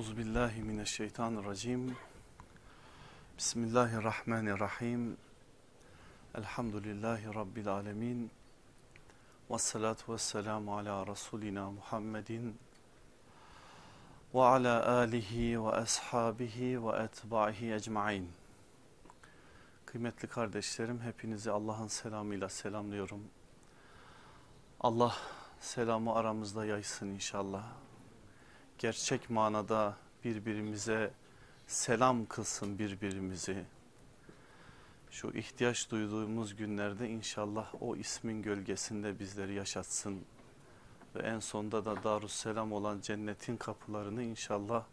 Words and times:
Euzu. 0.00 0.16
Bismillahirrahmanirrahim. 3.38 5.16
Elhamdülillahi 6.34 7.34
rabbil 7.34 7.68
alamin. 7.68 8.30
Ves 9.50 9.62
salatu 9.62 10.12
vesselamu 10.12 10.76
ala 10.76 11.06
rasulina 11.06 11.70
Muhammedin 11.70 12.58
ve 14.34 14.42
ala 14.42 14.88
alihi 14.88 15.64
ve 15.64 15.68
ashabihi 15.68 16.86
ve 16.86 17.02
etbahi 17.02 17.72
ecmaîn. 17.72 18.28
Kıymetli 19.86 20.28
kardeşlerim 20.28 21.00
hepinizi 21.00 21.50
Allah'ın 21.50 21.88
selamıyla 21.88 22.48
selamlıyorum. 22.48 23.24
Allah 24.80 25.16
selamı 25.60 26.14
aramızda 26.14 26.64
yaysın 26.64 27.08
inşallah. 27.08 27.89
Gerçek 28.80 29.30
manada 29.30 29.96
birbirimize 30.24 31.10
selam 31.66 32.26
kılsın 32.26 32.78
birbirimizi. 32.78 33.64
Şu 35.10 35.30
ihtiyaç 35.30 35.90
duyduğumuz 35.90 36.56
günlerde 36.56 37.08
inşallah 37.08 37.74
o 37.80 37.96
ismin 37.96 38.42
gölgesinde 38.42 39.18
bizleri 39.18 39.54
yaşatsın. 39.54 40.24
Ve 41.14 41.22
en 41.22 41.40
sonda 41.40 41.84
da 41.84 42.04
Darusselam 42.04 42.72
olan 42.72 43.00
cennetin 43.00 43.56
kapılarını 43.56 44.22
inşallah 44.22 44.84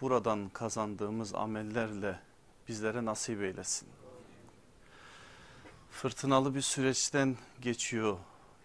buradan 0.00 0.48
kazandığımız 0.48 1.34
amellerle 1.34 2.20
bizlere 2.68 3.04
nasip 3.04 3.42
eylesin. 3.42 3.88
Fırtınalı 5.90 6.54
bir 6.54 6.60
süreçten 6.60 7.36
geçiyor 7.60 8.18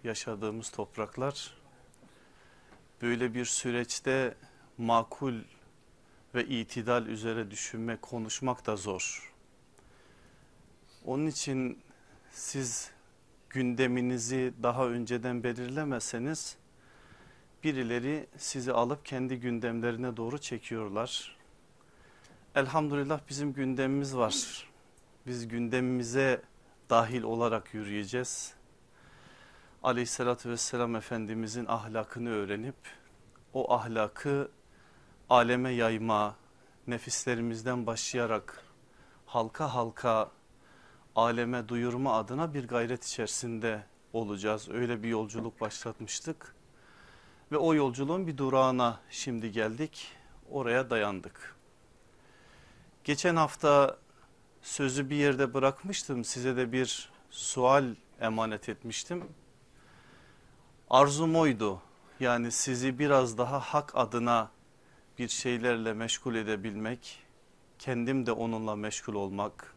yaşadığımız 0.04 0.70
topraklar. 0.70 1.65
Böyle 3.02 3.34
bir 3.34 3.46
süreçte 3.46 4.36
makul 4.78 5.34
ve 6.36 6.46
itidal 6.46 7.08
üzere 7.08 7.52
düşünmek, 7.52 8.02
konuşmak 8.02 8.66
da 8.66 8.76
zor. 8.76 9.34
Onun 11.06 11.28
için 11.28 11.80
siz 12.32 12.92
gündeminizi 13.50 14.54
daha 14.64 14.88
önceden 14.88 15.44
belirlemeseniz 15.44 16.58
birileri 17.64 18.28
sizi 18.38 18.74
alıp 18.74 19.06
kendi 19.06 19.40
gündemlerine 19.40 20.18
doğru 20.18 20.38
çekiyorlar. 20.38 21.38
Elhamdülillah 22.56 23.20
bizim 23.30 23.54
gündemimiz 23.54 24.18
var. 24.18 24.68
Biz 25.28 25.48
gündemimize 25.48 26.42
dahil 26.90 27.24
olarak 27.24 27.74
yürüyeceğiz. 27.74 28.54
Aleyhissalatü 29.86 30.50
vesselam 30.50 30.96
Efendimizin 30.96 31.66
ahlakını 31.66 32.30
öğrenip 32.30 32.76
o 33.54 33.74
ahlakı 33.74 34.52
aleme 35.30 35.70
yayma, 35.70 36.36
nefislerimizden 36.88 37.86
başlayarak 37.86 38.64
halka 39.26 39.74
halka 39.74 40.32
aleme 41.16 41.70
duyurma 41.70 42.18
adına 42.18 42.54
bir 42.54 42.68
gayret 42.68 43.06
içerisinde 43.06 43.84
olacağız. 44.14 44.70
Öyle 44.70 45.04
bir 45.04 45.10
yolculuk 45.10 45.62
başlatmıştık 45.62 46.56
ve 47.52 47.58
o 47.58 47.74
yolculuğun 47.74 48.28
bir 48.28 48.38
durağına 48.38 49.00
şimdi 49.10 49.52
geldik. 49.52 50.12
Oraya 50.52 50.90
dayandık. 50.90 51.56
Geçen 53.04 53.36
hafta 53.36 53.98
sözü 54.62 55.10
bir 55.10 55.16
yerde 55.16 55.54
bırakmıştım. 55.54 56.24
Size 56.24 56.58
de 56.58 56.72
bir 56.72 57.10
sual 57.30 57.96
emanet 58.22 58.70
etmiştim. 58.70 59.24
Arzum 60.96 61.36
oydu. 61.36 61.82
Yani 62.20 62.52
sizi 62.52 63.00
biraz 63.00 63.38
daha 63.38 63.60
hak 63.60 63.92
adına 63.96 64.52
bir 65.20 65.28
şeylerle 65.28 65.94
meşgul 65.94 66.36
edebilmek, 66.36 67.20
kendim 67.80 68.26
de 68.26 68.32
onunla 68.32 68.76
meşgul 68.76 69.14
olmak. 69.14 69.74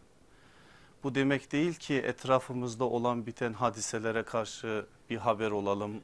Bu 1.02 1.14
demek 1.14 1.52
değil 1.52 1.74
ki 1.74 1.94
etrafımızda 1.94 2.84
olan 2.84 3.26
biten 3.26 3.52
hadiselere 3.52 4.22
karşı 4.22 4.86
bir 5.10 5.16
haber 5.16 5.50
olalım. 5.50 6.00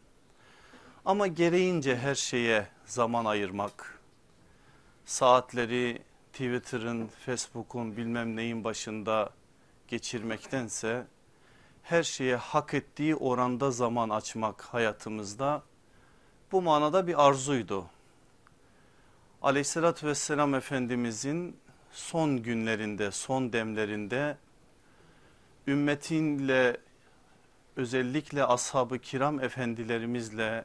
Ama 1.04 1.26
gereğince 1.26 1.96
her 1.96 2.14
şeye 2.14 2.68
zaman 2.86 3.24
ayırmak, 3.24 4.00
saatleri 5.04 6.02
Twitter'ın, 6.32 7.06
Facebook'un 7.06 7.96
bilmem 7.96 8.36
neyin 8.36 8.64
başında 8.64 9.30
geçirmektense 9.88 11.06
her 11.84 12.02
şeye 12.02 12.36
hak 12.36 12.74
ettiği 12.74 13.16
oranda 13.16 13.70
zaman 13.70 14.08
açmak 14.10 14.62
hayatımızda 14.62 15.62
bu 16.52 16.62
manada 16.62 17.06
bir 17.06 17.26
arzuydu. 17.26 17.86
Aleyhissalatü 19.42 20.06
vesselam 20.06 20.54
Efendimizin 20.54 21.56
son 21.92 22.42
günlerinde, 22.42 23.10
son 23.10 23.52
demlerinde 23.52 24.36
ümmetinle 25.66 26.76
özellikle 27.76 28.44
ashab-ı 28.44 28.98
kiram 28.98 29.40
efendilerimizle 29.40 30.64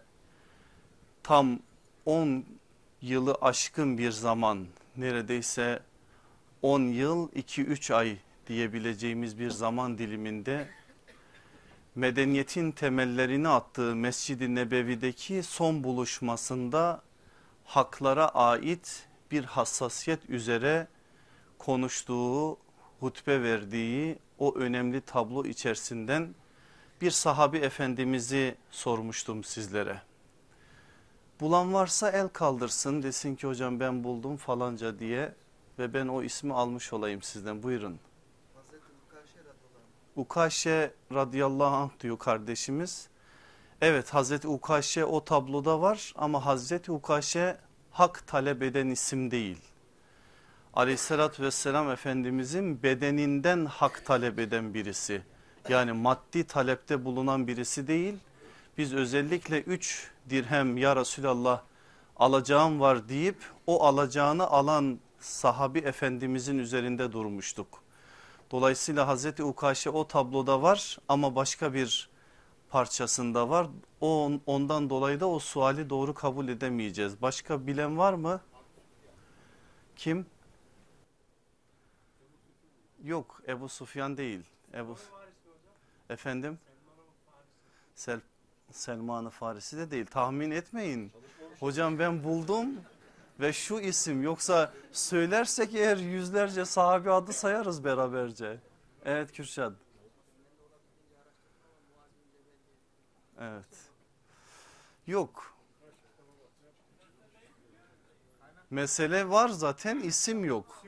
tam 1.24 1.60
10 2.06 2.46
yılı 3.02 3.38
aşkın 3.42 3.98
bir 3.98 4.12
zaman 4.12 4.68
neredeyse 4.98 5.80
10 6.62 6.82
yıl 6.82 7.30
2-3 7.30 7.94
ay 7.94 8.18
diyebileceğimiz 8.48 9.40
bir 9.40 9.50
zaman 9.50 9.98
diliminde 9.98 10.68
medeniyetin 12.00 12.72
temellerini 12.72 13.48
attığı 13.48 13.96
Mescid-i 13.96 14.56
Nebevi'deki 14.56 15.44
son 15.44 15.84
buluşmasında 15.84 17.02
haklara 17.66 18.28
ait 18.28 19.08
bir 19.32 19.44
hassasiyet 19.44 20.30
üzere 20.30 20.88
konuştuğu, 21.58 22.58
hutbe 23.00 23.44
verdiği 23.44 24.20
o 24.38 24.56
önemli 24.56 25.02
tablo 25.02 25.46
içerisinden 25.46 26.36
bir 27.02 27.12
sahabi 27.12 27.58
efendimizi 27.58 28.56
sormuştum 28.72 29.44
sizlere. 29.44 30.02
Bulan 31.40 31.74
varsa 31.74 32.12
el 32.12 32.28
kaldırsın 32.28 33.04
desin 33.04 33.36
ki 33.36 33.48
hocam 33.48 33.80
ben 33.80 34.04
buldum 34.04 34.38
falanca 34.38 35.00
diye 35.00 35.34
ve 35.80 35.94
ben 35.94 36.08
o 36.08 36.24
ismi 36.24 36.54
almış 36.54 36.94
olayım 36.94 37.22
sizden 37.22 37.64
buyurun. 37.64 38.00
Ukaşe 40.16 40.94
radıyallahu 41.14 41.76
anh 41.76 41.90
diyor 42.00 42.20
kardeşimiz. 42.20 43.08
Evet 43.82 44.10
Hazreti 44.14 44.48
Ukaşe 44.48 45.06
o 45.06 45.26
tabloda 45.26 45.82
var 45.82 46.14
ama 46.16 46.46
Hazreti 46.46 46.92
Ukaşe 46.92 47.58
hak 47.92 48.28
talep 48.28 48.64
eden 48.64 48.88
isim 48.88 49.32
değil. 49.32 49.58
Aleyhissalatü 50.74 51.44
vesselam 51.44 51.92
Efendimizin 51.92 52.84
bedeninden 52.84 53.66
hak 53.66 54.06
talep 54.06 54.40
eden 54.40 54.74
birisi. 54.74 55.22
Yani 55.70 55.92
maddi 55.92 56.44
talepte 56.44 57.06
bulunan 57.06 57.48
birisi 57.48 57.88
değil. 57.88 58.14
Biz 58.78 58.94
özellikle 58.94 59.62
üç 59.62 60.08
dirhem 60.30 60.78
ya 60.78 60.96
Resulallah 60.96 61.62
alacağım 62.16 62.80
var 62.80 63.10
deyip 63.10 63.38
o 63.68 63.84
alacağını 63.84 64.48
alan 64.48 65.00
sahabi 65.20 65.80
efendimizin 65.80 66.58
üzerinde 66.60 67.12
durmuştuk. 67.12 67.84
Dolayısıyla 68.52 69.08
Hazreti 69.08 69.44
Ukaşe 69.44 69.90
o 69.90 70.08
tabloda 70.08 70.62
var 70.62 70.98
ama 71.08 71.36
başka 71.36 71.74
bir 71.74 72.10
parçasında 72.70 73.50
var. 73.50 73.68
O, 74.02 74.32
ondan 74.46 74.90
dolayı 74.90 75.20
da 75.20 75.30
o 75.30 75.40
suali 75.40 75.90
doğru 75.90 76.14
kabul 76.14 76.48
edemeyeceğiz. 76.48 77.22
Başka 77.22 77.68
bilen 77.68 77.98
var 77.98 78.14
mı? 78.14 78.42
Kim? 79.96 80.26
Yok 83.04 83.42
Ebu 83.48 83.70
Sufyan 83.70 84.18
değil. 84.18 84.42
Ebu 84.74 84.98
Efendim? 86.10 86.60
Sel 87.96 88.20
Selman-ı 88.72 89.30
Farisi 89.30 89.78
de 89.78 89.92
değil. 89.92 90.06
Tahmin 90.06 90.52
etmeyin. 90.52 91.12
Hocam 91.60 92.00
ben 92.00 92.24
buldum 92.24 92.70
ve 93.40 93.54
şu 93.54 93.80
isim 93.80 94.24
yoksa 94.24 94.74
söylersek 94.92 95.76
eğer 95.76 95.98
yüzlerce 95.98 96.66
sahabi 96.66 97.12
adı 97.12 97.34
sayarız 97.34 97.84
beraberce. 97.84 98.60
Evet 99.06 99.32
Kürşad. 99.32 99.74
Evet. 103.40 103.90
Yok. 105.08 105.54
Mesele 108.70 109.30
var 109.30 109.50
zaten 109.50 110.00
isim 110.00 110.46
yok. 110.46 110.84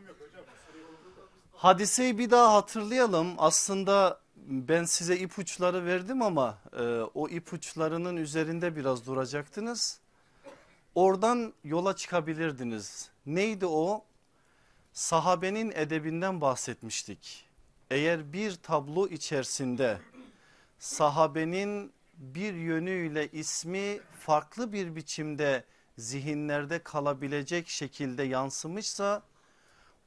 Hadiseyi 1.54 2.18
bir 2.18 2.32
daha 2.32 2.54
hatırlayalım. 2.54 3.34
Aslında 3.38 4.22
ben 4.36 4.84
size 4.84 5.18
ipuçları 5.18 5.86
verdim 5.86 6.22
ama 6.22 6.58
e, 6.74 6.84
o 7.14 7.30
ipuçlarının 7.30 8.18
üzerinde 8.18 8.76
biraz 8.76 9.06
duracaktınız. 9.06 10.01
Oradan 10.96 11.54
yola 11.64 11.96
çıkabilirdiniz. 11.96 13.10
Neydi 13.26 13.66
o? 13.66 14.06
Sahabenin 14.94 15.72
edebinden 15.72 16.42
bahsetmiştik. 16.42 17.46
Eğer 17.92 18.34
bir 18.34 18.56
tablo 18.56 19.08
içerisinde 19.08 19.98
sahabenin 20.80 21.94
bir 22.18 22.54
yönüyle 22.54 23.28
ismi 23.32 24.00
farklı 24.20 24.74
bir 24.74 24.96
biçimde 24.96 25.64
zihinlerde 25.98 26.80
kalabilecek 26.80 27.70
şekilde 27.70 28.24
yansımışsa 28.24 29.24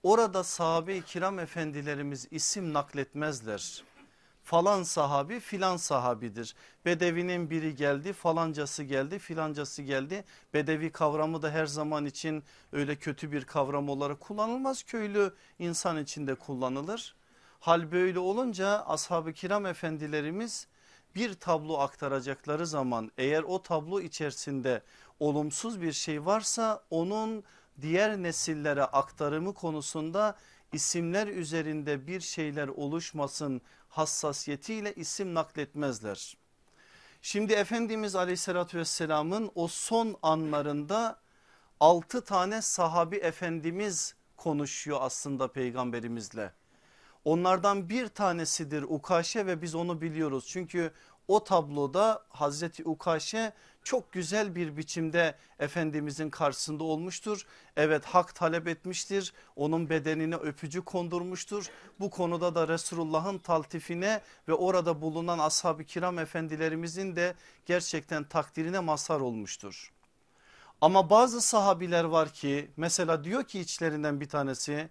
orada 0.03 0.45
sahabe-i 0.45 1.03
kiram 1.03 1.39
efendilerimiz 1.39 2.29
isim 2.31 2.73
nakletmezler. 2.73 3.85
Falan 4.45 4.83
sahabi 4.83 5.41
filan 5.41 5.77
sahabidir. 5.77 6.55
Bedevinin 6.85 7.51
biri 7.51 7.77
geldi 7.77 8.13
falancası 8.13 8.83
geldi 8.83 9.19
filancası 9.19 9.83
geldi. 9.83 10.25
Bedevi 10.55 10.93
kavramı 10.93 11.43
da 11.43 11.51
her 11.51 11.67
zaman 11.67 12.07
için 12.07 12.45
öyle 12.73 12.97
kötü 12.97 13.33
bir 13.33 13.45
kavram 13.45 13.89
olarak 13.89 14.21
kullanılmaz. 14.21 14.83
Köylü 14.83 15.35
insan 15.59 15.99
içinde 15.99 16.35
kullanılır. 16.35 17.15
Hal 17.61 17.93
böyle 17.93 18.19
olunca 18.19 18.69
ashab-ı 18.69 19.33
kiram 19.33 19.67
efendilerimiz 19.67 20.67
bir 21.15 21.35
tablo 21.35 21.79
aktaracakları 21.79 22.67
zaman 22.67 23.11
eğer 23.19 23.43
o 23.43 23.63
tablo 23.63 24.01
içerisinde 24.01 24.83
olumsuz 25.21 25.83
bir 25.83 25.93
şey 25.93 26.25
varsa 26.27 26.85
onun 26.91 27.45
diğer 27.81 28.23
nesillere 28.23 28.85
aktarımı 28.85 29.55
konusunda 29.55 30.37
isimler 30.73 31.27
üzerinde 31.27 32.07
bir 32.07 32.21
şeyler 32.21 32.69
oluşmasın 32.69 33.63
hassasiyetiyle 33.95 34.95
isim 34.95 35.35
nakletmezler. 35.35 36.37
Şimdi 37.23 37.53
Efendimiz 37.53 38.17
aleyhissalatü 38.17 38.79
vesselamın 38.79 39.51
o 39.55 39.69
son 39.69 40.17
anlarında 40.23 41.21
altı 41.81 42.25
tane 42.25 42.63
sahabi 42.63 43.17
efendimiz 43.17 44.15
konuşuyor 44.37 44.99
aslında 45.01 45.53
peygamberimizle. 45.53 46.53
Onlardan 47.25 47.89
bir 47.89 48.09
tanesidir 48.09 48.83
Ukaşe 48.83 49.47
ve 49.47 49.63
biz 49.63 49.75
onu 49.75 50.01
biliyoruz. 50.01 50.47
Çünkü 50.49 50.93
o 51.29 51.45
tabloda 51.45 52.25
Hazreti 52.29 52.85
Ukaşe 52.85 53.53
çok 53.85 54.13
güzel 54.13 54.55
bir 54.55 54.77
biçimde 54.77 55.35
Efendimizin 55.59 56.31
karşısında 56.31 56.85
olmuştur. 56.85 57.47
Evet 57.77 58.05
hak 58.05 58.35
talep 58.35 58.69
etmiştir. 58.69 59.33
Onun 59.57 59.91
bedenine 59.91 60.35
öpücü 60.35 60.85
kondurmuştur. 60.85 61.71
Bu 62.01 62.11
konuda 62.11 62.55
da 62.55 62.69
Resulullah'ın 62.69 63.39
taltifine 63.39 64.21
ve 64.49 64.55
orada 64.55 65.01
bulunan 65.01 65.39
ashab-ı 65.39 65.85
kiram 65.85 66.19
efendilerimizin 66.19 67.17
de 67.17 67.35
gerçekten 67.67 68.25
takdirine 68.25 68.81
mazhar 68.81 69.21
olmuştur. 69.21 69.93
Ama 70.81 71.11
bazı 71.11 71.41
sahabiler 71.41 72.05
var 72.05 72.33
ki 72.33 72.71
mesela 72.77 73.25
diyor 73.25 73.45
ki 73.45 73.61
içlerinden 73.61 74.21
bir 74.21 74.29
tanesi 74.29 74.89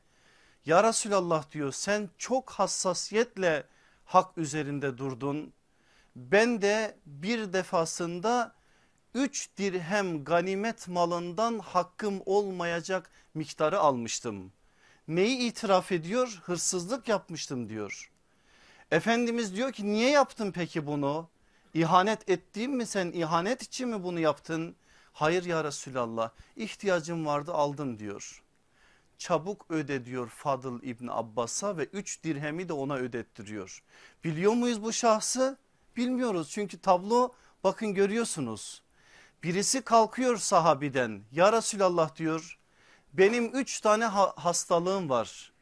ya 0.65 0.83
Resulallah 0.83 1.51
diyor 1.51 1.71
sen 1.71 2.09
çok 2.17 2.49
hassasiyetle 2.49 3.63
hak 4.05 4.37
üzerinde 4.37 4.97
durdun. 4.97 5.53
Ben 6.15 6.61
de 6.61 6.97
bir 7.05 7.53
defasında 7.53 8.55
3 9.15 9.49
dirhem 9.57 10.23
ganimet 10.23 10.87
malından 10.87 11.59
hakkım 11.59 12.21
olmayacak 12.25 13.09
miktarı 13.33 13.79
almıştım. 13.79 14.51
Neyi 15.07 15.37
itiraf 15.37 15.91
ediyor? 15.91 16.41
Hırsızlık 16.45 17.07
yapmıştım 17.07 17.69
diyor. 17.69 18.11
Efendimiz 18.91 19.55
diyor 19.55 19.71
ki 19.71 19.85
niye 19.85 20.09
yaptın 20.09 20.51
peki 20.51 20.87
bunu? 20.87 21.29
İhanet 21.73 22.29
ettiğim 22.29 22.71
mi 22.75 22.85
sen 22.85 23.11
ihanet 23.11 23.61
için 23.61 23.89
mi 23.89 24.03
bunu 24.03 24.19
yaptın? 24.19 24.75
Hayır 25.13 25.45
ya 25.45 25.63
Resulallah 25.63 26.31
ihtiyacım 26.55 27.25
vardı 27.25 27.53
aldım 27.53 27.99
diyor. 27.99 28.43
Çabuk 29.17 29.65
öde 29.69 30.05
diyor 30.05 30.27
Fadıl 30.27 30.83
İbni 30.83 31.11
Abbas'a 31.11 31.77
ve 31.77 31.85
3 31.85 32.23
dirhemi 32.23 32.69
de 32.69 32.73
ona 32.73 32.95
ödettiriyor. 32.95 33.83
Biliyor 34.23 34.53
muyuz 34.53 34.83
bu 34.83 34.93
şahsı? 34.93 35.57
Bilmiyoruz 35.97 36.49
çünkü 36.49 36.77
tablo 36.81 37.31
bakın 37.63 37.93
görüyorsunuz. 37.93 38.82
Birisi 39.43 39.81
kalkıyor 39.81 40.37
sahabiden 40.37 41.21
ya 41.31 41.53
Resulallah 41.53 42.15
diyor 42.15 42.59
benim 43.13 43.55
üç 43.55 43.81
tane 43.81 44.05
hastalığım 44.05 45.09
var. 45.09 45.53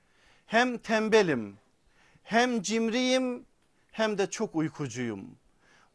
Hem 0.45 0.77
tembelim 0.77 1.57
hem 2.23 2.61
cimriyim 2.61 3.45
hem 3.91 4.17
de 4.17 4.29
çok 4.29 4.55
uykucuyum. 4.55 5.37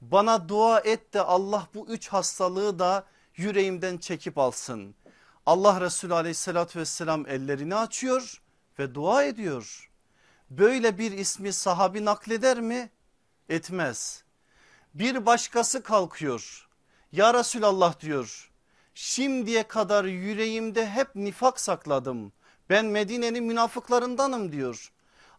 Bana 0.00 0.48
dua 0.48 0.80
et 0.80 1.14
de 1.14 1.20
Allah 1.20 1.68
bu 1.74 1.86
üç 1.88 2.08
hastalığı 2.08 2.78
da 2.78 3.06
yüreğimden 3.36 3.98
çekip 3.98 4.38
alsın. 4.38 4.94
Allah 5.46 5.80
Resulü 5.80 6.14
aleyhissalatü 6.14 6.78
vesselam 6.78 7.28
ellerini 7.28 7.74
açıyor 7.74 8.42
ve 8.78 8.94
dua 8.94 9.22
ediyor. 9.22 9.90
Böyle 10.50 10.98
bir 10.98 11.12
ismi 11.12 11.52
sahabi 11.52 12.04
nakleder 12.04 12.60
mi? 12.60 12.90
Etmez. 13.48 14.24
Bir 14.94 15.26
başkası 15.26 15.82
kalkıyor 15.82 16.65
ya 17.16 17.34
Resulallah 17.34 18.00
diyor 18.00 18.50
şimdiye 18.94 19.62
kadar 19.62 20.04
yüreğimde 20.04 20.86
hep 20.86 21.14
nifak 21.14 21.60
sakladım. 21.60 22.32
Ben 22.70 22.86
Medine'nin 22.86 23.44
münafıklarındanım 23.44 24.52
diyor. 24.52 24.92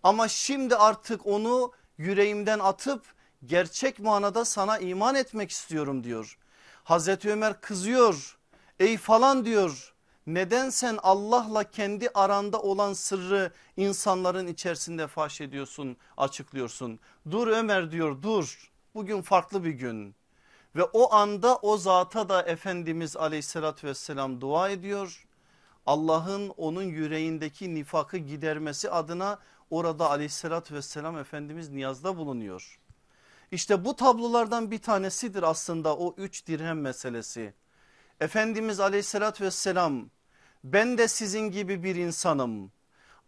Ama 0.04 0.28
şimdi 0.28 0.76
artık 0.76 1.28
onu 1.28 1.72
yüreğimden 1.98 2.60
atıp 2.60 3.06
gerçek 3.46 4.00
manada 4.00 4.46
sana 4.46 4.78
iman 4.78 5.16
etmek 5.16 5.52
istiyorum 5.52 6.04
diyor. 6.04 6.38
Hazreti 6.84 7.32
Ömer 7.32 7.62
kızıyor 7.62 8.38
ey 8.80 8.98
falan 8.98 9.46
diyor 9.46 9.94
neden 10.28 10.70
sen 10.70 11.00
Allah'la 11.04 11.64
kendi 11.64 12.10
aranda 12.14 12.62
olan 12.62 12.94
sırrı 12.94 13.52
insanların 13.78 14.48
içerisinde 14.48 15.08
faş 15.08 15.42
ediyorsun 15.42 15.98
açıklıyorsun. 16.18 17.00
Dur 17.32 17.48
Ömer 17.48 17.92
diyor 17.92 18.22
dur 18.22 18.72
bugün 18.96 19.22
farklı 19.22 19.64
bir 19.64 19.72
gün. 19.72 20.17
Ve 20.78 20.84
o 20.84 21.14
anda 21.14 21.56
o 21.56 21.78
zata 21.78 22.30
da 22.30 22.42
Efendimiz 22.42 23.18
aleyhissalatü 23.18 23.88
vesselam 23.88 24.42
dua 24.42 24.70
ediyor. 24.70 25.28
Allah'ın 25.86 26.50
onun 26.50 26.84
yüreğindeki 26.84 27.76
nifakı 27.76 28.18
gidermesi 28.18 28.92
adına 28.92 29.40
orada 29.70 30.10
aleyhissalatü 30.10 30.76
vesselam 30.76 31.18
Efendimiz 31.18 31.70
niyazda 31.70 32.18
bulunuyor. 32.18 32.80
İşte 33.52 33.86
bu 33.86 33.96
tablolardan 33.96 34.72
bir 34.72 34.82
tanesidir 34.82 35.44
aslında 35.44 35.98
o 35.98 36.16
üç 36.18 36.48
dirhem 36.48 36.82
meselesi. 36.82 37.54
Efendimiz 38.20 38.80
aleyhissalatü 38.80 39.44
vesselam 39.44 40.10
ben 40.64 40.98
de 40.98 41.08
sizin 41.08 41.52
gibi 41.52 41.84
bir 41.84 41.96
insanım. 41.96 42.72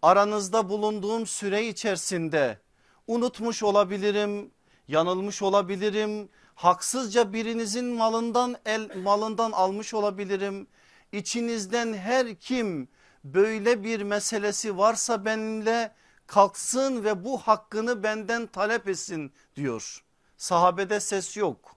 Aranızda 0.01 0.69
bulunduğum 0.69 1.27
süre 1.27 1.67
içerisinde 1.67 2.59
unutmuş 3.07 3.63
olabilirim, 3.63 4.51
yanılmış 4.87 5.41
olabilirim, 5.41 6.29
haksızca 6.59 7.33
birinizin 7.33 7.85
malından 7.85 8.57
el 8.65 8.97
malından 8.97 9.51
almış 9.51 9.93
olabilirim. 9.93 10.67
İçinizden 11.11 11.93
her 11.93 12.35
kim 12.35 12.87
böyle 13.23 13.83
bir 13.83 14.01
meselesi 14.01 14.77
varsa 14.77 15.25
benimle 15.25 15.95
kalksın 16.27 17.03
ve 17.03 17.25
bu 17.25 17.37
hakkını 17.37 18.03
benden 18.03 18.47
talep 18.47 18.87
etsin 18.87 19.33
diyor. 19.55 20.03
Sahabede 20.37 20.99
ses 20.99 21.37
yok. 21.37 21.75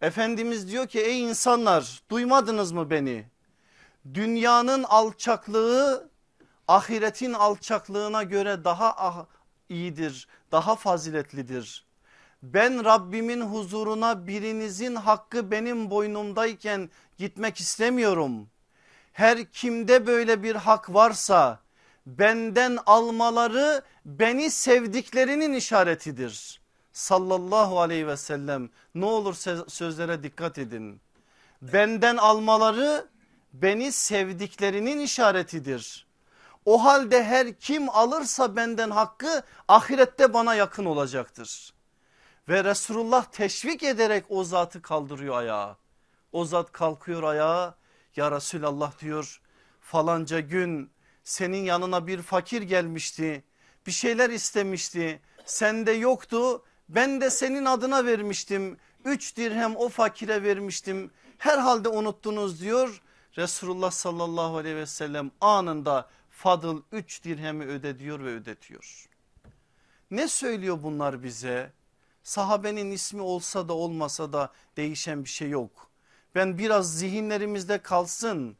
Efendimiz 0.00 0.68
diyor 0.68 0.86
ki 0.86 1.00
ey 1.00 1.22
insanlar 1.22 2.02
duymadınız 2.10 2.72
mı 2.72 2.90
beni? 2.90 3.26
Dünyanın 4.14 4.82
alçaklığı 4.82 6.10
ahiretin 6.68 7.32
alçaklığına 7.32 8.22
göre 8.22 8.64
daha 8.64 8.94
ah, 8.96 9.26
iyidir, 9.68 10.28
daha 10.52 10.76
faziletlidir 10.76 11.83
ben 12.52 12.84
Rabbimin 12.84 13.40
huzuruna 13.40 14.26
birinizin 14.26 14.94
hakkı 14.94 15.50
benim 15.50 15.90
boynumdayken 15.90 16.90
gitmek 17.18 17.60
istemiyorum. 17.60 18.48
Her 19.12 19.44
kimde 19.44 20.06
böyle 20.06 20.42
bir 20.42 20.54
hak 20.54 20.94
varsa 20.94 21.60
benden 22.06 22.78
almaları 22.86 23.82
beni 24.04 24.50
sevdiklerinin 24.50 25.52
işaretidir. 25.52 26.60
Sallallahu 26.92 27.80
aleyhi 27.80 28.06
ve 28.06 28.16
sellem 28.16 28.70
ne 28.94 29.04
olur 29.04 29.34
sözlere 29.68 30.22
dikkat 30.22 30.58
edin. 30.58 31.00
Benden 31.62 32.16
almaları 32.16 33.06
beni 33.52 33.92
sevdiklerinin 33.92 34.98
işaretidir. 34.98 36.06
O 36.64 36.84
halde 36.84 37.24
her 37.24 37.54
kim 37.54 37.90
alırsa 37.90 38.56
benden 38.56 38.90
hakkı 38.90 39.42
ahirette 39.68 40.34
bana 40.34 40.54
yakın 40.54 40.84
olacaktır. 40.84 41.73
Ve 42.48 42.64
Resulullah 42.64 43.24
teşvik 43.24 43.82
ederek 43.82 44.24
o 44.28 44.44
zatı 44.44 44.82
kaldırıyor 44.82 45.36
ayağa. 45.36 45.76
O 46.32 46.44
zat 46.44 46.72
kalkıyor 46.72 47.22
ayağa 47.22 47.74
ya 48.16 48.30
Resulallah 48.30 49.00
diyor 49.00 49.40
falanca 49.80 50.40
gün 50.40 50.90
senin 51.24 51.64
yanına 51.64 52.06
bir 52.06 52.22
fakir 52.22 52.62
gelmişti 52.62 53.44
bir 53.86 53.92
şeyler 53.92 54.30
istemişti 54.30 55.20
sende 55.44 55.92
yoktu 55.92 56.64
ben 56.88 57.20
de 57.20 57.30
senin 57.30 57.64
adına 57.64 58.04
vermiştim 58.04 58.76
üç 59.04 59.36
dirhem 59.36 59.76
o 59.76 59.88
fakire 59.88 60.42
vermiştim 60.42 61.10
herhalde 61.38 61.88
unuttunuz 61.88 62.60
diyor 62.60 63.02
Resulullah 63.36 63.90
sallallahu 63.90 64.56
aleyhi 64.56 64.76
ve 64.76 64.86
sellem 64.86 65.30
anında 65.40 66.08
Fadıl 66.30 66.82
üç 66.92 67.24
dirhemi 67.24 67.64
ödediyor 67.64 68.20
ve 68.20 68.28
ödetiyor. 68.28 69.08
Ne 70.10 70.28
söylüyor 70.28 70.78
bunlar 70.82 71.22
bize? 71.22 71.72
Sahabenin 72.24 72.90
ismi 72.90 73.22
olsa 73.22 73.68
da 73.68 73.72
olmasa 73.72 74.32
da 74.32 74.52
değişen 74.76 75.24
bir 75.24 75.28
şey 75.28 75.50
yok. 75.50 75.90
Ben 76.34 76.58
biraz 76.58 76.98
zihinlerimizde 76.98 77.78
kalsın. 77.78 78.56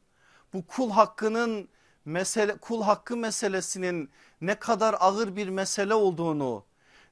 Bu 0.53 0.67
kul 0.67 0.91
hakkının 0.91 1.69
mesele, 2.05 2.57
kul 2.57 2.83
hakkı 2.83 3.17
meselesinin 3.17 4.11
ne 4.41 4.55
kadar 4.55 4.97
ağır 5.01 5.37
bir 5.37 5.49
mesele 5.49 5.95
olduğunu, 5.95 6.65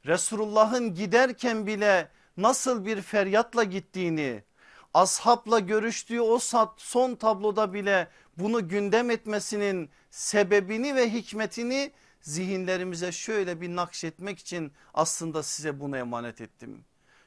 Resulullah'ın 0.07 0.95
giderken 0.95 1.67
bile 1.67 2.09
nasıl 2.37 2.85
bir 2.85 3.03
feryatla 3.03 3.65
gittiğini, 3.65 4.45
ashabla 4.95 5.59
görüştüğü 5.59 6.21
o 6.21 6.39
son 6.77 7.15
tabloda 7.15 7.73
bile 7.73 8.09
bunu 8.39 8.69
gündem 8.69 9.11
etmesinin 9.11 9.91
sebebini 10.11 10.97
ve 10.97 11.13
hikmetini 11.13 11.93
zihinlerimize 12.23 13.13
şöyle 13.13 13.61
bir 13.61 13.77
nakşetmek 13.77 14.39
için 14.39 14.73
aslında 14.95 15.43
size 15.43 15.81
bunu 15.81 15.97
emanet 15.97 16.41
ettim. 16.41 16.85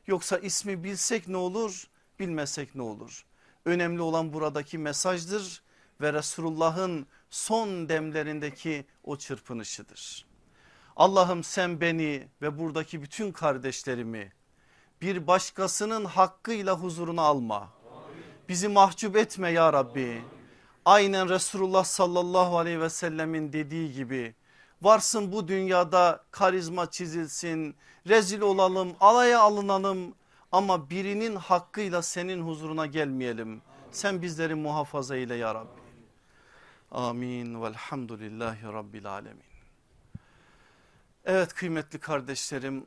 Yoksa 0.07 0.37
ismi 0.37 0.83
bilsek 0.83 1.27
ne 1.27 1.37
olur 1.37 1.87
bilmesek 2.19 2.75
ne 2.75 2.81
olur. 2.81 3.25
Önemli 3.65 4.01
olan 4.01 4.33
buradaki 4.33 4.77
mesajdır 4.77 5.63
ve 6.01 6.13
Resulullah'ın 6.13 7.07
son 7.29 7.89
demlerindeki 7.89 8.85
o 9.03 9.17
çırpınışıdır. 9.17 10.25
Allah'ım 10.95 11.43
sen 11.43 11.81
beni 11.81 12.27
ve 12.41 12.59
buradaki 12.59 13.01
bütün 13.01 13.31
kardeşlerimi 13.31 14.33
bir 15.01 15.27
başkasının 15.27 16.05
hakkıyla 16.05 16.79
huzuruna 16.79 17.21
alma. 17.21 17.69
Bizi 18.49 18.67
mahcup 18.67 19.15
etme 19.15 19.51
ya 19.51 19.73
Rabbi. 19.73 20.21
Aynen 20.85 21.29
Resulullah 21.29 21.83
sallallahu 21.83 22.57
aleyhi 22.57 22.81
ve 22.81 22.89
sellemin 22.89 23.53
dediği 23.53 23.93
gibi 23.93 24.35
varsın 24.81 25.31
bu 25.31 25.47
dünyada 25.47 26.23
karizma 26.31 26.91
çizilsin, 26.91 27.75
rezil 28.07 28.41
olalım, 28.41 28.95
alaya 28.99 29.39
alınalım 29.39 30.15
ama 30.51 30.89
birinin 30.89 31.35
hakkıyla 31.35 32.01
senin 32.01 32.41
huzuruna 32.41 32.85
gelmeyelim. 32.85 33.61
Sen 33.91 34.21
bizleri 34.21 34.55
muhafaza 34.55 35.15
eyle 35.15 35.35
ya 35.35 35.55
Rabbi. 35.55 35.81
Amin 36.91 37.61
velhamdülillahi 37.61 38.63
rabbil 38.63 39.05
alemin. 39.05 39.43
Evet 41.25 41.53
kıymetli 41.53 41.99
kardeşlerim 41.99 42.85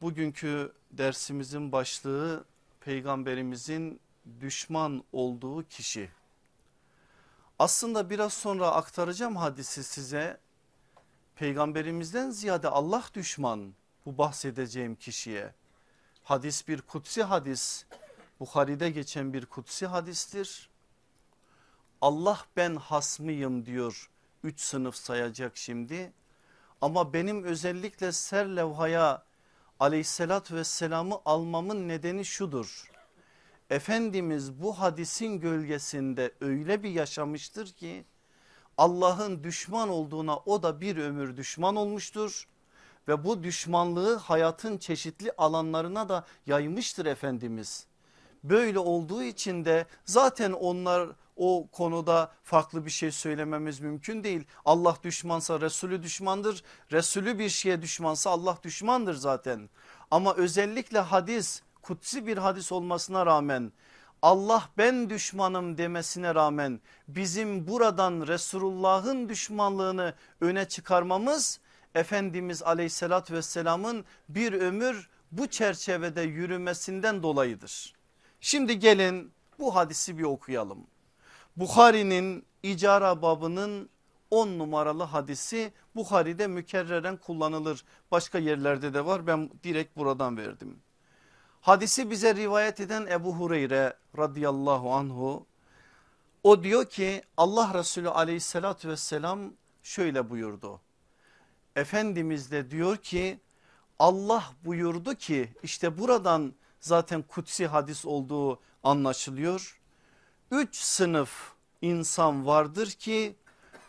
bugünkü 0.00 0.72
dersimizin 0.90 1.72
başlığı 1.72 2.44
peygamberimizin 2.80 4.00
düşman 4.40 5.04
olduğu 5.12 5.68
kişi. 5.68 6.10
Aslında 7.58 8.10
biraz 8.10 8.32
sonra 8.32 8.70
aktaracağım 8.70 9.36
hadisi 9.36 9.84
size. 9.84 10.40
Peygamberimizden 11.38 12.30
ziyade 12.30 12.68
Allah 12.68 13.04
düşman 13.14 13.74
bu 14.06 14.18
bahsedeceğim 14.18 14.94
kişiye. 14.94 15.54
Hadis 16.22 16.68
bir 16.68 16.82
kutsi 16.82 17.22
hadis. 17.22 17.84
Bukhari'de 18.40 18.90
geçen 18.90 19.32
bir 19.32 19.46
kutsi 19.46 19.86
hadistir. 19.86 20.70
Allah 22.00 22.40
ben 22.56 22.76
hasmıyım 22.76 23.66
diyor. 23.66 24.10
Üç 24.44 24.60
sınıf 24.60 24.96
sayacak 24.96 25.56
şimdi. 25.56 26.12
Ama 26.80 27.12
benim 27.12 27.44
özellikle 27.44 28.12
ser 28.12 28.46
levhaya 28.46 29.22
aleyhissalatü 29.80 30.54
vesselamı 30.54 31.20
almamın 31.24 31.88
nedeni 31.88 32.24
şudur. 32.24 32.90
Efendimiz 33.70 34.62
bu 34.62 34.80
hadisin 34.80 35.40
gölgesinde 35.40 36.32
öyle 36.40 36.82
bir 36.82 36.90
yaşamıştır 36.90 37.72
ki 37.72 38.04
Allah'ın 38.78 39.44
düşman 39.44 39.88
olduğuna 39.88 40.36
o 40.36 40.62
da 40.62 40.80
bir 40.80 40.96
ömür 40.96 41.36
düşman 41.36 41.76
olmuştur. 41.76 42.48
Ve 43.08 43.24
bu 43.24 43.42
düşmanlığı 43.42 44.16
hayatın 44.16 44.78
çeşitli 44.78 45.32
alanlarına 45.38 46.08
da 46.08 46.24
yaymıştır 46.46 47.06
Efendimiz. 47.06 47.86
Böyle 48.44 48.78
olduğu 48.78 49.22
için 49.22 49.64
de 49.64 49.86
zaten 50.04 50.52
onlar 50.52 51.08
o 51.36 51.68
konuda 51.72 52.32
farklı 52.44 52.86
bir 52.86 52.90
şey 52.90 53.10
söylememiz 53.10 53.80
mümkün 53.80 54.24
değil. 54.24 54.44
Allah 54.64 54.96
düşmansa 55.02 55.60
Resulü 55.60 56.02
düşmandır. 56.02 56.62
Resulü 56.92 57.38
bir 57.38 57.48
şeye 57.48 57.82
düşmansa 57.82 58.30
Allah 58.30 58.58
düşmandır 58.62 59.14
zaten. 59.14 59.68
Ama 60.10 60.34
özellikle 60.34 60.98
hadis 60.98 61.62
kutsi 61.82 62.26
bir 62.26 62.38
hadis 62.38 62.72
olmasına 62.72 63.26
rağmen 63.26 63.72
Allah 64.22 64.68
ben 64.78 65.10
düşmanım 65.10 65.78
demesine 65.78 66.34
rağmen 66.34 66.80
bizim 67.08 67.68
buradan 67.68 68.26
Resulullah'ın 68.26 69.28
düşmanlığını 69.28 70.14
öne 70.40 70.68
çıkarmamız 70.68 71.60
Efendimiz 71.94 72.62
aleyhissalatü 72.62 73.34
vesselamın 73.34 74.04
bir 74.28 74.52
ömür 74.52 75.08
bu 75.32 75.46
çerçevede 75.46 76.22
yürümesinden 76.22 77.22
dolayıdır. 77.22 77.94
Şimdi 78.40 78.78
gelin 78.78 79.32
bu 79.58 79.74
hadisi 79.74 80.18
bir 80.18 80.22
okuyalım. 80.22 80.86
Bukhari'nin 81.56 82.44
icara 82.62 83.22
babının 83.22 83.88
10 84.30 84.58
numaralı 84.58 85.02
hadisi 85.02 85.72
Bukhari'de 85.96 86.46
mükerreren 86.46 87.16
kullanılır. 87.16 87.84
Başka 88.10 88.38
yerlerde 88.38 88.94
de 88.94 89.06
var 89.06 89.26
ben 89.26 89.50
direkt 89.64 89.96
buradan 89.96 90.36
verdim. 90.36 90.76
Hadisi 91.68 92.10
bize 92.10 92.34
rivayet 92.34 92.80
eden 92.80 93.06
Ebu 93.06 93.34
Hureyre 93.34 93.94
radıyallahu 94.18 94.92
anhu 94.94 95.46
o 96.42 96.62
diyor 96.62 96.84
ki 96.84 97.22
Allah 97.36 97.74
Resulü 97.74 98.08
aleyhissalatü 98.08 98.88
vesselam 98.88 99.52
şöyle 99.82 100.30
buyurdu. 100.30 100.80
Efendimiz 101.76 102.50
de 102.50 102.70
diyor 102.70 102.96
ki 102.96 103.40
Allah 103.98 104.44
buyurdu 104.64 105.14
ki 105.14 105.52
işte 105.62 105.98
buradan 105.98 106.54
zaten 106.80 107.22
kutsi 107.22 107.66
hadis 107.66 108.06
olduğu 108.06 108.60
anlaşılıyor. 108.82 109.80
Üç 110.50 110.76
sınıf 110.76 111.52
insan 111.82 112.46
vardır 112.46 112.90
ki 112.90 113.36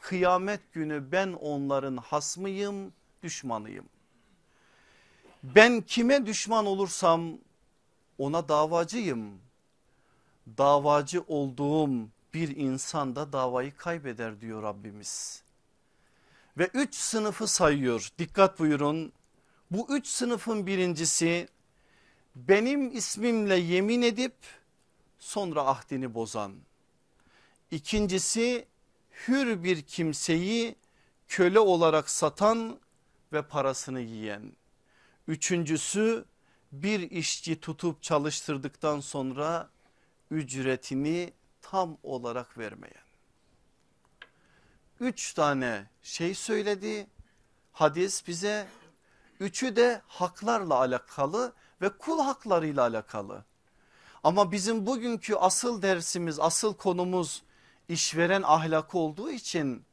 kıyamet 0.02 0.74
günü 0.74 1.12
ben 1.12 1.34
onların 1.34 1.98
hasmıyım 1.98 2.94
düşmanıyım. 3.24 3.86
Ben 5.44 5.82
kime 5.82 6.26
düşman 6.26 6.66
olursam 6.66 7.38
ona 8.20 8.50
davacıyım. 8.50 9.40
Davacı 10.58 11.22
olduğum 11.28 11.90
bir 12.34 12.56
insan 12.56 13.16
da 13.16 13.34
davayı 13.34 13.78
kaybeder 13.78 14.42
diyor 14.42 14.64
Rabbimiz. 14.64 15.44
Ve 16.58 16.70
üç 16.74 16.96
sınıfı 16.96 17.48
sayıyor 17.48 18.10
dikkat 18.20 18.60
buyurun. 18.60 19.14
Bu 19.72 19.98
üç 19.98 20.08
sınıfın 20.08 20.68
birincisi 20.68 21.48
benim 22.36 22.98
ismimle 22.98 23.56
yemin 23.56 24.02
edip 24.02 24.34
sonra 25.20 25.66
ahdini 25.66 26.14
bozan. 26.14 26.56
İkincisi 27.72 28.68
hür 29.28 29.64
bir 29.64 29.82
kimseyi 29.82 30.76
köle 31.28 31.60
olarak 31.60 32.10
satan 32.10 32.80
ve 33.34 33.42
parasını 33.42 34.00
yiyen. 34.00 34.52
Üçüncüsü 35.28 36.26
bir 36.72 37.12
işçi 37.12 37.60
tutup 37.60 38.04
çalıştırdıktan 38.04 39.00
sonra 39.00 39.70
ücretini 40.32 41.34
tam 41.62 41.98
olarak 42.04 42.58
vermeyen. 42.58 43.04
Üç 45.00 45.34
tane 45.34 45.86
şey 46.04 46.36
söyledi 46.36 47.08
hadis 47.72 48.28
bize. 48.28 48.68
Üçü 49.40 49.76
de 49.76 50.02
haklarla 50.08 50.76
alakalı 50.76 51.54
ve 51.82 51.90
kul 51.90 52.20
haklarıyla 52.20 52.82
alakalı. 52.84 53.44
Ama 54.24 54.52
bizim 54.52 54.86
bugünkü 54.86 55.36
asıl 55.36 55.82
dersimiz 55.82 56.40
asıl 56.40 56.74
konumuz 56.74 57.44
işveren 57.90 58.42
ahlakı 58.42 58.98
olduğu 58.98 59.32
için 59.32 59.86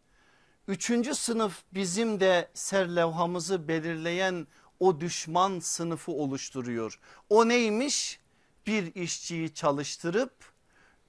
üçüncü 0.68 1.14
sınıf 1.14 1.62
bizim 1.74 2.20
de 2.20 2.50
serlevhamızı 2.54 3.68
belirleyen 3.68 4.46
o 4.80 5.00
düşman 5.00 5.58
sınıfı 5.58 6.12
oluşturuyor. 6.12 7.00
O 7.30 7.48
neymiş? 7.48 8.20
Bir 8.66 8.94
işçiyi 8.94 9.54
çalıştırıp 9.54 10.32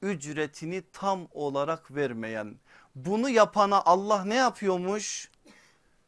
ücretini 0.02 0.84
tam 0.94 1.28
olarak 1.32 1.96
vermeyen. 1.96 2.56
Bunu 2.96 3.30
yapana 3.30 3.82
Allah 3.82 4.24
ne 4.26 4.36
yapıyormuş? 4.36 5.32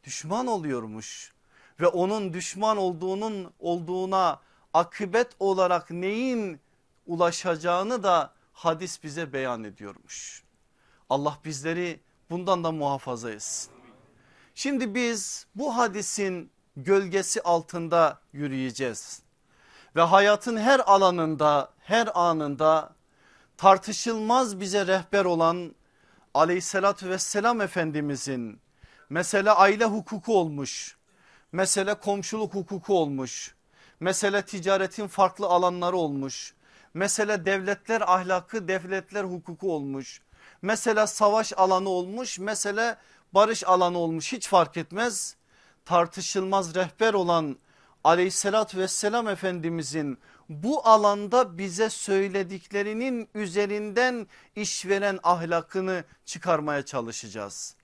Düşman 0.04 0.46
oluyormuş 0.46 1.32
ve 1.80 1.86
onun 1.86 2.32
düşman 2.32 2.76
olduğunun 2.76 3.52
olduğuna 3.58 4.40
akıbet 4.74 5.28
olarak 5.38 5.90
neyin 5.90 6.60
ulaşacağını 7.06 8.02
da 8.02 8.34
hadis 8.52 9.02
bize 9.02 9.32
beyan 9.32 9.64
ediyormuş. 9.64 10.42
Allah 11.10 11.38
bizleri 11.44 12.00
bundan 12.30 12.64
da 12.64 12.72
muhafaza 12.72 13.30
etsin. 13.30 13.72
Şimdi 14.54 14.94
biz 14.94 15.46
bu 15.54 15.76
hadisin 15.76 16.50
gölgesi 16.84 17.42
altında 17.42 18.20
yürüyeceğiz. 18.32 19.22
Ve 19.96 20.00
hayatın 20.00 20.56
her 20.56 20.80
alanında 20.86 21.70
her 21.78 22.08
anında 22.14 22.90
tartışılmaz 23.56 24.60
bize 24.60 24.86
rehber 24.86 25.24
olan 25.24 25.74
aleyhissalatü 26.34 27.10
vesselam 27.10 27.60
efendimizin 27.60 28.60
mesele 29.10 29.50
aile 29.50 29.84
hukuku 29.84 30.38
olmuş, 30.38 30.96
mesele 31.52 31.94
komşuluk 31.94 32.54
hukuku 32.54 32.98
olmuş, 32.98 33.54
mesele 34.00 34.42
ticaretin 34.42 35.06
farklı 35.06 35.46
alanları 35.46 35.96
olmuş, 35.96 36.54
Mesela 36.94 37.46
devletler 37.46 38.00
ahlakı 38.00 38.68
devletler 38.68 39.24
hukuku 39.24 39.72
olmuş. 39.72 40.22
Mesela 40.62 41.06
savaş 41.06 41.52
alanı 41.56 41.88
olmuş 41.88 42.38
mesela 42.38 42.96
barış 43.34 43.64
alanı 43.64 43.98
olmuş 43.98 44.32
hiç 44.32 44.48
fark 44.48 44.76
etmez. 44.76 45.36
Tartışılmaz 45.84 46.74
rehber 46.74 47.14
olan 47.14 47.56
aleyhissalatü 48.04 48.78
vesselam 48.78 49.28
efendimizin 49.28 50.18
bu 50.48 50.88
alanda 50.88 51.58
bize 51.58 51.90
söylediklerinin 51.90 53.28
üzerinden 53.34 54.26
işveren 54.56 55.18
ahlakını 55.22 56.04
çıkarmaya 56.24 56.84
çalışacağız. 56.84 57.76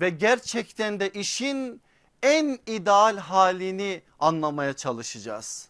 Ve 0.00 0.10
gerçekten 0.10 1.00
de 1.00 1.10
işin 1.10 1.82
en 2.22 2.58
ideal 2.66 3.16
halini 3.16 4.02
anlamaya 4.20 4.72
çalışacağız. 4.72 5.68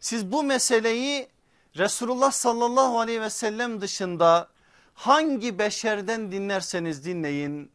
Siz 0.00 0.32
bu 0.32 0.42
meseleyi 0.42 1.28
Resulullah 1.76 2.30
sallallahu 2.30 3.00
aleyhi 3.00 3.20
ve 3.20 3.30
sellem 3.30 3.80
dışında 3.80 4.48
hangi 4.94 5.58
beşerden 5.58 6.32
dinlerseniz 6.32 7.04
dinleyin. 7.04 7.70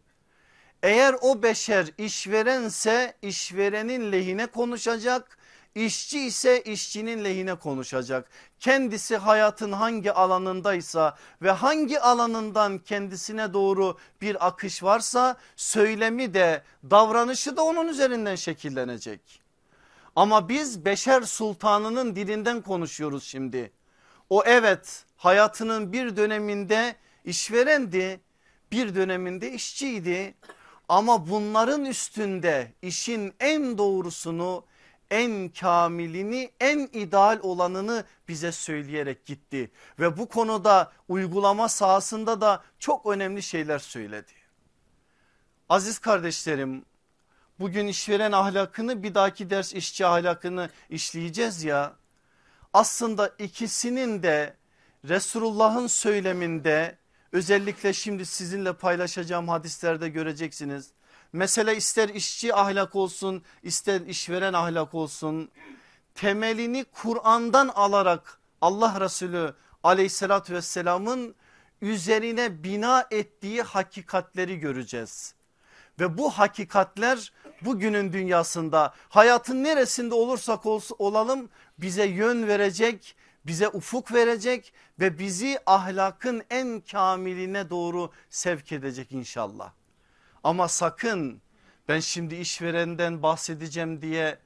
Eğer 0.83 1.15
o 1.21 1.43
beşer 1.43 1.88
işverense 1.97 3.13
işverenin 3.21 4.11
lehine 4.11 4.45
konuşacak 4.45 5.38
İşçi 5.75 6.19
ise 6.19 6.61
işçinin 6.61 7.23
lehine 7.23 7.55
konuşacak. 7.55 8.29
Kendisi 8.59 9.17
hayatın 9.17 9.71
hangi 9.71 10.11
alanındaysa 10.11 11.17
ve 11.41 11.51
hangi 11.51 12.00
alanından 12.00 12.79
kendisine 12.79 13.53
doğru 13.53 13.97
bir 14.21 14.47
akış 14.47 14.83
varsa 14.83 15.38
söylemi 15.55 16.33
de 16.33 16.63
davranışı 16.89 17.57
da 17.57 17.63
onun 17.63 17.88
üzerinden 17.88 18.35
şekillenecek. 18.35 19.41
Ama 20.15 20.50
biz 20.50 20.85
beşer 20.85 21.21
sultanının 21.21 22.15
dilinden 22.15 22.61
konuşuyoruz 22.61 23.23
şimdi. 23.23 23.71
O 24.29 24.43
evet 24.45 25.05
hayatının 25.17 25.93
bir 25.93 26.17
döneminde 26.17 26.95
işverendi 27.25 28.19
bir 28.71 28.95
döneminde 28.95 29.51
işçiydi 29.51 30.33
ama 30.91 31.29
bunların 31.29 31.86
üstünde 31.86 32.74
işin 32.81 33.33
en 33.39 33.77
doğrusunu 33.77 34.65
en 35.12 35.50
kamilini 35.50 36.51
en 36.60 36.79
ideal 36.93 37.39
olanını 37.41 38.03
bize 38.27 38.51
söyleyerek 38.51 39.25
gitti. 39.25 39.71
Ve 40.00 40.17
bu 40.17 40.29
konuda 40.29 40.91
uygulama 41.07 41.69
sahasında 41.69 42.41
da 42.41 42.63
çok 42.79 43.05
önemli 43.05 43.43
şeyler 43.43 43.79
söyledi. 43.79 44.31
Aziz 45.69 46.00
kardeşlerim 46.00 46.86
bugün 47.60 47.88
işveren 47.88 48.31
ahlakını 48.31 49.03
bir 49.03 49.15
dahaki 49.15 49.50
ders 49.50 49.74
işçi 49.74 50.05
ahlakını 50.05 50.69
işleyeceğiz 50.89 51.63
ya. 51.63 51.93
Aslında 52.74 53.27
ikisinin 53.39 54.24
de 54.24 54.55
Resulullah'ın 55.07 55.88
söyleminde 55.88 57.00
özellikle 57.31 57.93
şimdi 57.93 58.25
sizinle 58.25 58.73
paylaşacağım 58.73 59.50
hadislerde 59.50 60.09
göreceksiniz 60.09 60.91
Mesele 61.33 61.75
ister 61.75 62.09
işçi 62.09 62.55
ahlak 62.55 62.95
olsun 62.95 63.43
ister 63.63 64.01
işveren 64.01 64.53
ahlak 64.53 64.93
olsun 64.93 65.51
temelini 66.15 66.83
Kur'an'dan 66.83 67.67
alarak 67.67 68.39
Allah 68.61 69.01
Resulü 69.01 69.53
aleyhissalatü 69.83 70.53
vesselamın 70.53 71.35
üzerine 71.81 72.63
bina 72.63 73.07
ettiği 73.11 73.61
hakikatleri 73.61 74.59
göreceğiz. 74.59 75.35
Ve 76.00 76.17
bu 76.17 76.29
hakikatler 76.29 77.31
bugünün 77.61 78.13
dünyasında 78.13 78.93
hayatın 79.09 79.63
neresinde 79.63 80.13
olursak 80.15 80.65
olalım 81.00 81.50
bize 81.77 82.05
yön 82.05 82.47
verecek, 82.47 83.15
bize 83.45 83.67
ufuk 83.67 84.13
verecek 84.13 84.74
ve 85.00 85.19
bizi 85.19 85.60
ahlakın 85.65 86.43
en 86.50 86.81
kamiline 86.91 87.69
doğru 87.69 88.12
sevk 88.29 88.71
edecek 88.71 89.12
inşallah. 89.12 89.71
Ama 90.43 90.67
sakın 90.67 91.41
ben 91.88 92.00
şimdi 92.00 92.36
işverenden 92.36 93.24
bahsedeceğim 93.24 94.01
diye 94.01 94.39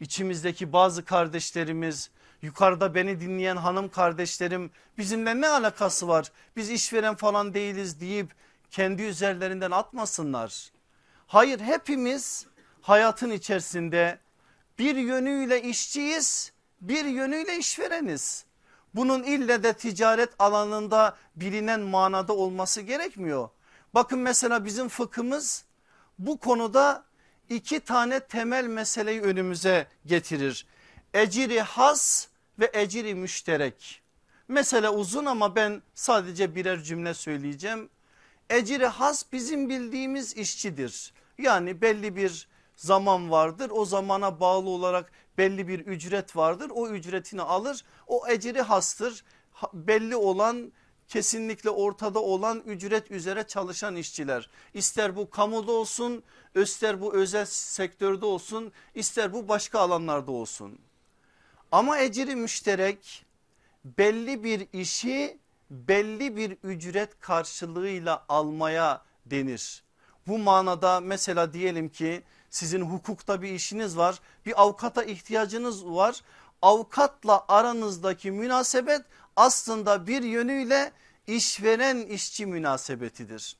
içimizdeki 0.00 0.72
bazı 0.72 1.04
kardeşlerimiz 1.04 2.10
yukarıda 2.42 2.94
beni 2.94 3.20
dinleyen 3.20 3.56
hanım 3.56 3.88
kardeşlerim 3.88 4.70
bizimle 4.98 5.40
ne 5.40 5.48
alakası 5.48 6.08
var 6.08 6.32
biz 6.56 6.70
işveren 6.70 7.14
falan 7.14 7.54
değiliz 7.54 8.00
deyip 8.00 8.30
kendi 8.70 9.02
üzerlerinden 9.02 9.70
atmasınlar. 9.70 10.70
Hayır 11.26 11.60
hepimiz 11.60 12.46
hayatın 12.80 13.30
içerisinde 13.30 14.18
bir 14.78 14.96
yönüyle 14.96 15.62
işçiyiz 15.62 16.52
bir 16.80 17.04
yönüyle 17.04 17.56
işvereniz. 17.56 18.44
Bunun 18.94 19.22
ille 19.22 19.62
de 19.62 19.72
ticaret 19.72 20.30
alanında 20.38 21.16
bilinen 21.36 21.80
manada 21.80 22.32
olması 22.32 22.80
gerekmiyor. 22.80 23.48
Bakın 23.94 24.18
mesela 24.18 24.64
bizim 24.64 24.88
fıkhımız 24.88 25.64
bu 26.18 26.38
konuda 26.38 27.04
iki 27.48 27.80
tane 27.80 28.20
temel 28.20 28.64
meseleyi 28.64 29.20
önümüze 29.20 29.86
getirir. 30.06 30.66
Eciri 31.14 31.60
has 31.60 32.28
ve 32.58 32.70
eciri 32.72 33.14
müşterek. 33.14 34.02
Mesele 34.48 34.88
uzun 34.88 35.24
ama 35.24 35.56
ben 35.56 35.82
sadece 35.94 36.54
birer 36.54 36.82
cümle 36.82 37.14
söyleyeceğim. 37.14 37.88
Eciri 38.50 38.86
has 38.86 39.24
bizim 39.32 39.68
bildiğimiz 39.68 40.36
işçidir. 40.36 41.12
Yani 41.38 41.80
belli 41.80 42.16
bir 42.16 42.48
zaman 42.76 43.30
vardır 43.30 43.70
o 43.74 43.84
zamana 43.84 44.40
bağlı 44.40 44.68
olarak 44.68 45.12
belli 45.38 45.68
bir 45.68 45.78
ücret 45.78 46.36
vardır 46.36 46.70
o 46.74 46.88
ücretini 46.88 47.42
alır 47.42 47.84
o 48.06 48.28
eciri 48.28 48.62
hastır 48.62 49.24
belli 49.72 50.16
olan 50.16 50.72
kesinlikle 51.08 51.70
ortada 51.70 52.22
olan 52.22 52.62
ücret 52.66 53.10
üzere 53.10 53.46
çalışan 53.46 53.96
işçiler. 53.96 54.50
İster 54.74 55.16
bu 55.16 55.30
kamuda 55.30 55.72
olsun 55.72 56.22
ister 56.54 57.00
bu 57.00 57.14
özel 57.14 57.44
sektörde 57.46 58.26
olsun 58.26 58.72
ister 58.94 59.32
bu 59.32 59.48
başka 59.48 59.80
alanlarda 59.80 60.32
olsun. 60.32 60.78
Ama 61.72 61.98
eciri 61.98 62.36
müşterek 62.36 63.26
belli 63.84 64.44
bir 64.44 64.66
işi 64.72 65.38
belli 65.70 66.36
bir 66.36 66.56
ücret 66.62 67.20
karşılığıyla 67.20 68.24
almaya 68.28 69.02
denir. 69.26 69.82
Bu 70.26 70.38
manada 70.38 71.00
mesela 71.00 71.52
diyelim 71.52 71.88
ki 71.88 72.22
sizin 72.50 72.80
hukukta 72.80 73.42
bir 73.42 73.52
işiniz 73.52 73.96
var 73.96 74.20
bir 74.46 74.62
avukata 74.62 75.04
ihtiyacınız 75.04 75.86
var. 75.86 76.20
Avukatla 76.62 77.44
aranızdaki 77.48 78.30
münasebet 78.30 79.02
aslında 79.36 80.06
bir 80.06 80.22
yönüyle 80.22 80.92
işveren 81.26 81.98
işçi 81.98 82.46
münasebetidir. 82.46 83.56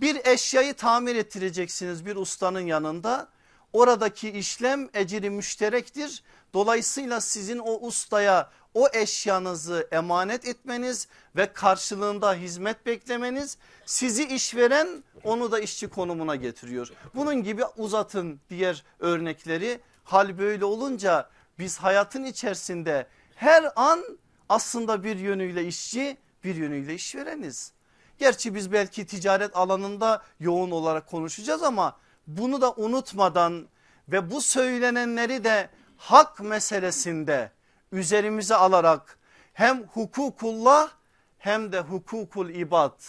Bir 0.00 0.26
eşyayı 0.26 0.74
tamir 0.74 1.16
ettireceksiniz 1.16 2.06
bir 2.06 2.16
ustanın 2.16 2.60
yanında. 2.60 3.28
Oradaki 3.74 4.30
işlem 4.30 4.88
eciri 4.94 5.30
müşterektir. 5.30 6.22
Dolayısıyla 6.54 7.20
sizin 7.20 7.58
o 7.58 7.86
ustaya 7.86 8.50
o 8.74 8.88
eşyanızı 8.92 9.88
emanet 9.92 10.48
etmeniz 10.48 11.08
ve 11.36 11.52
karşılığında 11.52 12.34
hizmet 12.34 12.86
beklemeniz 12.86 13.58
sizi 13.86 14.24
işveren 14.24 15.04
onu 15.24 15.52
da 15.52 15.60
işçi 15.60 15.88
konumuna 15.88 16.36
getiriyor. 16.36 16.90
Bunun 17.14 17.42
gibi 17.42 17.64
uzatın 17.76 18.40
diğer 18.50 18.84
örnekleri. 18.98 19.80
Hal 20.04 20.38
böyle 20.38 20.64
olunca 20.64 21.28
biz 21.58 21.78
hayatın 21.78 22.24
içerisinde 22.24 23.06
her 23.34 23.72
an 23.76 24.04
aslında 24.48 25.04
bir 25.04 25.16
yönüyle 25.16 25.66
işçi 25.66 26.16
bir 26.44 26.54
yönüyle 26.54 26.94
işvereniz. 26.94 27.72
Gerçi 28.18 28.54
biz 28.54 28.72
belki 28.72 29.06
ticaret 29.06 29.56
alanında 29.56 30.22
yoğun 30.40 30.70
olarak 30.70 31.06
konuşacağız 31.06 31.62
ama 31.62 31.96
bunu 32.26 32.60
da 32.60 32.72
unutmadan 32.72 33.68
ve 34.08 34.30
bu 34.30 34.40
söylenenleri 34.40 35.44
de 35.44 35.70
hak 35.96 36.40
meselesinde 36.40 37.50
üzerimize 37.92 38.54
alarak 38.54 39.18
hem 39.52 39.82
hukukullah 39.82 40.90
hem 41.38 41.72
de 41.72 41.80
hukukul 41.80 42.48
ibad 42.48 43.00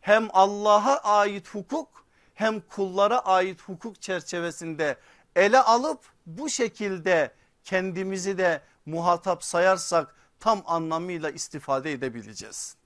hem 0.00 0.28
Allah'a 0.32 0.96
ait 0.96 1.48
hukuk 1.54 2.06
hem 2.34 2.60
kullara 2.60 3.18
ait 3.18 3.62
hukuk 3.62 4.02
çerçevesinde 4.02 4.96
ele 5.36 5.60
alıp 5.60 6.00
bu 6.26 6.48
şekilde 6.48 7.32
kendimizi 7.64 8.38
de 8.38 8.62
muhatap 8.86 9.44
sayarsak 9.44 10.14
tam 10.40 10.62
anlamıyla 10.66 11.30
istifade 11.30 11.92
edebileceğiz. 11.92 12.76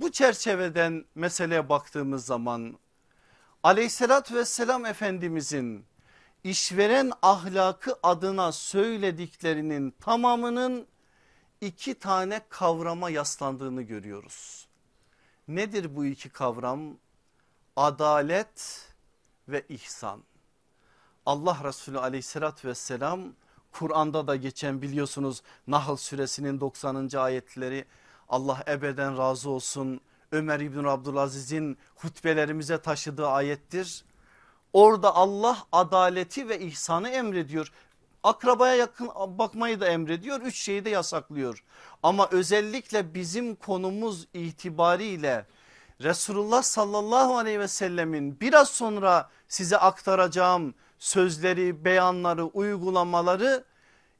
Bu 0.00 0.12
çerçeveden 0.12 1.04
meseleye 1.14 1.68
baktığımız 1.68 2.26
zaman 2.26 2.78
aleyhissalatü 3.64 4.34
vesselam 4.34 4.86
efendimizin 4.86 5.84
işveren 6.44 7.12
ahlakı 7.22 7.98
adına 8.02 8.52
söylediklerinin 8.52 9.90
tamamının 10.00 10.86
iki 11.60 11.94
tane 11.94 12.40
kavrama 12.48 13.10
yaslandığını 13.10 13.82
görüyoruz. 13.82 14.66
Nedir 15.48 15.96
bu 15.96 16.04
iki 16.04 16.28
kavram? 16.28 16.80
Adalet 17.76 18.88
ve 19.48 19.64
ihsan. 19.68 20.22
Allah 21.26 21.58
Resulü 21.64 21.98
aleyhissalatü 21.98 22.68
vesselam 22.68 23.22
Kur'an'da 23.72 24.26
da 24.26 24.36
geçen 24.36 24.82
biliyorsunuz 24.82 25.42
Nahl 25.66 25.96
suresinin 25.96 26.60
90. 26.60 27.10
ayetleri 27.16 27.84
Allah 28.28 28.64
ebeden 28.68 29.18
razı 29.18 29.50
olsun 29.50 30.00
Ömer 30.34 30.60
İbn 30.60 30.84
Abdülaziz'in 30.84 31.78
hutbelerimize 31.94 32.78
taşıdığı 32.78 33.26
ayettir. 33.26 34.04
Orada 34.72 35.14
Allah 35.14 35.58
adaleti 35.72 36.48
ve 36.48 36.60
ihsanı 36.60 37.08
emrediyor. 37.08 37.72
Akrabaya 38.22 38.74
yakın 38.74 39.08
bakmayı 39.16 39.80
da 39.80 39.88
emrediyor. 39.88 40.40
Üç 40.40 40.56
şeyi 40.56 40.84
de 40.84 40.90
yasaklıyor. 40.90 41.64
Ama 42.02 42.28
özellikle 42.30 43.14
bizim 43.14 43.54
konumuz 43.54 44.26
itibariyle 44.34 45.46
Resulullah 46.00 46.62
sallallahu 46.62 47.36
aleyhi 47.38 47.60
ve 47.60 47.68
sellemin 47.68 48.40
biraz 48.40 48.70
sonra 48.70 49.30
size 49.48 49.76
aktaracağım 49.78 50.74
sözleri, 50.98 51.84
beyanları, 51.84 52.44
uygulamaları 52.44 53.64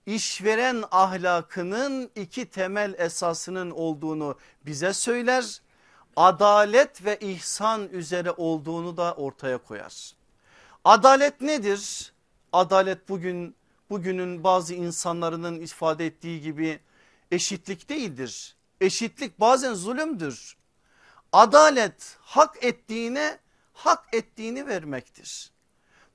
işveren 0.06 0.84
ahlakının 0.90 2.10
iki 2.14 2.46
temel 2.46 2.94
esasının 2.98 3.70
olduğunu 3.70 4.38
bize 4.66 4.92
söyler. 4.92 5.60
Adalet 6.16 7.04
ve 7.04 7.18
ihsan 7.18 7.88
üzere 7.88 8.30
olduğunu 8.30 8.96
da 8.96 9.14
ortaya 9.14 9.58
koyar. 9.58 10.14
Adalet 10.84 11.40
nedir? 11.40 12.12
Adalet 12.52 13.08
bugün 13.08 13.56
bugünün 13.90 14.44
bazı 14.44 14.74
insanların 14.74 15.60
ifade 15.60 16.06
ettiği 16.06 16.40
gibi 16.40 16.80
eşitlik 17.30 17.88
değildir. 17.88 18.56
Eşitlik 18.80 19.40
bazen 19.40 19.74
zulümdür. 19.74 20.56
Adalet 21.32 22.16
hak 22.20 22.64
ettiğine 22.64 23.38
hak 23.72 24.04
ettiğini 24.12 24.66
vermektir. 24.66 25.50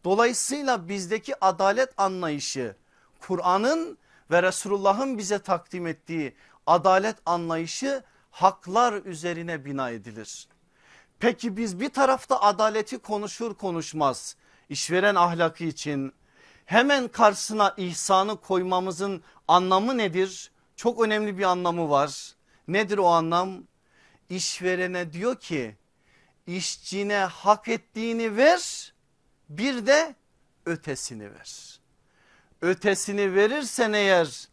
Dolayısıyla 0.04 0.90
bizdeki 0.90 1.46
adalet 1.46 1.94
anlayışı 1.98 2.76
Kur'an'ın 3.20 3.98
ve 4.32 4.44
Resulullah'ın 4.44 5.18
bize 5.18 5.40
takdim 5.40 5.88
ettiği 5.88 6.36
adalet 6.68 7.16
anlayışı 7.26 8.04
haklar 8.41 8.93
üzerine 8.93 9.65
bina 9.65 9.89
edilir. 9.89 10.47
Peki 11.19 11.58
biz 11.58 11.80
bir 11.80 11.89
tarafta 11.89 12.41
adaleti 12.41 12.97
konuşur 12.97 13.54
konuşmaz 13.56 14.36
işveren 14.69 15.15
ahlakı 15.15 15.63
için 15.63 16.13
hemen 16.65 17.08
karşısına 17.08 17.73
ihsanı 17.78 18.41
koymamızın 18.41 19.23
anlamı 19.47 19.97
nedir? 19.97 20.52
Çok 20.75 21.02
önemli 21.02 21.38
bir 21.38 21.43
anlamı 21.43 21.89
var. 21.89 22.36
Nedir 22.67 22.97
o 22.97 23.08
anlam? 23.08 23.63
İşverene 24.30 25.13
diyor 25.13 25.36
ki 25.36 25.75
işçine 26.47 27.17
hak 27.17 27.67
ettiğini 27.67 28.38
ver 28.38 28.93
bir 29.49 29.86
de 29.86 30.15
ötesini 30.65 31.34
ver. 31.34 31.80
Ötesini 32.62 33.36
verirsen 33.36 33.93
eğer 33.93 34.47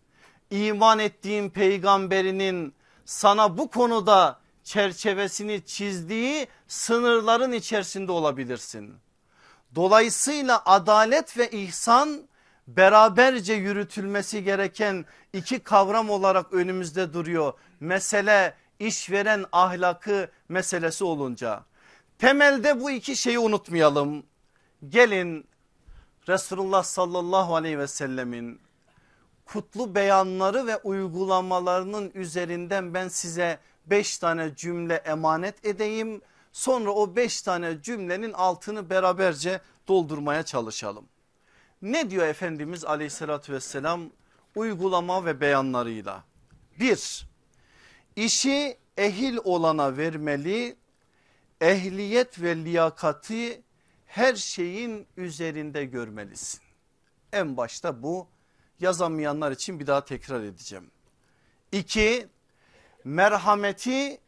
iman 0.50 0.98
ettiğin 0.98 1.50
peygamberinin 1.50 2.75
sana 3.06 3.58
bu 3.58 3.70
konuda 3.70 4.38
çerçevesini 4.64 5.64
çizdiği 5.64 6.48
sınırların 6.68 7.52
içerisinde 7.52 8.12
olabilirsin. 8.12 8.94
Dolayısıyla 9.74 10.62
adalet 10.64 11.38
ve 11.38 11.50
ihsan 11.50 12.28
beraberce 12.68 13.54
yürütülmesi 13.54 14.44
gereken 14.44 15.04
iki 15.32 15.58
kavram 15.58 16.10
olarak 16.10 16.52
önümüzde 16.52 17.12
duruyor. 17.12 17.52
Mesele 17.80 18.54
işveren 18.78 19.44
ahlakı 19.52 20.30
meselesi 20.48 21.04
olunca. 21.04 21.64
Temelde 22.18 22.80
bu 22.80 22.90
iki 22.90 23.16
şeyi 23.16 23.38
unutmayalım. 23.38 24.26
Gelin 24.88 25.46
Resulullah 26.28 26.82
sallallahu 26.82 27.56
aleyhi 27.56 27.78
ve 27.78 27.86
sellemin 27.86 28.60
kutlu 29.46 29.94
beyanları 29.94 30.66
ve 30.66 30.76
uygulamalarının 30.76 32.10
üzerinden 32.14 32.94
ben 32.94 33.08
size 33.08 33.58
beş 33.86 34.18
tane 34.18 34.56
cümle 34.56 34.94
emanet 34.94 35.66
edeyim. 35.66 36.20
Sonra 36.52 36.90
o 36.90 37.16
beş 37.16 37.42
tane 37.42 37.82
cümlenin 37.82 38.32
altını 38.32 38.90
beraberce 38.90 39.60
doldurmaya 39.88 40.42
çalışalım. 40.42 41.04
Ne 41.82 42.10
diyor 42.10 42.26
Efendimiz 42.26 42.84
aleyhissalatü 42.84 43.52
vesselam 43.52 44.10
uygulama 44.54 45.24
ve 45.24 45.40
beyanlarıyla? 45.40 46.24
Bir, 46.80 47.26
işi 48.16 48.78
ehil 48.96 49.38
olana 49.44 49.96
vermeli, 49.96 50.76
ehliyet 51.60 52.42
ve 52.42 52.56
liyakati 52.56 53.62
her 54.06 54.34
şeyin 54.34 55.06
üzerinde 55.16 55.84
görmelisin. 55.84 56.60
En 57.32 57.56
başta 57.56 58.02
bu 58.02 58.26
yazamayanlar 58.80 59.52
için 59.52 59.80
bir 59.80 59.86
daha 59.86 60.04
tekrar 60.04 60.40
edeceğim. 60.40 60.90
İki, 61.72 62.28
merhameti 63.04 64.20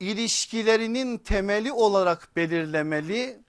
ilişkilerinin 0.00 1.18
temeli 1.18 1.72
olarak 1.72 2.36
belirlemeli, 2.36 3.40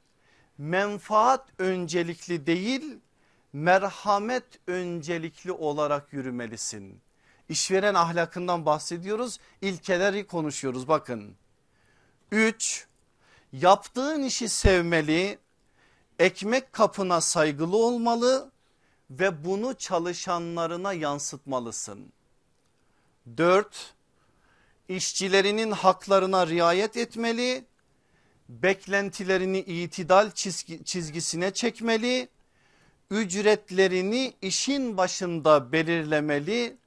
menfaat 0.57 1.49
öncelikli 1.59 2.45
değil 2.45 2.99
merhamet 3.53 4.43
öncelikli 4.67 5.51
olarak 5.51 6.13
yürümelisin. 6.13 7.01
İşveren 7.49 7.93
ahlakından 7.93 8.65
bahsediyoruz 8.65 9.39
ilkeleri 9.61 10.27
konuşuyoruz 10.27 10.87
bakın. 10.87 11.35
Üç, 12.31 12.87
yaptığın 13.53 14.23
işi 14.23 14.49
sevmeli, 14.49 15.39
ekmek 16.19 16.73
kapına 16.73 17.21
saygılı 17.21 17.77
olmalı 17.77 18.51
ve 19.09 19.45
bunu 19.45 19.73
çalışanlarına 19.73 20.93
yansıtmalısın. 20.93 22.13
Dört, 23.37 23.93
işçilerinin 24.89 25.71
haklarına 25.71 26.47
riayet 26.47 26.97
etmeli, 26.97 27.65
beklentilerini 28.49 29.59
itidal 29.59 30.31
çizgi, 30.31 30.83
çizgisine 30.83 31.53
çekmeli, 31.53 32.29
ücretlerini 33.11 34.33
işin 34.41 34.97
başında 34.97 35.71
belirlemeli 35.71 36.77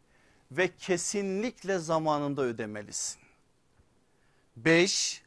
ve 0.50 0.76
kesinlikle 0.76 1.78
zamanında 1.78 2.42
ödemelisin. 2.42 3.20
Beş, 4.56 5.22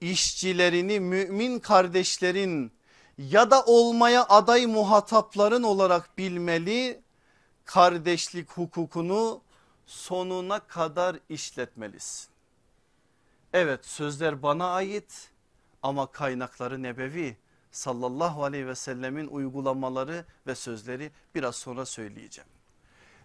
işçilerini 0.00 1.00
mümin 1.00 1.58
kardeşlerin 1.58 2.72
ya 3.18 3.50
da 3.50 3.64
olmaya 3.64 4.26
aday 4.28 4.66
muhatapların 4.66 5.62
olarak 5.62 6.18
bilmeli, 6.18 7.00
kardeşlik 7.64 8.50
hukukunu 8.50 9.40
sonuna 9.86 10.60
kadar 10.60 11.16
işletmelisin. 11.28 12.28
Evet 13.52 13.86
sözler 13.86 14.42
bana 14.42 14.72
ait 14.72 15.30
ama 15.82 16.06
kaynakları 16.06 16.82
nebevi 16.82 17.36
sallallahu 17.70 18.44
aleyhi 18.44 18.66
ve 18.66 18.74
sellemin 18.74 19.26
uygulamaları 19.26 20.24
ve 20.46 20.54
sözleri 20.54 21.10
biraz 21.34 21.56
sonra 21.56 21.86
söyleyeceğim. 21.86 22.50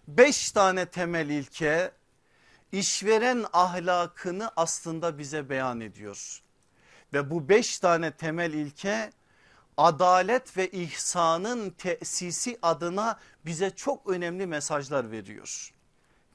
Beş 0.07 0.51
tane 0.51 0.85
temel 0.85 1.29
ilke 1.29 1.91
işveren 2.71 3.45
ahlakını 3.53 4.51
aslında 4.55 5.17
bize 5.17 5.49
beyan 5.49 5.81
ediyor. 5.81 6.41
Ve 7.13 7.31
bu 7.31 7.49
beş 7.49 7.79
tane 7.79 8.11
temel 8.11 8.53
ilke 8.53 9.11
adalet 9.79 10.57
ve 10.57 10.71
ihsanın 10.71 11.69
tesisi 11.69 12.59
adına 12.61 13.19
bize 13.45 13.69
çok 13.69 14.09
önemli 14.09 14.47
mesajlar 14.47 15.11
veriyor. 15.11 15.73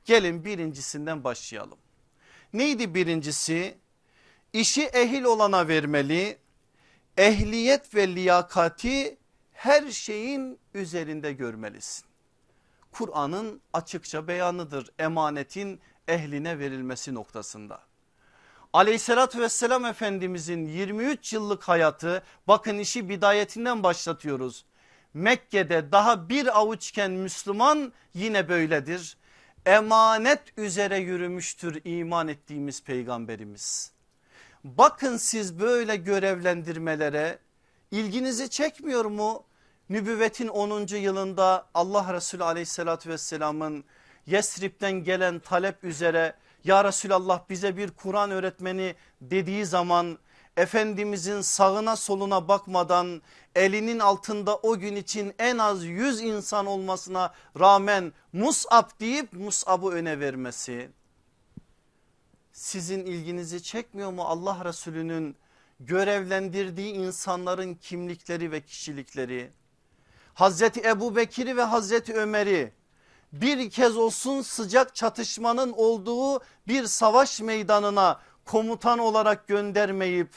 Gelin 0.04 0.44
birincisinden 0.44 1.24
başlayalım. 1.24 1.78
Neydi 2.52 2.94
birincisi? 2.94 3.78
İşi 4.52 4.83
ehil 4.83 5.24
olana 5.24 5.68
vermeli, 5.68 6.38
ehliyet 7.16 7.94
ve 7.94 8.14
liyakati 8.14 9.18
her 9.52 9.90
şeyin 9.90 10.59
üzerinde 10.74 11.33
görmelisin. 11.33 12.04
Kur'an'ın 12.92 13.61
açıkça 13.72 14.28
beyanıdır 14.28 14.90
emanetin 14.98 15.80
ehline 16.09 16.59
verilmesi 16.59 17.14
noktasında. 17.14 17.83
Aleyhissalatü 18.74 19.40
vesselam 19.40 19.84
Efendimizin 19.84 20.66
23 20.66 21.32
yıllık 21.32 21.62
hayatı 21.62 22.22
bakın 22.48 22.78
işi 22.78 23.08
bidayetinden 23.08 23.82
başlatıyoruz. 23.82 24.64
Mekke'de 25.14 25.92
daha 25.92 26.28
bir 26.28 26.58
avuçken 26.58 27.10
Müslüman 27.10 27.92
yine 28.14 28.48
böyledir. 28.48 29.16
Emanet 29.66 30.40
üzere 30.56 30.98
yürümüştür 30.98 31.80
iman 31.84 32.28
ettiğimiz 32.28 32.82
peygamberimiz. 32.82 33.92
Bakın 34.64 35.16
siz 35.16 35.60
böyle 35.60 35.96
görevlendirmelere 35.96 37.38
ilginizi 37.90 38.50
çekmiyor 38.50 39.04
mu? 39.04 39.44
Nübüvvetin 39.88 40.48
10. 40.48 40.87
yılında 40.96 41.66
Allah 41.74 42.14
Resulü 42.14 42.44
aleyhissalatü 42.44 43.10
vesselamın 43.10 43.84
Yesrib'den 44.26 45.04
gelen 45.04 45.38
talep 45.38 45.84
üzere 45.84 46.34
ya 46.64 46.85
Resulallah 46.85 47.48
bize 47.50 47.77
bir 47.77 47.90
Kur'an 47.90 48.31
öğretmeni 48.31 48.94
dediği 49.20 49.66
zaman 49.66 50.18
Efendimizin 50.57 51.40
sağına 51.40 51.96
soluna 51.96 52.48
bakmadan 52.48 53.22
elinin 53.55 53.98
altında 53.98 54.57
o 54.57 54.79
gün 54.79 54.96
için 54.96 55.35
en 55.38 55.59
az 55.59 55.85
100 55.85 56.20
insan 56.20 56.66
olmasına 56.66 57.35
rağmen 57.61 58.12
Mus'ab 58.33 59.00
deyip 59.00 59.33
Mus'ab'ı 59.33 59.90
öne 59.90 60.20
vermesi 60.20 60.90
sizin 62.53 63.07
ilginizi 63.07 63.62
çekmiyor 63.62 64.12
mu 64.12 64.22
Allah 64.22 64.64
Resulü'nün 64.64 65.37
görevlendirdiği 65.81 66.92
insanların 66.92 67.74
kimlikleri 67.74 68.53
ve 68.53 68.61
kişilikleri? 68.61 69.50
Hazreti 70.35 70.88
Ebu 70.88 71.16
Bekir'i 71.16 71.57
ve 71.57 71.62
Hazreti 71.62 72.14
Ömer'i 72.14 72.72
bir 73.40 73.70
kez 73.70 73.97
olsun 73.97 74.42
sıcak 74.42 74.94
çatışmanın 74.94 75.73
olduğu 75.73 76.40
bir 76.68 76.87
savaş 76.87 77.40
meydanına 77.40 78.20
komutan 78.44 78.99
olarak 78.99 79.49
göndermeyip 79.49 80.29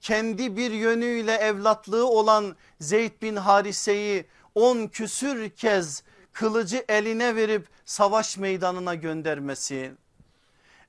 kendi 0.00 0.56
bir 0.56 0.70
yönüyle 0.70 1.34
evlatlığı 1.34 2.06
olan 2.06 2.56
Zeyd 2.80 3.22
bin 3.22 3.36
Harise'yi 3.36 4.26
on 4.54 4.86
küsür 4.86 5.50
kez 5.50 6.02
kılıcı 6.32 6.84
eline 6.88 7.36
verip 7.36 7.68
savaş 7.84 8.38
meydanına 8.38 8.94
göndermesi. 8.94 9.92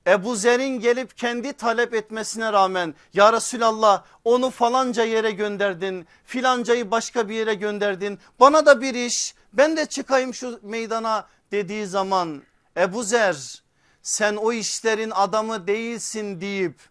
Ebu 0.08 0.36
Zer'in 0.36 0.80
gelip 0.80 1.18
kendi 1.18 1.54
talep 1.54 1.94
etmesine 1.94 2.54
rağmen 2.54 2.96
ya 3.14 3.34
Resulallah 3.34 4.04
onu 4.24 4.50
falanca 4.50 5.04
yere 5.04 5.32
gönderdin 5.32 6.08
filancayı 6.26 6.92
başka 6.92 7.30
bir 7.30 7.36
yere 7.36 7.54
gönderdin 7.54 8.20
bana 8.40 8.66
da 8.66 8.82
bir 8.82 8.94
iş 8.94 9.36
ben 9.54 9.78
de 9.78 9.86
çıkayım 9.86 10.34
şu 10.34 10.60
meydana 10.64 11.28
dediği 11.54 11.86
zaman 11.88 12.44
Ebu 12.78 13.04
Zer 13.04 13.64
sen 14.02 14.36
o 14.36 14.54
işlerin 14.54 15.12
adamı 15.12 15.68
değilsin 15.68 16.42
deyip 16.42 16.82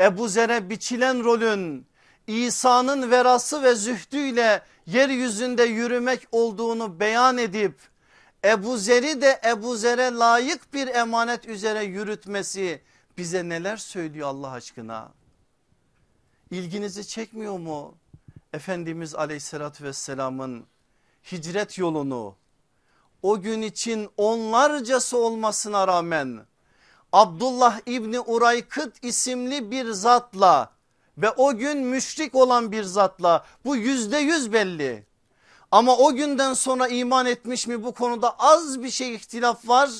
Ebu 0.00 0.28
Zer'e 0.28 0.70
biçilen 0.70 1.24
rolün 1.24 1.86
İsa'nın 2.26 3.10
verası 3.10 3.62
ve 3.62 3.74
zühdüyle 3.74 4.62
yeryüzünde 4.86 5.62
yürümek 5.62 6.28
olduğunu 6.32 7.00
beyan 7.00 7.38
edip 7.38 7.74
Ebu 8.44 8.76
Zer'i 8.76 9.22
de 9.22 9.40
Ebu 9.46 9.76
Zer'e 9.76 10.10
layık 10.10 10.74
bir 10.74 10.86
emanet 10.88 11.48
üzere 11.48 11.84
yürütmesi 11.84 12.82
bize 13.18 13.48
neler 13.48 13.76
söylüyor 13.76 14.28
Allah 14.28 14.50
aşkına? 14.50 15.12
İlginizi 16.50 17.06
çekmiyor 17.06 17.58
mu? 17.58 17.94
Efendimiz 18.52 19.14
aleyhissalatü 19.14 19.84
vesselamın 19.84 20.66
hicret 21.32 21.78
yolunu 21.78 22.36
o 23.22 23.40
gün 23.40 23.62
için 23.62 24.08
onlarcası 24.16 25.18
olmasına 25.18 25.88
rağmen 25.88 26.46
Abdullah 27.12 27.80
İbni 27.86 28.20
Uraykıt 28.20 29.04
isimli 29.04 29.70
bir 29.70 29.90
zatla 29.90 30.70
ve 31.18 31.30
o 31.30 31.56
gün 31.56 31.78
müşrik 31.78 32.34
olan 32.34 32.72
bir 32.72 32.82
zatla 32.82 33.44
bu 33.64 33.76
yüzde 33.76 34.18
yüz 34.18 34.52
belli. 34.52 35.06
Ama 35.70 35.96
o 35.96 36.14
günden 36.14 36.54
sonra 36.54 36.88
iman 36.88 37.26
etmiş 37.26 37.66
mi 37.66 37.84
bu 37.84 37.92
konuda 37.92 38.34
az 38.38 38.82
bir 38.82 38.90
şey 38.90 39.14
ihtilaf 39.14 39.68
var. 39.68 39.90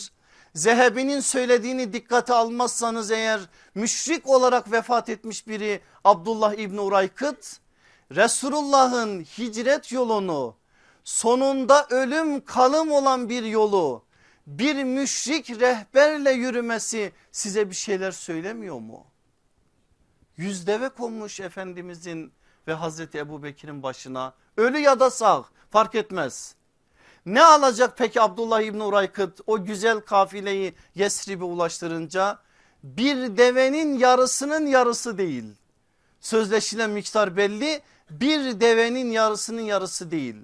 Zehebi'nin 0.54 1.20
söylediğini 1.20 1.92
dikkate 1.92 2.34
almazsanız 2.34 3.10
eğer 3.10 3.40
müşrik 3.74 4.28
olarak 4.28 4.72
vefat 4.72 5.08
etmiş 5.08 5.48
biri 5.48 5.80
Abdullah 6.04 6.54
İbni 6.54 6.80
Uraykıt 6.80 7.60
Resulullah'ın 8.10 9.20
hicret 9.20 9.92
yolunu 9.92 10.54
sonunda 11.04 11.86
ölüm 11.90 12.44
kalım 12.44 12.92
olan 12.92 13.28
bir 13.28 13.42
yolu 13.42 14.04
bir 14.46 14.84
müşrik 14.84 15.50
rehberle 15.50 16.32
yürümesi 16.32 17.12
size 17.32 17.70
bir 17.70 17.74
şeyler 17.74 18.10
söylemiyor 18.10 18.78
mu? 18.78 19.06
Yüzdeve 20.36 20.88
konmuş 20.88 21.40
Efendimizin 21.40 22.32
ve 22.68 22.72
Hazreti 22.72 23.18
Ebu 23.18 23.42
Bekir'in 23.42 23.82
başına 23.82 24.34
ölü 24.56 24.78
ya 24.78 25.00
da 25.00 25.10
sağ 25.10 25.44
fark 25.70 25.94
etmez. 25.94 26.54
Ne 27.26 27.44
alacak 27.44 27.98
peki 27.98 28.20
Abdullah 28.20 28.60
İbni 28.60 28.82
Uraykıt 28.82 29.40
o 29.46 29.64
güzel 29.64 30.00
kafileyi 30.00 30.74
Yesrib'e 30.94 31.44
ulaştırınca 31.44 32.38
bir 32.82 33.36
devenin 33.36 33.98
yarısının 33.98 34.66
yarısı 34.66 35.18
değil. 35.18 35.44
Sözleşilen 36.20 36.90
miktar 36.90 37.36
belli 37.36 37.82
bir 38.10 38.60
devenin 38.60 39.10
yarısının 39.10 39.62
yarısı 39.62 40.10
değil. 40.10 40.36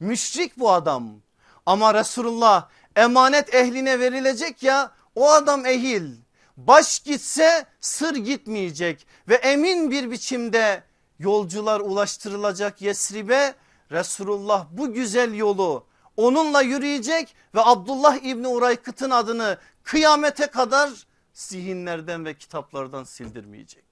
Müşrik 0.00 0.58
bu 0.58 0.72
adam 0.72 1.20
ama 1.66 1.94
Resulullah 1.94 2.68
emanet 2.96 3.54
ehline 3.54 4.00
verilecek 4.00 4.62
ya 4.62 4.92
o 5.14 5.30
adam 5.30 5.66
ehil. 5.66 6.16
Baş 6.56 7.00
gitse 7.00 7.66
sır 7.80 8.16
gitmeyecek 8.16 9.06
ve 9.28 9.34
emin 9.34 9.90
bir 9.90 10.10
biçimde 10.10 10.82
yolcular 11.18 11.80
ulaştırılacak 11.80 12.82
Yesrib'e 12.82 13.54
Resulullah 13.90 14.66
bu 14.70 14.92
güzel 14.92 15.34
yolu 15.34 15.86
onunla 16.16 16.62
yürüyecek 16.62 17.36
ve 17.54 17.60
Abdullah 17.64 18.16
İbni 18.16 18.48
Uraykıt'ın 18.48 19.10
adını 19.10 19.58
kıyamete 19.82 20.46
kadar 20.46 20.90
zihinlerden 21.32 22.24
ve 22.24 22.34
kitaplardan 22.34 23.04
sildirmeyecek. 23.04 23.84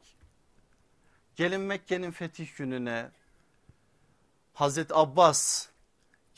Gelin 1.37 1.61
Mekke'nin 1.61 2.11
fetih 2.11 2.57
gününe 2.57 3.11
Hazreti 4.55 4.95
Abbas 4.95 5.67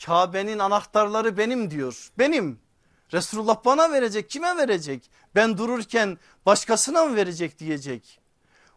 Kabe'nin 0.05 0.59
anahtarları 0.59 1.37
benim 1.37 1.71
diyor. 1.71 2.11
Benim. 2.17 2.59
Resulullah 3.13 3.65
bana 3.65 3.91
verecek 3.91 4.29
kime 4.29 4.57
verecek? 4.57 5.11
Ben 5.35 5.57
dururken 5.57 6.17
başkasına 6.45 7.05
mı 7.05 7.15
verecek 7.15 7.59
diyecek. 7.59 8.19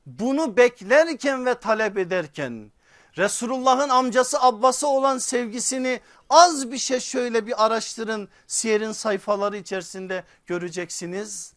Bunu 0.06 0.56
beklerken 0.56 1.46
ve 1.46 1.54
talep 1.54 1.98
ederken 1.98 2.72
Resulullah'ın 3.18 3.88
amcası 3.88 4.42
Abbas'a 4.42 4.86
olan 4.86 5.18
sevgisini 5.18 6.00
az 6.30 6.72
bir 6.72 6.78
şey 6.78 7.00
şöyle 7.00 7.46
bir 7.46 7.64
araştırın. 7.66 8.28
Siyer'in 8.46 8.92
sayfaları 8.92 9.56
içerisinde 9.56 10.24
göreceksiniz. 10.46 11.52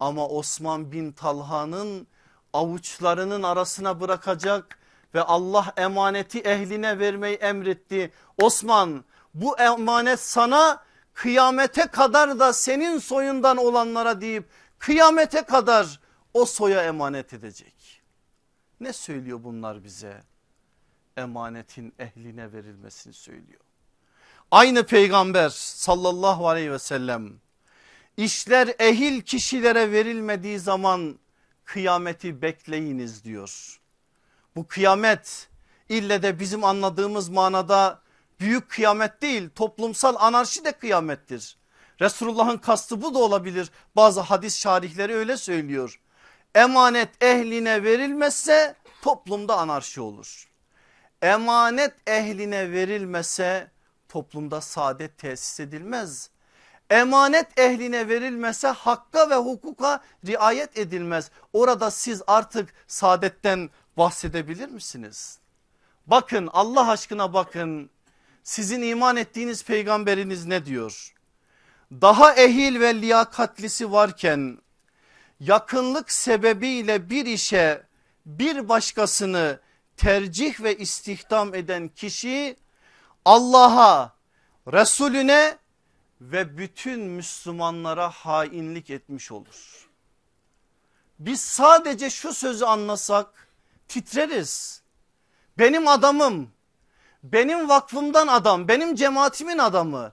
Ama 0.00 0.28
Osman 0.28 0.92
bin 0.92 1.12
Talha'nın 1.12 2.06
avuçlarının 2.52 3.42
arasına 3.42 4.00
bırakacak 4.00 4.78
ve 5.14 5.22
Allah 5.22 5.72
emaneti 5.76 6.40
ehline 6.40 6.98
vermeyi 6.98 7.36
emretti. 7.36 8.12
Osman 8.38 9.04
bu 9.34 9.58
emanet 9.58 10.20
sana 10.20 10.84
kıyamete 11.14 11.86
kadar 11.86 12.38
da 12.38 12.52
senin 12.52 12.98
soyundan 12.98 13.56
olanlara 13.56 14.20
deyip 14.20 14.44
kıyamete 14.78 15.42
kadar 15.42 16.00
o 16.34 16.44
soya 16.44 16.84
emanet 16.84 17.32
edecek. 17.32 18.02
Ne 18.80 18.92
söylüyor 18.92 19.44
bunlar 19.44 19.84
bize? 19.84 20.22
Emanetin 21.16 21.94
ehline 21.98 22.52
verilmesini 22.52 23.12
söylüyor. 23.12 23.60
Aynı 24.50 24.86
peygamber 24.86 25.48
sallallahu 25.48 26.48
aleyhi 26.48 26.72
ve 26.72 26.78
sellem 26.78 27.32
işler 28.16 28.74
ehil 28.78 29.20
kişilere 29.20 29.92
verilmediği 29.92 30.58
zaman 30.58 31.18
kıyameti 31.64 32.42
bekleyiniz 32.42 33.24
diyor. 33.24 33.80
Bu 34.56 34.66
kıyamet 34.66 35.48
ille 35.88 36.22
de 36.22 36.38
bizim 36.38 36.64
anladığımız 36.64 37.28
manada 37.28 38.00
büyük 38.40 38.70
kıyamet 38.70 39.22
değil 39.22 39.50
toplumsal 39.54 40.14
anarşi 40.18 40.64
de 40.64 40.72
kıyamettir. 40.72 41.56
Resulullah'ın 42.00 42.56
kastı 42.56 43.02
bu 43.02 43.14
da 43.14 43.18
olabilir 43.18 43.70
bazı 43.96 44.20
hadis 44.20 44.60
şarihleri 44.60 45.14
öyle 45.14 45.36
söylüyor. 45.36 46.00
Emanet 46.54 47.22
ehline 47.22 47.82
verilmezse 47.82 48.74
toplumda 49.02 49.56
anarşi 49.56 50.00
olur. 50.00 50.48
Emanet 51.22 51.94
ehline 52.06 52.72
verilmese 52.72 53.70
toplumda 54.08 54.60
saadet 54.60 55.18
tesis 55.18 55.60
edilmez. 55.60 56.30
Emanet 56.90 57.58
ehline 57.58 58.08
verilmese 58.08 58.68
hakka 58.68 59.30
ve 59.30 59.34
hukuka 59.34 60.00
riayet 60.26 60.78
edilmez. 60.78 61.30
Orada 61.52 61.90
siz 61.90 62.22
artık 62.26 62.74
saadetten 62.86 63.70
bahsedebilir 63.96 64.68
misiniz? 64.68 65.38
Bakın 66.06 66.48
Allah 66.52 66.90
aşkına 66.90 67.32
bakın 67.32 67.90
sizin 68.42 68.82
iman 68.82 69.16
ettiğiniz 69.16 69.64
peygamberiniz 69.64 70.46
ne 70.46 70.66
diyor? 70.66 71.14
Daha 71.92 72.34
ehil 72.34 72.80
ve 72.80 73.00
liyakatlisi 73.00 73.92
varken 73.92 74.58
yakınlık 75.40 76.12
sebebiyle 76.12 77.10
bir 77.10 77.26
işe 77.26 77.82
bir 78.26 78.68
başkasını 78.68 79.60
tercih 79.96 80.60
ve 80.60 80.76
istihdam 80.76 81.54
eden 81.54 81.88
kişi 81.88 82.56
Allah'a, 83.24 84.14
Resulüne 84.72 85.58
ve 86.20 86.58
bütün 86.58 87.00
Müslümanlara 87.00 88.10
hainlik 88.10 88.90
etmiş 88.90 89.32
olur. 89.32 89.88
Biz 91.18 91.40
sadece 91.40 92.10
şu 92.10 92.34
sözü 92.34 92.64
anlasak 92.64 93.43
titreriz. 93.88 94.82
Benim 95.58 95.88
adamım, 95.88 96.50
benim 97.22 97.68
vakfımdan 97.68 98.26
adam, 98.26 98.68
benim 98.68 98.94
cemaatimin 98.94 99.58
adamı, 99.58 100.12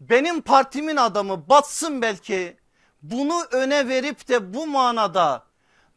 benim 0.00 0.40
partimin 0.40 0.96
adamı 0.96 1.48
batsın 1.48 2.02
belki. 2.02 2.56
Bunu 3.02 3.44
öne 3.50 3.88
verip 3.88 4.28
de 4.28 4.54
bu 4.54 4.66
manada 4.66 5.44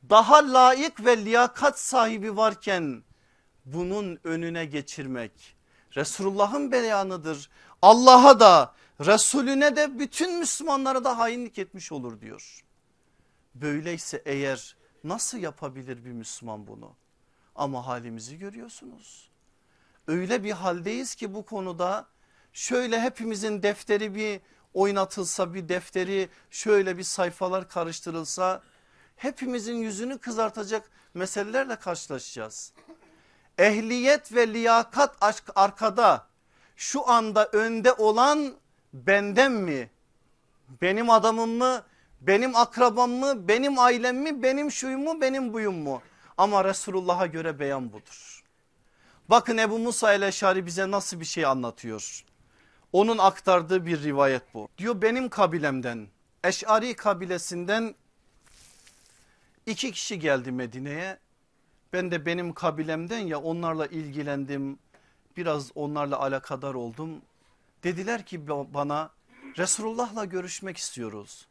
daha 0.09 0.53
layık 0.53 1.05
ve 1.05 1.25
liyakat 1.25 1.79
sahibi 1.79 2.37
varken 2.37 3.03
bunun 3.65 4.19
önüne 4.23 4.65
geçirmek 4.65 5.55
Resulullah'ın 5.95 6.71
beyanıdır. 6.71 7.49
Allah'a 7.81 8.39
da 8.39 8.73
Resulüne 8.99 9.75
de 9.75 9.99
bütün 9.99 10.39
Müslümanlara 10.39 11.03
da 11.03 11.17
hainlik 11.17 11.59
etmiş 11.59 11.91
olur 11.91 12.21
diyor. 12.21 12.63
Böyleyse 13.55 14.21
eğer 14.25 14.77
nasıl 15.03 15.37
yapabilir 15.37 16.05
bir 16.05 16.11
Müslüman 16.11 16.67
bunu? 16.67 16.95
Ama 17.59 17.87
halimizi 17.87 18.37
görüyorsunuz. 18.37 19.29
Öyle 20.07 20.43
bir 20.43 20.51
haldeyiz 20.51 21.15
ki 21.15 21.33
bu 21.33 21.45
konuda 21.45 22.07
şöyle 22.53 23.01
hepimizin 23.01 23.63
defteri 23.63 24.15
bir 24.15 24.41
oynatılsa 24.73 25.53
bir 25.53 25.69
defteri 25.69 26.29
şöyle 26.51 26.97
bir 26.97 27.03
sayfalar 27.03 27.69
karıştırılsa 27.69 28.61
hepimizin 29.15 29.75
yüzünü 29.75 30.17
kızartacak 30.17 30.89
meselelerle 31.13 31.75
karşılaşacağız. 31.75 32.73
Ehliyet 33.57 34.35
ve 34.35 34.53
liyakat 34.53 35.15
aşk 35.21 35.43
arkada 35.55 36.27
şu 36.75 37.09
anda 37.09 37.45
önde 37.45 37.93
olan 37.93 38.53
benden 38.93 39.51
mi? 39.51 39.89
Benim 40.81 41.09
adamım 41.09 41.49
mı? 41.49 41.83
Benim 42.21 42.55
akrabam 42.55 43.11
mı? 43.11 43.47
Benim 43.47 43.79
ailem 43.79 44.17
mi? 44.17 44.43
Benim 44.43 44.71
şuyum 44.71 45.03
mu? 45.03 45.21
Benim 45.21 45.53
buyum 45.53 45.75
mu? 45.75 46.01
Ama 46.39 46.65
Resulullah'a 46.65 47.25
göre 47.25 47.59
beyan 47.59 47.93
budur. 47.93 48.43
Bakın 49.29 49.57
Ebu 49.57 49.79
Musa 49.79 50.13
el-Eşari 50.13 50.65
bize 50.65 50.91
nasıl 50.91 51.19
bir 51.19 51.25
şey 51.25 51.45
anlatıyor. 51.45 52.25
Onun 52.93 53.17
aktardığı 53.17 53.85
bir 53.85 54.03
rivayet 54.03 54.53
bu. 54.53 54.69
Diyor 54.77 55.01
benim 55.01 55.29
kabilemden 55.29 56.07
Eş'ari 56.43 56.93
kabilesinden 56.95 57.95
iki 59.65 59.91
kişi 59.91 60.19
geldi 60.19 60.51
Medine'ye. 60.51 61.17
Ben 61.93 62.11
de 62.11 62.25
benim 62.25 62.53
kabilemden 62.53 63.19
ya 63.19 63.39
onlarla 63.39 63.85
ilgilendim. 63.87 64.79
Biraz 65.37 65.71
onlarla 65.75 66.19
alakadar 66.19 66.73
oldum. 66.73 67.21
Dediler 67.83 68.25
ki 68.25 68.47
bana 68.47 69.09
Resulullah'la 69.57 70.25
görüşmek 70.25 70.77
istiyoruz. 70.77 71.47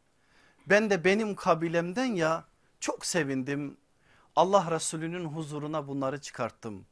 Ben 0.67 0.91
de 0.91 1.05
benim 1.05 1.35
kabilemden 1.35 2.15
ya 2.15 2.45
çok 2.81 3.07
sevindim. 3.07 3.77
Allah 4.39 4.71
Resulü'nün 4.71 5.25
huzuruna 5.25 5.89
bunları 5.89 6.21
çıkarttım. 6.21 6.87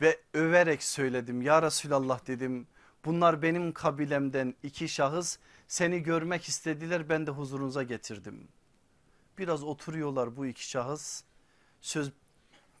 Ve 0.00 0.20
överek 0.34 0.82
söyledim 0.82 1.42
ya 1.42 1.62
Resulallah 1.62 2.26
dedim. 2.26 2.66
Bunlar 3.04 3.42
benim 3.42 3.72
kabilemden 3.72 4.54
iki 4.62 4.88
şahıs 4.88 5.38
seni 5.68 6.02
görmek 6.02 6.44
istediler 6.44 7.08
ben 7.08 7.26
de 7.26 7.30
huzurunuza 7.30 7.82
getirdim. 7.82 8.48
Biraz 9.38 9.64
oturuyorlar 9.64 10.36
bu 10.36 10.46
iki 10.46 10.68
şahıs 10.68 11.22
söz 11.80 12.12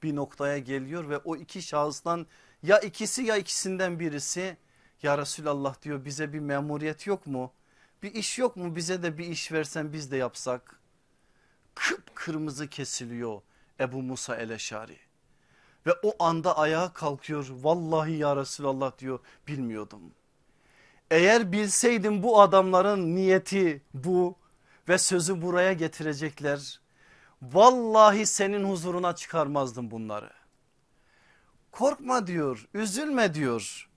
bir 0.02 0.16
noktaya 0.16 0.58
geliyor 0.58 1.08
ve 1.08 1.18
o 1.18 1.36
iki 1.36 1.62
şahıstan 1.62 2.26
ya 2.62 2.78
ikisi 2.80 3.22
ya 3.22 3.36
ikisinden 3.36 4.00
birisi 4.00 4.56
ya 5.02 5.18
Resulallah 5.18 5.82
diyor 5.82 6.04
bize 6.04 6.32
bir 6.32 6.40
memuriyet 6.40 7.06
yok 7.06 7.26
mu? 7.26 7.52
Bir 8.02 8.14
iş 8.14 8.38
yok 8.38 8.56
mu 8.56 8.76
bize 8.76 9.02
de 9.02 9.18
bir 9.18 9.26
iş 9.26 9.52
versen 9.52 9.92
biz 9.92 10.10
de 10.10 10.16
yapsak? 10.16 10.80
Kıpkırmızı 11.74 12.68
kesiliyor 12.68 13.42
Ebu 13.80 14.02
Musa 14.02 14.36
el-Eşari. 14.36 14.98
Ve 15.86 15.90
o 16.02 16.24
anda 16.24 16.58
ayağa 16.58 16.92
kalkıyor 16.92 17.48
vallahi 17.50 18.16
ya 18.16 18.36
Resulallah 18.36 18.98
diyor 18.98 19.18
bilmiyordum. 19.48 20.00
Eğer 21.10 21.52
bilseydim 21.52 22.22
bu 22.22 22.40
adamların 22.40 23.16
niyeti 23.16 23.82
bu 23.94 24.36
ve 24.88 24.98
sözü 24.98 25.42
buraya 25.42 25.72
getirecekler. 25.72 26.80
Vallahi 27.42 28.26
senin 28.26 28.64
huzuruna 28.64 29.14
çıkarmazdım 29.14 29.90
bunları. 29.90 30.30
Korkma 31.72 32.26
diyor 32.26 32.68
üzülme 32.74 33.34
diyor. 33.34 33.88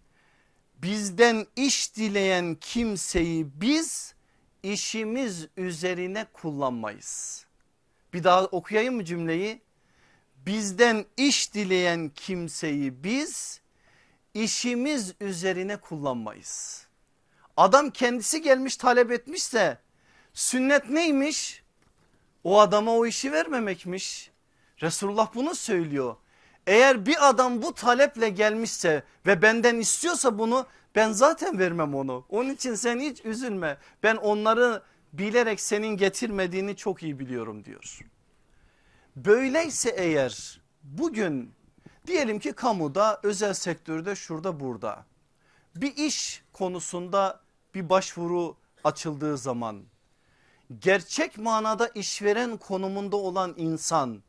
Bizden 0.78 1.48
iş 1.56 1.96
dileyen 1.96 2.56
kimseyi 2.56 3.62
biz 3.62 4.16
işimiz 4.64 5.48
üzerine 5.58 6.26
kullanmayız. 6.34 7.46
Bir 8.14 8.24
daha 8.24 8.46
okuyayım 8.46 8.96
mı 8.96 9.06
cümleyi? 9.06 9.62
Bizden 10.46 11.06
iş 11.18 11.54
dileyen 11.54 12.12
kimseyi 12.16 13.04
biz 13.04 13.62
işimiz 14.34 15.14
üzerine 15.22 15.78
kullanmayız. 15.78 16.88
Adam 17.58 17.90
kendisi 17.90 18.42
gelmiş 18.42 18.78
talep 18.78 19.12
etmişse 19.12 19.78
sünnet 20.34 20.90
neymiş? 20.90 21.64
O 22.44 22.60
adama 22.60 22.92
o 22.92 23.06
işi 23.06 23.32
vermemekmiş. 23.32 24.32
Resulullah 24.82 25.36
bunu 25.36 25.56
söylüyor. 25.56 26.16
Eğer 26.68 27.06
bir 27.06 27.30
adam 27.30 27.62
bu 27.62 27.74
taleple 27.74 28.30
gelmişse 28.30 29.04
ve 29.26 29.42
benden 29.42 29.80
istiyorsa 29.80 30.38
bunu 30.40 30.68
ben 30.96 31.12
zaten 31.12 31.60
vermem 31.60 31.96
onu. 31.96 32.26
Onun 32.30 32.50
için 32.50 32.76
sen 32.76 33.00
hiç 33.00 33.26
üzülme. 33.26 33.78
Ben 34.04 34.16
onları 34.16 34.82
bilerek 35.14 35.62
senin 35.62 35.98
getirmediğini 35.98 36.76
çok 36.76 37.04
iyi 37.04 37.20
biliyorum 37.20 37.66
diyor. 37.66 38.00
Böyleyse 39.16 39.90
eğer 39.90 40.62
bugün 40.84 41.54
diyelim 42.08 42.40
ki 42.40 42.54
kamuda 42.54 43.20
özel 43.24 43.54
sektörde 43.54 44.16
şurada 44.16 44.60
burada 44.60 45.06
bir 45.76 45.96
iş 45.96 46.44
konusunda 46.54 47.40
bir 47.76 47.90
başvuru 47.90 48.58
açıldığı 48.84 49.38
zaman 49.38 49.84
gerçek 50.80 51.38
manada 51.38 51.88
işveren 51.88 52.58
konumunda 52.58 53.18
olan 53.18 53.54
insan 53.58 54.24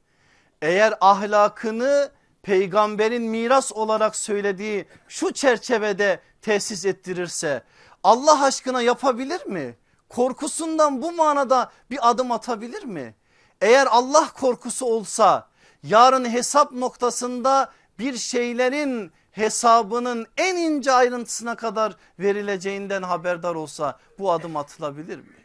eğer 0.62 0.94
ahlakını 1.00 2.12
peygamberin 2.42 3.22
miras 3.22 3.72
olarak 3.72 4.16
söylediği 4.16 4.86
şu 5.08 5.32
çerçevede 5.32 6.20
tesis 6.42 6.84
ettirirse 6.84 7.62
Allah 8.02 8.44
aşkına 8.44 8.82
yapabilir 8.82 9.46
mi? 9.46 9.76
Korkusundan 10.08 11.02
bu 11.02 11.12
manada 11.12 11.72
bir 11.90 12.10
adım 12.10 12.32
atabilir 12.32 12.82
mi? 12.82 13.14
Eğer 13.60 13.86
Allah 13.90 14.32
korkusu 14.32 14.86
olsa 14.86 15.48
yarın 15.82 16.30
hesap 16.30 16.72
noktasında 16.72 17.72
bir 17.98 18.16
şeylerin 18.16 19.12
hesabının 19.30 20.26
en 20.36 20.56
ince 20.56 20.92
ayrıntısına 20.92 21.56
kadar 21.56 21.96
verileceğinden 22.18 23.02
haberdar 23.02 23.54
olsa 23.54 23.98
bu 24.18 24.32
adım 24.32 24.56
atılabilir 24.56 25.18
mi? 25.18 25.36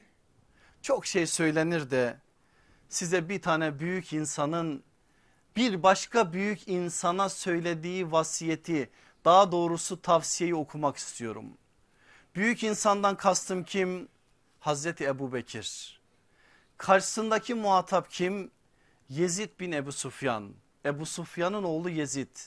Çok 0.82 1.06
şey 1.06 1.28
söylenir 1.28 1.91
de 1.91 2.17
size 2.89 3.30
bir 3.30 3.41
tane 3.41 3.80
büyük 3.80 4.13
insanın 4.13 4.84
bir 5.56 5.84
başka 5.84 6.34
büyük 6.34 6.67
insana 6.67 7.30
söylediği 7.30 8.12
vasiyeti 8.12 8.89
daha 9.26 9.52
doğrusu 9.52 10.02
tavsiyeyi 10.02 10.56
okumak 10.56 10.98
istiyorum. 10.98 11.58
Büyük 12.36 12.63
insandan 12.63 13.17
kastım 13.17 13.63
kim? 13.63 14.08
Hazreti 14.60 15.06
Ebu 15.06 15.34
Bekir. 15.34 15.98
Karşısındaki 16.79 17.53
muhatap 17.53 18.11
kim? 18.11 18.51
Yezid 19.09 19.49
bin 19.59 19.71
Ebu 19.71 19.91
Sufyan. 19.91 20.53
Ebu 20.85 21.05
Sufyan'ın 21.05 21.63
oğlu 21.63 21.89
Yezid. 21.89 22.37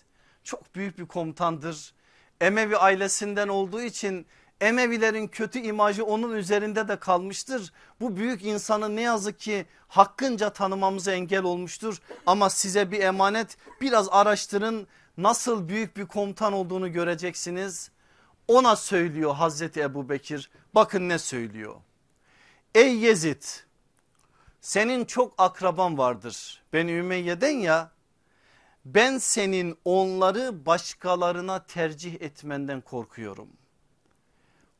Çok 0.44 0.74
büyük 0.74 0.98
bir 0.98 1.06
komutandır. 1.06 1.92
Emevi 2.40 2.76
ailesinden 2.76 3.48
olduğu 3.48 3.82
için 3.82 4.26
Emevilerin 4.60 5.28
kötü 5.28 5.58
imajı 5.58 6.04
onun 6.04 6.36
üzerinde 6.36 6.88
de 6.88 6.98
kalmıştır. 6.98 7.72
Bu 8.00 8.16
büyük 8.16 8.44
insanı 8.44 8.96
ne 8.96 9.00
yazık 9.00 9.40
ki 9.40 9.66
hakkınca 9.88 10.52
tanımamıza 10.52 11.12
engel 11.12 11.42
olmuştur. 11.42 12.02
Ama 12.26 12.50
size 12.50 12.90
bir 12.90 13.00
emanet 13.00 13.56
biraz 13.80 14.08
araştırın 14.10 14.86
nasıl 15.16 15.68
büyük 15.68 15.96
bir 15.96 16.06
komutan 16.06 16.52
olduğunu 16.52 16.92
göreceksiniz. 16.92 17.90
Ona 18.48 18.76
söylüyor 18.76 19.34
Hazreti 19.34 19.80
Ebu 19.80 20.08
Bekir 20.08 20.50
bakın 20.74 21.08
ne 21.08 21.18
söylüyor. 21.18 21.74
Ey 22.74 22.96
Yezid 22.96 23.42
senin 24.62 25.04
çok 25.04 25.34
akraban 25.38 25.98
vardır. 25.98 26.62
Ben 26.72 26.88
Ümeyye'den 26.88 27.56
ya 27.56 27.90
ben 28.84 29.18
senin 29.18 29.78
onları 29.84 30.66
başkalarına 30.66 31.66
tercih 31.66 32.20
etmenden 32.20 32.80
korkuyorum. 32.80 33.48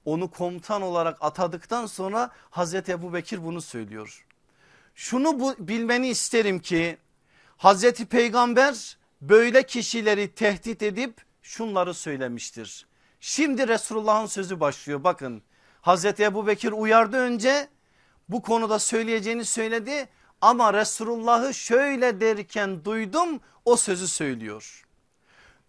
Onu 0.05 0.31
komutan 0.31 0.83
olarak 0.83 1.19
atadıktan 1.21 1.87
sonra 1.87 2.31
Hazreti 2.51 2.93
Ebu 2.93 3.13
Bekir 3.13 3.45
bunu 3.45 3.61
söylüyor. 3.61 4.27
Şunu 4.95 5.41
bu, 5.41 5.55
bilmeni 5.59 6.09
isterim 6.09 6.59
ki 6.59 6.99
Hazreti 7.57 8.07
Peygamber 8.07 8.99
böyle 9.21 9.67
kişileri 9.67 10.35
tehdit 10.35 10.83
edip 10.83 11.25
şunları 11.43 11.95
söylemiştir. 11.95 12.87
Şimdi 13.21 13.69
Resulullah'ın 13.69 14.27
sözü 14.27 14.61
başlıyor 14.61 15.05
bakın. 15.05 15.43
Hazreti 15.81 16.25
Ebu 16.25 16.47
Bekir 16.47 16.73
uyardı 16.73 17.17
önce 17.17 17.69
bu 18.33 18.43
konuda 18.43 18.79
söyleyeceğini 18.79 19.45
söyledi 19.45 20.09
ama 20.41 20.75
Resulullah'ı 20.75 21.55
şöyle 21.55 22.21
derken 22.21 22.85
duydum 22.85 23.41
o 23.65 23.77
sözü 23.77 24.09
söylüyor. 24.09 24.85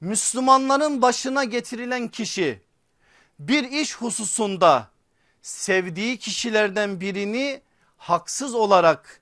Müslümanların 0.01 1.01
başına 1.01 1.43
getirilen 1.43 2.07
kişi 2.07 2.61
bir 3.39 3.63
iş 3.63 3.95
hususunda 3.95 4.87
sevdiği 5.41 6.17
kişilerden 6.17 7.01
birini 7.01 7.61
haksız 7.97 8.55
olarak 8.55 9.21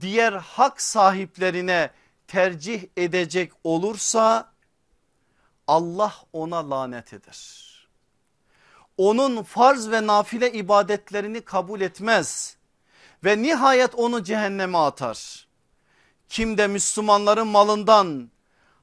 diğer 0.00 0.32
hak 0.32 0.80
sahiplerine 0.80 1.90
tercih 2.28 2.84
edecek 2.96 3.52
olursa 3.64 4.52
Allah 5.66 6.14
ona 6.32 6.70
lanet 6.70 7.12
eder. 7.12 7.66
Onun 8.96 9.42
farz 9.42 9.90
ve 9.90 10.06
nafile 10.06 10.52
ibadetlerini 10.52 11.40
kabul 11.40 11.80
etmez 11.80 12.56
ve 13.24 13.42
nihayet 13.42 13.94
onu 13.94 14.24
cehenneme 14.24 14.78
atar. 14.78 15.46
Kim 16.28 16.58
de 16.58 16.66
Müslümanların 16.66 17.46
malından 17.46 18.30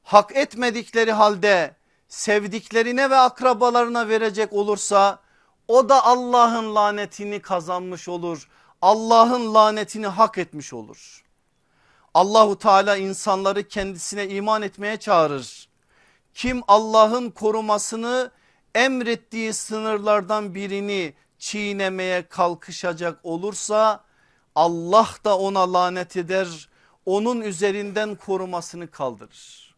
hak 0.04 0.36
etmedikleri 0.36 1.12
halde 1.12 1.76
sevdiklerine 2.08 3.10
ve 3.10 3.16
akrabalarına 3.18 4.10
verecek 4.10 4.54
olursa 4.54 5.20
o 5.68 5.90
da 5.90 6.06
Allah'ın 6.06 6.76
lanetini 6.76 7.42
kazanmış 7.42 8.10
olur. 8.10 8.50
Allah'ın 8.82 9.54
lanetini 9.54 10.08
hak 10.08 10.38
etmiş 10.38 10.74
olur. 10.74 11.24
Allahu 12.14 12.60
Teala 12.60 12.98
insanları 12.98 13.68
kendisine 13.68 14.28
iman 14.28 14.62
etmeye 14.62 14.98
çağırır. 14.98 15.70
Kim 16.34 16.62
Allah'ın 16.68 17.30
korumasını 17.30 18.32
emrettiği 18.76 19.54
sınırlardan 19.54 20.56
birini 20.56 21.14
çiğnemeye 21.40 22.28
kalkışacak 22.28 23.20
olursa 23.24 24.04
Allah 24.56 25.10
da 25.26 25.38
ona 25.38 25.74
lanet 25.74 26.18
eder. 26.18 26.70
Onun 27.06 27.42
üzerinden 27.42 28.16
korumasını 28.16 28.92
kaldırır. 28.92 29.76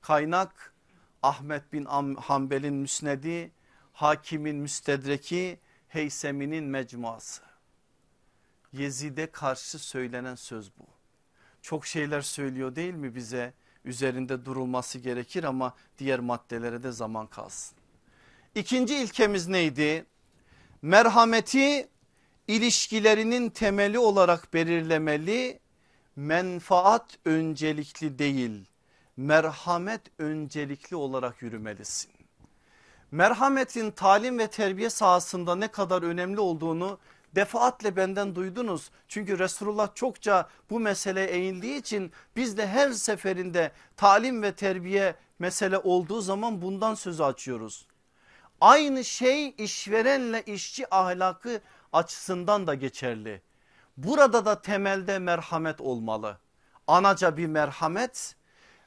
Kaynak 0.00 0.74
Ahmet 1.22 1.72
bin 1.72 1.84
Hanbel'in 2.14 2.74
müsnedi, 2.74 3.52
Hakim'in 3.92 4.56
müstedreki, 4.56 5.60
Heysemi'nin 5.88 6.64
mecmuası. 6.64 7.42
Yezid'e 8.72 9.26
karşı 9.26 9.78
söylenen 9.78 10.34
söz 10.34 10.70
bu. 10.78 10.86
Çok 11.62 11.86
şeyler 11.86 12.20
söylüyor 12.20 12.76
değil 12.76 12.94
mi 12.94 13.14
bize? 13.14 13.54
Üzerinde 13.84 14.44
durulması 14.44 14.98
gerekir 14.98 15.44
ama 15.44 15.74
diğer 15.98 16.20
maddelere 16.20 16.82
de 16.82 16.92
zaman 16.92 17.26
kalsın. 17.26 17.78
İkinci 18.54 18.96
ilkemiz 18.96 19.48
neydi? 19.48 20.06
Merhameti 20.82 21.88
ilişkilerinin 22.50 23.50
temeli 23.50 23.98
olarak 23.98 24.54
belirlemeli. 24.54 25.60
Menfaat 26.16 27.18
öncelikli 27.24 28.18
değil 28.18 28.64
merhamet 29.16 30.00
öncelikli 30.18 30.96
olarak 30.96 31.42
yürümelisin. 31.42 32.10
Merhametin 33.10 33.90
talim 33.90 34.38
ve 34.38 34.46
terbiye 34.46 34.90
sahasında 34.90 35.54
ne 35.54 35.68
kadar 35.68 36.02
önemli 36.02 36.40
olduğunu 36.40 36.98
defaatle 37.34 37.96
benden 37.96 38.34
duydunuz. 38.34 38.90
Çünkü 39.08 39.38
Resulullah 39.38 39.94
çokça 39.94 40.48
bu 40.70 40.80
mesele 40.80 41.24
eğildiği 41.24 41.80
için 41.80 42.12
biz 42.36 42.56
de 42.56 42.66
her 42.66 42.90
seferinde 42.90 43.72
talim 43.96 44.42
ve 44.42 44.52
terbiye 44.52 45.14
mesele 45.38 45.78
olduğu 45.78 46.20
zaman 46.20 46.62
bundan 46.62 46.94
sözü 46.94 47.22
açıyoruz. 47.22 47.86
Aynı 48.60 49.04
şey 49.04 49.54
işverenle 49.58 50.42
işçi 50.42 50.94
ahlakı 50.94 51.60
açısından 51.92 52.66
da 52.66 52.74
geçerli. 52.74 53.42
Burada 53.96 54.44
da 54.44 54.60
temelde 54.60 55.18
merhamet 55.18 55.80
olmalı. 55.80 56.38
Anaca 56.86 57.36
bir 57.36 57.46
merhamet 57.46 58.36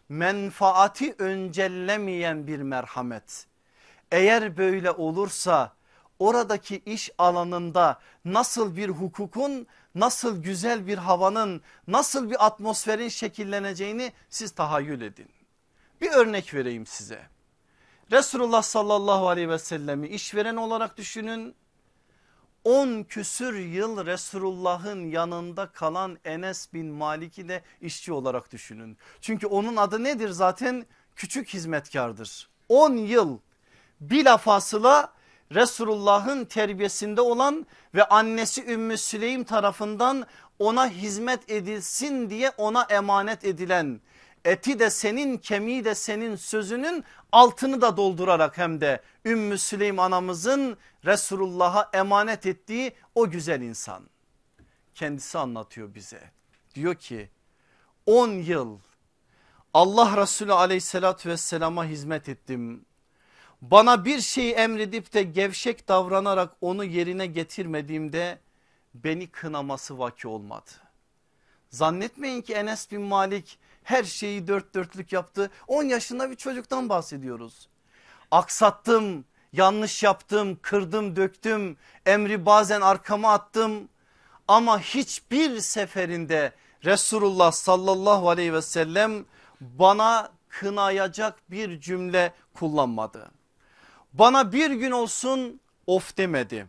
menfaati 0.10 1.16
öncellemeyen 1.18 2.48
bir 2.48 2.60
merhamet. 2.60 3.48
Eğer 4.12 4.58
böyle 4.58 4.92
olursa 4.92 5.74
oradaki 6.20 6.82
iş 6.86 7.12
alanında 7.18 8.00
nasıl 8.26 8.76
bir 8.76 8.90
hukukun 8.90 9.68
nasıl 9.96 10.44
güzel 10.44 10.88
bir 10.88 10.98
havanın 10.98 11.62
nasıl 11.88 12.30
bir 12.30 12.46
atmosferin 12.46 13.10
şekilleneceğini 13.10 14.14
siz 14.30 14.52
tahayyül 14.52 15.02
edin. 15.02 15.30
Bir 16.02 16.12
örnek 16.12 16.54
vereyim 16.54 16.86
size. 16.86 17.22
Resulullah 18.12 18.62
sallallahu 18.62 19.30
aleyhi 19.30 19.50
ve 19.50 19.60
sellemi 19.60 20.08
işveren 20.08 20.56
olarak 20.56 20.98
düşünün 20.98 21.56
10 22.64 23.04
küsür 23.04 23.60
yıl 23.60 24.06
Resulullah'ın 24.06 25.10
yanında 25.12 25.68
kalan 25.68 26.18
Enes 26.26 26.74
bin 26.74 26.86
Malik'i 26.86 27.50
de 27.50 27.62
işçi 27.82 28.14
olarak 28.14 28.52
düşünün. 28.52 28.98
Çünkü 29.22 29.48
onun 29.48 29.76
adı 29.76 30.04
nedir 30.04 30.30
zaten? 30.30 30.86
Küçük 31.16 31.50
hizmetkardır. 31.50 32.50
10 32.70 32.94
yıl 32.94 33.38
bilafasıla 34.02 35.14
Resulullah'ın 35.52 36.46
terbiyesinde 36.46 37.22
olan 37.22 37.66
ve 37.96 38.04
annesi 38.04 38.66
Ümmü 38.66 38.98
Süleym 38.98 39.44
tarafından 39.44 40.26
ona 40.60 40.90
hizmet 40.90 41.52
edilsin 41.52 42.30
diye 42.30 42.52
ona 42.58 42.84
emanet 42.84 43.46
edilen 43.46 44.02
eti 44.46 44.80
de 44.80 44.90
senin 44.90 45.38
kemiği 45.38 45.86
de 45.86 45.96
senin 45.96 46.36
sözünün 46.36 47.04
altını 47.32 47.82
da 47.82 47.98
doldurarak 47.98 48.58
hem 48.58 48.82
de 48.82 49.02
Ümmü 49.26 49.58
Süleym 49.58 50.00
anamızın 50.00 50.78
Resulullah'a 51.06 51.90
emanet 51.94 52.46
ettiği 52.46 52.94
o 53.16 53.30
güzel 53.30 53.62
insan. 53.62 54.10
Kendisi 54.96 55.38
anlatıyor 55.38 55.96
bize. 55.96 56.32
Diyor 56.76 56.96
ki 56.96 57.30
10 58.06 58.30
yıl 58.30 58.80
Allah 59.74 60.18
Resulü 60.22 60.54
aleyhissalatü 60.54 61.30
vesselama 61.30 61.86
hizmet 61.86 62.30
ettim. 62.30 62.86
Bana 63.62 64.06
bir 64.06 64.22
şey 64.22 64.52
emredip 64.52 65.14
de 65.14 65.24
gevşek 65.24 65.88
davranarak 65.88 66.56
onu 66.62 66.84
yerine 66.84 67.26
getirmediğimde 67.26 68.40
beni 68.94 69.28
kınaması 69.28 70.00
vaki 70.00 70.28
olmadı. 70.28 70.70
Zannetmeyin 71.70 72.42
ki 72.42 72.54
Enes 72.54 72.92
bin 72.92 73.02
Malik 73.02 73.60
her 73.84 74.04
şeyi 74.04 74.48
dört 74.48 74.76
dörtlük 74.76 75.14
yaptı. 75.14 75.52
10 75.68 75.84
yaşında 75.84 76.32
bir 76.32 76.36
çocuktan 76.36 76.90
bahsediyoruz. 76.90 77.70
Aksattım, 78.32 79.26
yanlış 79.54 80.04
yaptım, 80.04 80.60
kırdım, 80.62 81.16
döktüm, 81.16 81.78
emri 82.06 82.46
bazen 82.46 82.82
arkama 82.82 83.34
attım. 83.34 83.90
Ama 84.48 84.80
hiçbir 84.80 85.60
seferinde 85.60 86.52
Resulullah 86.86 87.52
sallallahu 87.52 88.30
aleyhi 88.30 88.54
ve 88.54 88.62
sellem 88.62 89.26
bana 89.62 90.32
kınayacak 90.50 91.52
bir 91.52 91.82
cümle 91.82 92.34
kullanmadı. 92.54 93.32
Bana 94.14 94.52
bir 94.52 94.72
gün 94.72 94.92
olsun 94.92 95.60
of 95.88 96.18
demedi. 96.18 96.68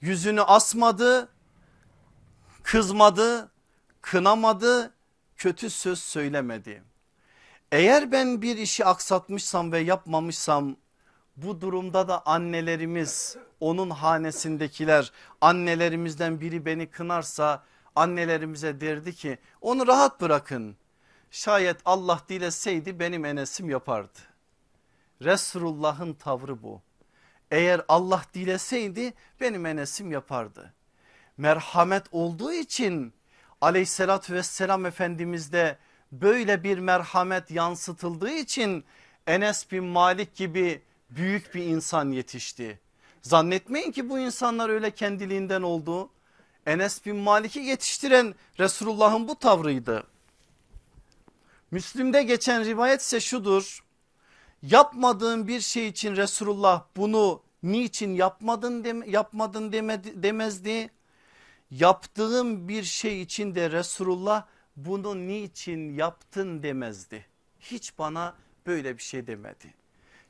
Yüzünü 0.00 0.42
asmadı, 0.42 1.28
kızmadı, 2.62 3.50
kınamadı 4.00 4.95
kötü 5.36 5.70
söz 5.70 5.98
söylemedi. 5.98 6.82
Eğer 7.72 8.12
ben 8.12 8.42
bir 8.42 8.56
işi 8.56 8.84
aksatmışsam 8.84 9.72
ve 9.72 9.78
yapmamışsam 9.78 10.76
bu 11.36 11.60
durumda 11.60 12.08
da 12.08 12.26
annelerimiz 12.26 13.36
onun 13.60 13.90
hanesindekiler 13.90 15.12
annelerimizden 15.40 16.40
biri 16.40 16.66
beni 16.66 16.86
kınarsa 16.86 17.64
annelerimize 17.96 18.80
derdi 18.80 19.14
ki 19.14 19.38
onu 19.60 19.86
rahat 19.86 20.20
bırakın. 20.20 20.76
Şayet 21.30 21.76
Allah 21.84 22.20
dileseydi 22.28 23.00
benim 23.00 23.24
enesim 23.24 23.70
yapardı. 23.70 24.18
Resulullah'ın 25.22 26.14
tavrı 26.14 26.62
bu. 26.62 26.82
Eğer 27.50 27.84
Allah 27.88 28.22
dileseydi 28.34 29.14
benim 29.40 29.66
enesim 29.66 30.12
yapardı. 30.12 30.74
Merhamet 31.36 32.04
olduğu 32.12 32.52
için 32.52 33.12
aleyhissalatü 33.60 34.34
vesselam 34.34 34.86
efendimizde 34.86 35.78
böyle 36.12 36.64
bir 36.64 36.78
merhamet 36.78 37.50
yansıtıldığı 37.50 38.30
için 38.30 38.84
Enes 39.26 39.72
bin 39.72 39.84
Malik 39.84 40.34
gibi 40.34 40.82
büyük 41.10 41.54
bir 41.54 41.62
insan 41.62 42.10
yetişti. 42.10 42.80
Zannetmeyin 43.22 43.92
ki 43.92 44.08
bu 44.10 44.18
insanlar 44.18 44.68
öyle 44.68 44.90
kendiliğinden 44.90 45.62
oldu. 45.62 46.10
Enes 46.66 47.06
bin 47.06 47.16
Malik'i 47.16 47.58
yetiştiren 47.58 48.34
Resulullah'ın 48.58 49.28
bu 49.28 49.34
tavrıydı. 49.34 50.06
Müslüm'de 51.70 52.22
geçen 52.22 52.64
rivayet 52.64 53.00
ise 53.00 53.20
şudur. 53.20 53.84
Yapmadığın 54.62 55.48
bir 55.48 55.60
şey 55.60 55.88
için 55.88 56.16
Resulullah 56.16 56.84
bunu 56.96 57.42
niçin 57.62 58.14
yapmadın, 58.14 58.84
dem 58.84 59.10
yapmadın 59.10 59.72
demedi, 59.72 60.22
demezdi 60.22 60.90
yaptığım 61.70 62.68
bir 62.68 62.82
şey 62.82 63.22
için 63.22 63.54
de 63.54 63.70
Resulullah 63.70 64.46
bunu 64.76 65.26
niçin 65.26 65.94
yaptın 65.94 66.62
demezdi. 66.62 67.26
Hiç 67.60 67.98
bana 67.98 68.34
böyle 68.66 68.98
bir 68.98 69.02
şey 69.02 69.26
demedi. 69.26 69.74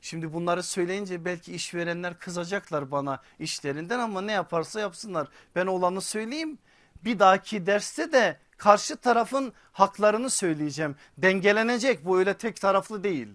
Şimdi 0.01 0.33
bunları 0.33 0.63
söyleyince 0.63 1.25
belki 1.25 1.53
işverenler 1.53 2.19
kızacaklar 2.19 2.91
bana 2.91 3.21
işlerinden 3.39 3.99
ama 3.99 4.21
ne 4.21 4.31
yaparsa 4.31 4.79
yapsınlar. 4.79 5.27
Ben 5.55 5.65
olanı 5.65 6.01
söyleyeyim. 6.01 6.57
Bir 7.03 7.19
dahaki 7.19 7.65
derste 7.65 8.11
de 8.11 8.39
karşı 8.57 8.97
tarafın 8.97 9.53
haklarını 9.71 10.29
söyleyeceğim. 10.29 10.95
Dengelenecek 11.17 12.05
bu 12.05 12.17
öyle 12.17 12.33
tek 12.33 12.61
taraflı 12.61 13.03
değil. 13.03 13.27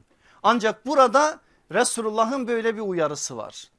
Ancak 0.43 0.87
burada 0.87 1.41
Resulullah'ın 1.73 2.49
böyle 2.49 2.77
bir 2.77 2.81
uyarısı 2.81 3.37
var. 3.37 3.71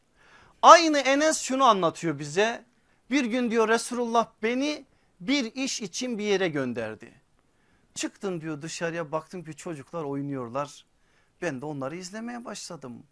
Aynı 0.61 0.99
Enes 0.99 1.41
şunu 1.41 1.63
anlatıyor 1.63 2.19
bize. 2.19 2.65
Bir 3.09 3.25
gün 3.25 3.51
diyor 3.51 3.69
Resulullah 3.69 4.27
beni 4.43 4.85
bir 5.19 5.55
iş 5.55 5.81
için 5.81 6.17
bir 6.17 6.23
yere 6.23 6.47
gönderdi. 6.47 7.11
Çıktım 7.95 8.41
diyor 8.41 8.61
dışarıya 8.61 9.11
baktım 9.11 9.43
ki 9.43 9.55
çocuklar 9.55 10.03
oynuyorlar. 10.03 10.85
Ben 11.41 11.61
de 11.61 11.65
onları 11.65 11.95
izlemeye 11.95 12.45
başladım. 12.45 13.03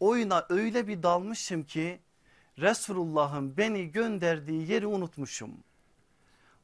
Oyuna 0.00 0.46
öyle 0.48 0.88
bir 0.88 1.02
dalmışım 1.02 1.62
ki 1.62 2.00
Resulullah'ın 2.58 3.56
beni 3.56 3.92
gönderdiği 3.92 4.70
yeri 4.70 4.86
unutmuşum. 4.86 5.50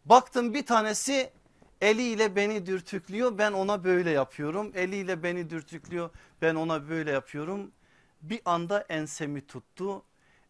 Baktım 0.04 0.54
bir 0.54 0.66
tanesi 0.66 1.30
eliyle 1.80 2.36
beni 2.36 2.66
dürtüklüyor 2.66 3.38
ben 3.38 3.52
ona 3.52 3.84
böyle 3.84 4.10
yapıyorum. 4.10 4.72
Eliyle 4.74 5.22
beni 5.22 5.50
dürtüklüyor 5.50 6.10
ben 6.42 6.54
ona 6.54 6.88
böyle 6.88 7.10
yapıyorum. 7.10 7.72
Bir 8.22 8.40
anda 8.44 8.80
ensemi 8.80 9.46
tuttu. 9.46 10.02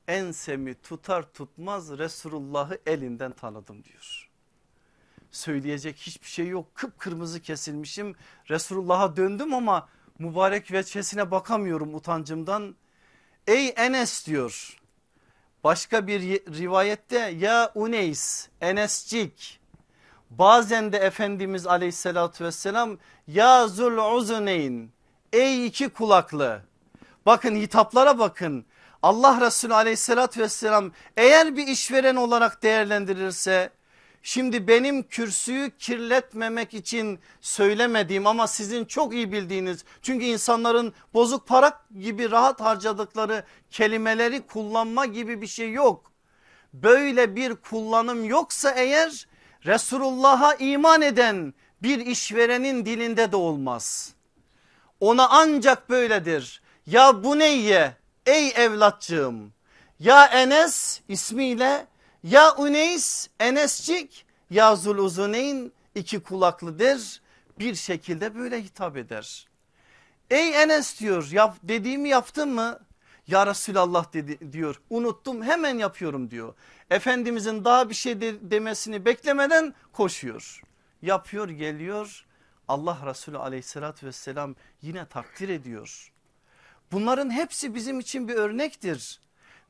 Ensemi 0.09 0.75
tutar 0.75 1.33
tutmaz 1.33 1.99
Resulullah'ı 1.99 2.79
elinden 2.87 3.33
tanıdım 3.33 3.85
diyor. 3.85 4.31
Söyleyecek 5.31 5.97
hiçbir 5.97 6.27
şey 6.27 6.49
yok 6.49 6.75
kıpkırmızı 6.75 7.41
kesilmişim. 7.41 8.15
Resulullah'a 8.51 9.17
döndüm 9.17 9.55
ama 9.55 9.89
mübarek 10.19 10.73
veçesine 10.73 11.31
bakamıyorum 11.31 11.95
utancımdan. 11.95 12.75
Ey 13.47 13.75
Enes 13.77 14.27
diyor 14.27 14.81
başka 15.65 16.07
bir 16.07 16.21
rivayette 16.59 17.19
ya 17.19 17.73
Uneys 17.75 18.49
Enescik 18.61 19.61
bazen 20.31 20.93
de 20.93 20.99
Efendimiz 20.99 21.67
aleyhissalatü 21.67 22.45
vesselam 22.45 22.99
ya 23.27 23.69
zul 23.69 24.17
uzuneyn 24.17 24.91
ey 25.33 25.67
iki 25.67 25.89
kulaklı 25.89 26.63
bakın 27.27 27.57
hitaplara 27.57 28.19
bakın 28.19 28.65
Allah 29.05 29.41
Resulü 29.41 29.75
aleyhissalatü 29.75 30.41
vesselam 30.41 30.93
eğer 31.17 31.57
bir 31.57 31.67
işveren 31.67 32.17
olarak 32.17 32.63
değerlendirirse 32.63 33.71
Şimdi 34.23 34.69
benim 34.69 35.03
kürsüyü 35.03 35.71
kirletmemek 35.79 36.75
için 36.75 37.19
söylemediğim 37.41 38.27
ama 38.27 38.47
sizin 38.47 38.85
çok 38.85 39.15
iyi 39.15 39.33
bildiğiniz 39.33 39.85
çünkü 40.03 40.25
insanların 40.25 40.95
bozuk 41.15 41.47
para 41.47 41.81
gibi 42.01 42.31
rahat 42.31 42.61
harcadıkları 42.61 43.45
kelimeleri 43.71 44.47
kullanma 44.47 45.07
gibi 45.07 45.43
bir 45.43 45.47
şey 45.47 45.73
yok. 45.73 46.13
Böyle 46.73 47.37
bir 47.37 47.55
kullanım 47.55 48.25
yoksa 48.25 48.71
eğer 48.71 49.27
Resulullah'a 49.67 50.55
iman 50.55 51.03
eden 51.03 51.55
bir 51.83 52.07
işverenin 52.07 52.87
dilinde 52.87 53.33
de 53.33 53.37
olmaz. 53.37 54.15
Ona 55.01 55.29
ancak 55.29 55.91
böyledir. 55.91 56.63
Ya 56.87 57.25
bu 57.25 57.39
neyye 57.39 58.04
ey 58.27 58.49
evlatçığım 58.49 59.53
ya 60.01 60.27
Enes 60.27 61.01
ismiyle 61.09 61.87
ya 62.22 62.57
Uneys 62.57 63.29
Enescik 63.41 64.27
ya 64.51 64.77
Zuluzuneyn 64.77 65.72
iki 65.95 66.20
kulaklıdır 66.20 67.22
bir 67.59 67.75
şekilde 67.75 68.35
böyle 68.35 68.62
hitap 68.62 68.97
eder. 68.97 69.49
Ey 70.31 70.62
Enes 70.62 71.01
diyor 71.01 71.29
yap, 71.31 71.57
dediğimi 71.62 72.09
yaptın 72.09 72.49
mı? 72.49 72.81
Ya 73.27 73.47
Resulallah 73.47 74.12
dedi, 74.12 74.53
diyor 74.53 74.81
unuttum 74.91 75.43
hemen 75.43 75.79
yapıyorum 75.79 76.31
diyor. 76.31 76.55
Efendimizin 76.91 77.64
daha 77.64 77.89
bir 77.89 77.95
şey 77.95 78.20
de, 78.20 78.51
demesini 78.51 79.05
beklemeden 79.05 79.75
koşuyor. 79.93 80.62
Yapıyor 81.03 81.49
geliyor 81.49 82.27
Allah 82.68 82.99
Resulü 83.07 83.39
aleyhissalatü 83.39 84.07
vesselam 84.07 84.55
yine 84.83 85.07
takdir 85.07 85.49
ediyor. 85.49 86.12
Bunların 86.95 87.30
hepsi 87.30 87.74
bizim 87.74 88.01
için 88.01 88.28
bir 88.28 88.34
örnektir. 88.34 89.20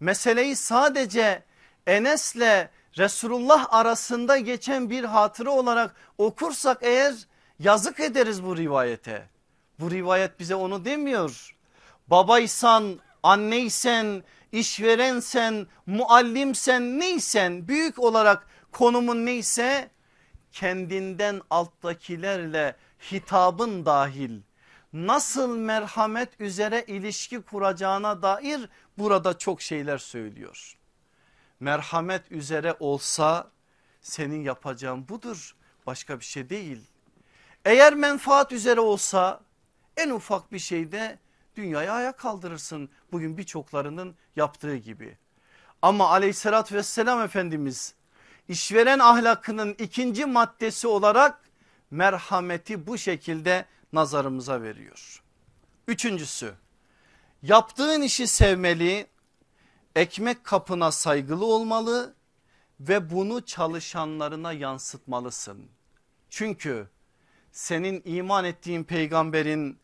Meseleyi 0.00 0.56
sadece 0.56 1.42
Enes'le 1.86 2.68
Resulullah 2.98 3.74
arasında 3.74 4.38
geçen 4.38 4.90
bir 4.90 5.04
hatıra 5.04 5.50
olarak 5.50 5.94
okursak 6.18 6.78
eğer 6.80 7.14
yazık 7.58 8.00
ederiz 8.00 8.44
bu 8.44 8.56
rivayete. 8.56 9.28
Bu 9.80 9.90
rivayet 9.90 10.40
bize 10.40 10.54
onu 10.54 10.84
demiyor. 10.84 11.56
Babaysan, 12.06 12.98
anneysen, 13.22 14.22
işverensen, 14.52 15.66
muallimsen 15.86 17.00
neysen 17.00 17.68
büyük 17.68 17.98
olarak 17.98 18.46
konumun 18.72 19.26
neyse 19.26 19.90
kendinden 20.52 21.40
alttakilerle 21.50 22.76
hitabın 23.12 23.86
dahil 23.86 24.40
nasıl 24.94 25.56
merhamet 25.56 26.40
üzere 26.40 26.84
ilişki 26.86 27.42
kuracağına 27.42 28.22
dair 28.22 28.68
burada 28.98 29.38
çok 29.38 29.62
şeyler 29.62 29.98
söylüyor 29.98 30.76
merhamet 31.64 32.32
üzere 32.32 32.76
olsa 32.80 33.50
senin 34.02 34.42
yapacağın 34.42 35.08
budur 35.08 35.56
başka 35.86 36.20
bir 36.20 36.24
şey 36.24 36.50
değil. 36.50 36.80
Eğer 37.64 37.94
menfaat 37.94 38.52
üzere 38.52 38.80
olsa 38.80 39.40
en 39.96 40.10
ufak 40.10 40.52
bir 40.52 40.58
şeyde 40.58 41.18
dünyayı 41.56 41.92
ayağa 41.92 42.12
kaldırırsın 42.12 42.88
bugün 43.12 43.36
birçoklarının 43.38 44.14
yaptığı 44.36 44.76
gibi. 44.76 45.18
Ama 45.82 46.10
aleyhissalatü 46.10 46.74
vesselam 46.74 47.22
Efendimiz 47.22 47.94
işveren 48.48 48.98
ahlakının 48.98 49.74
ikinci 49.78 50.26
maddesi 50.26 50.86
olarak 50.86 51.40
merhameti 51.90 52.86
bu 52.86 52.98
şekilde 52.98 53.64
nazarımıza 53.94 54.62
veriyor. 54.62 55.22
Üçüncüsü 55.88 56.54
yaptığın 57.42 58.02
işi 58.02 58.26
sevmeli 58.26 59.06
ekmek 59.96 60.44
kapına 60.44 60.92
saygılı 60.92 61.46
olmalı 61.46 62.14
ve 62.80 63.10
bunu 63.10 63.44
çalışanlarına 63.44 64.52
yansıtmalısın. 64.52 65.68
Çünkü 66.30 66.88
senin 67.52 68.02
iman 68.04 68.44
ettiğin 68.44 68.84
peygamberin 68.84 69.78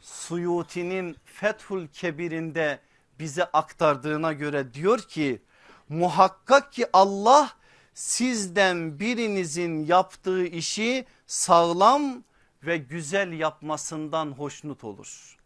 Suyuti'nin 0.00 1.16
Fethul 1.24 1.86
Kebir'inde 1.86 2.80
bize 3.18 3.44
aktardığına 3.44 4.32
göre 4.32 4.74
diyor 4.74 4.98
ki 4.98 5.42
muhakkak 5.88 6.72
ki 6.72 6.86
Allah 6.92 7.50
sizden 7.94 9.00
birinizin 9.00 9.86
yaptığı 9.86 10.46
işi 10.46 11.06
sağlam 11.26 12.24
ve 12.66 12.76
güzel 12.76 13.32
yapmasından 13.32 14.32
hoşnut 14.32 14.84
olur. 14.84 15.36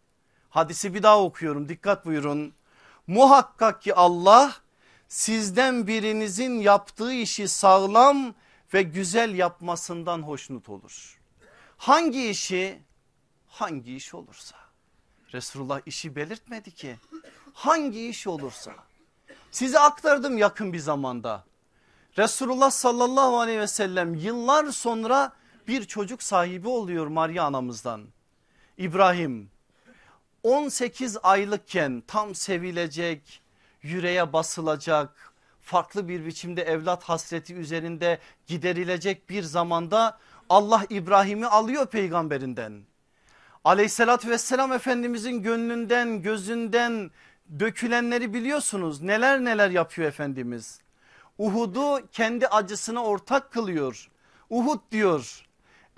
Hadisi 0.51 0.95
bir 0.95 1.03
daha 1.03 1.23
okuyorum 1.23 1.69
dikkat 1.69 2.07
buyurun. 2.07 2.53
Muhakkak 3.07 3.83
ki 3.83 3.95
Allah 3.95 4.55
sizden 5.09 5.87
birinizin 5.87 6.59
yaptığı 6.61 7.13
işi 7.13 7.49
sağlam 7.49 8.35
ve 8.75 8.83
güzel 8.83 9.35
yapmasından 9.35 10.23
hoşnut 10.23 10.69
olur. 10.69 11.19
Hangi 11.77 12.29
işi? 12.29 12.83
Hangi 13.49 13.97
iş 13.97 14.15
olursa. 14.15 14.57
Resulullah 15.33 15.81
işi 15.87 16.17
belirtmedi 16.17 16.71
ki. 16.71 16.97
Hangi 17.53 18.09
iş 18.09 18.27
olursa. 18.27 18.73
Size 19.51 19.79
aktardım 19.79 20.39
yakın 20.39 20.73
bir 20.73 20.79
zamanda. 20.79 21.45
Resulullah 22.19 22.71
sallallahu 22.71 23.41
aleyhi 23.41 23.59
ve 23.59 23.67
sellem 23.67 24.15
yıllar 24.15 24.67
sonra 24.67 25.33
bir 25.69 25.85
çocuk 25.85 26.23
sahibi 26.23 26.69
oluyor 26.69 27.07
Maria 27.07 27.45
anamızdan. 27.45 28.05
İbrahim 28.79 29.51
18 30.43 31.17
aylıkken 31.23 32.03
tam 32.07 32.35
sevilecek, 32.35 33.43
yüreğe 33.83 34.33
basılacak, 34.33 35.33
farklı 35.61 36.09
bir 36.09 36.27
biçimde 36.27 36.63
evlat 36.63 37.03
hasreti 37.03 37.55
üzerinde 37.55 38.19
giderilecek 38.47 39.31
bir 39.31 39.43
zamanda 39.43 40.19
Allah 40.49 40.85
İbrahim'i 40.91 41.47
alıyor 41.47 41.87
peygamberinden. 41.87 42.83
Aleyhissalatü 43.65 44.31
vesselam 44.31 44.73
Efendimizin 44.73 45.43
gönlünden 45.43 46.23
gözünden 46.23 47.11
dökülenleri 47.61 48.35
biliyorsunuz 48.35 49.03
neler 49.03 49.45
neler 49.45 49.71
yapıyor 49.71 50.09
Efendimiz. 50.09 50.81
Uhud'u 51.39 52.01
kendi 52.13 52.47
acısına 52.47 53.05
ortak 53.05 53.53
kılıyor. 53.53 54.11
Uhud 54.51 54.81
diyor 54.91 55.48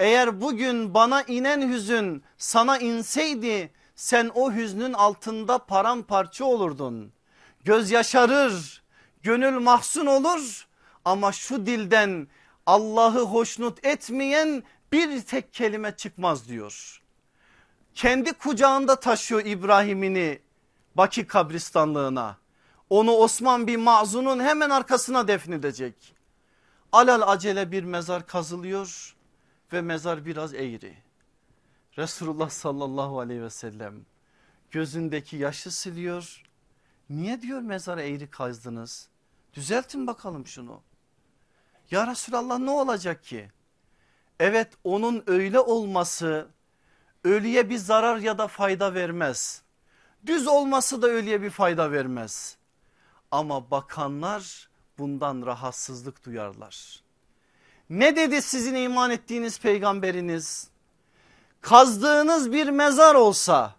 eğer 0.01 0.41
bugün 0.41 0.95
bana 0.95 1.23
inen 1.23 1.73
hüzün 1.73 2.23
sana 2.39 2.79
inseydi 2.79 3.73
sen 3.95 4.31
o 4.35 4.53
hüznün 4.53 4.93
altında 4.93 5.59
paramparça 5.59 6.45
olurdun. 6.45 7.13
Göz 7.65 7.91
yaşarır, 7.91 8.83
gönül 9.23 9.59
mahzun 9.59 10.07
olur 10.07 10.67
ama 11.05 11.33
şu 11.33 11.67
dilden 11.67 12.29
Allah'ı 12.67 13.21
hoşnut 13.21 13.85
etmeyen 13.85 14.63
bir 14.93 15.23
tek 15.23 15.53
kelime 15.53 15.97
çıkmaz 15.97 16.49
diyor. 16.49 17.03
Kendi 17.95 18.33
kucağında 18.33 19.01
taşıyor 19.01 19.45
İbrahim'ini 19.45 20.39
Baki 20.95 21.27
kabristanlığına. 21.27 22.37
Onu 22.91 23.13
Osman 23.13 23.67
bin 23.67 23.81
Mazun'un 23.81 24.41
hemen 24.41 24.71
arkasına 24.71 25.29
defnedecek. 25.29 26.15
Alal 26.93 27.23
acele 27.33 27.73
bir 27.73 27.85
mezar 27.85 28.27
kazılıyor 28.27 29.17
ve 29.73 29.81
mezar 29.81 30.27
biraz 30.27 30.55
eğri. 30.55 30.97
Resulullah 31.99 32.51
sallallahu 32.51 33.21
aleyhi 33.21 33.43
ve 33.43 33.51
sellem 33.51 34.07
gözündeki 34.71 35.37
yaşı 35.37 35.71
siliyor. 35.71 36.43
Niye 37.11 37.43
diyor 37.43 37.61
mezara 37.61 38.03
eğri 38.03 38.31
kazdınız? 38.31 39.09
Düzeltin 39.55 40.07
bakalım 40.07 40.47
şunu. 40.47 40.83
Ya 41.91 42.07
Resulallah 42.07 42.59
ne 42.59 42.71
olacak 42.71 43.25
ki? 43.25 43.51
Evet 44.41 44.73
onun 44.85 45.25
öyle 45.27 45.61
olması 45.61 46.49
ölüye 47.25 47.71
bir 47.71 47.79
zarar 47.79 48.17
ya 48.17 48.39
da 48.39 48.49
fayda 48.49 48.95
vermez. 48.95 49.63
Düz 50.27 50.47
olması 50.47 51.03
da 51.03 51.07
ölüye 51.07 51.43
bir 51.43 51.51
fayda 51.51 51.93
vermez. 51.93 52.57
Ama 53.31 53.71
bakanlar 53.71 54.71
bundan 54.99 55.47
rahatsızlık 55.47 56.25
duyarlar. 56.25 57.03
Ne 57.91 58.17
dedi 58.17 58.43
sizin 58.43 58.75
iman 58.75 59.11
ettiğiniz 59.11 59.61
peygamberiniz? 59.61 60.69
Kazdığınız 61.61 62.53
bir 62.53 62.69
mezar 62.69 63.15
olsa 63.15 63.75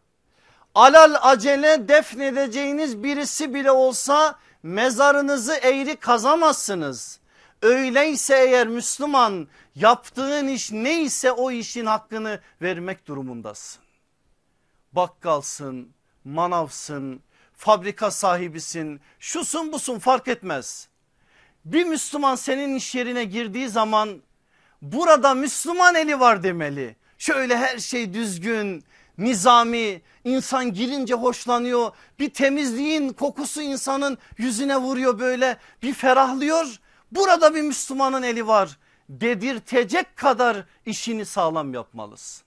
alal 0.75 1.15
acele 1.21 1.87
defnedeceğiniz 1.87 3.03
birisi 3.03 3.53
bile 3.53 3.71
olsa 3.71 4.39
mezarınızı 4.63 5.53
eğri 5.53 5.95
kazamazsınız. 5.95 7.19
Öyleyse 7.61 8.35
eğer 8.35 8.67
Müslüman 8.67 9.47
yaptığın 9.75 10.47
iş 10.47 10.71
neyse 10.71 11.31
o 11.31 11.51
işin 11.51 11.85
hakkını 11.85 12.39
vermek 12.61 13.07
durumundasın. 13.07 13.83
Bakkalsın, 14.93 15.89
manavsın, 16.23 17.21
fabrika 17.53 18.11
sahibisin, 18.11 19.01
şusun 19.19 19.71
busun 19.71 19.99
fark 19.99 20.27
etmez. 20.27 20.90
Bir 21.65 21.83
Müslüman 21.85 22.35
senin 22.35 22.75
iş 22.75 22.95
yerine 22.95 23.23
girdiği 23.23 23.69
zaman 23.69 24.21
burada 24.81 25.33
Müslüman 25.33 25.95
eli 25.95 26.19
var 26.19 26.43
demeli. 26.43 26.95
Şöyle 27.17 27.57
her 27.57 27.77
şey 27.77 28.13
düzgün, 28.13 28.83
nizami, 29.17 30.01
insan 30.23 30.73
girince 30.73 31.13
hoşlanıyor. 31.13 31.91
Bir 32.19 32.29
temizliğin 32.29 33.09
kokusu 33.13 33.61
insanın 33.61 34.17
yüzüne 34.37 34.77
vuruyor 34.77 35.19
böyle 35.19 35.57
bir 35.83 35.93
ferahlıyor. 35.93 36.79
Burada 37.11 37.55
bir 37.55 37.61
Müslümanın 37.61 38.23
eli 38.23 38.47
var 38.47 38.77
dedirtecek 39.09 40.17
kadar 40.17 40.65
işini 40.85 41.25
sağlam 41.25 41.73
yapmalısın. 41.73 42.43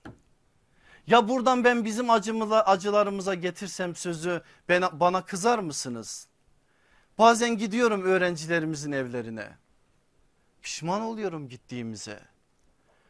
Ya 1.06 1.28
buradan 1.28 1.64
ben 1.64 1.84
bizim 1.84 2.10
acımıza, 2.10 2.60
acılarımıza 2.60 3.34
getirsem 3.34 3.96
sözü 3.96 4.42
bana, 4.68 5.00
bana 5.00 5.24
kızar 5.24 5.58
mısınız? 5.58 6.26
Bazen 7.18 7.58
gidiyorum 7.58 8.02
öğrencilerimizin 8.02 8.92
evlerine. 8.92 9.48
Pişman 10.62 11.00
oluyorum 11.00 11.48
gittiğimize. 11.48 12.20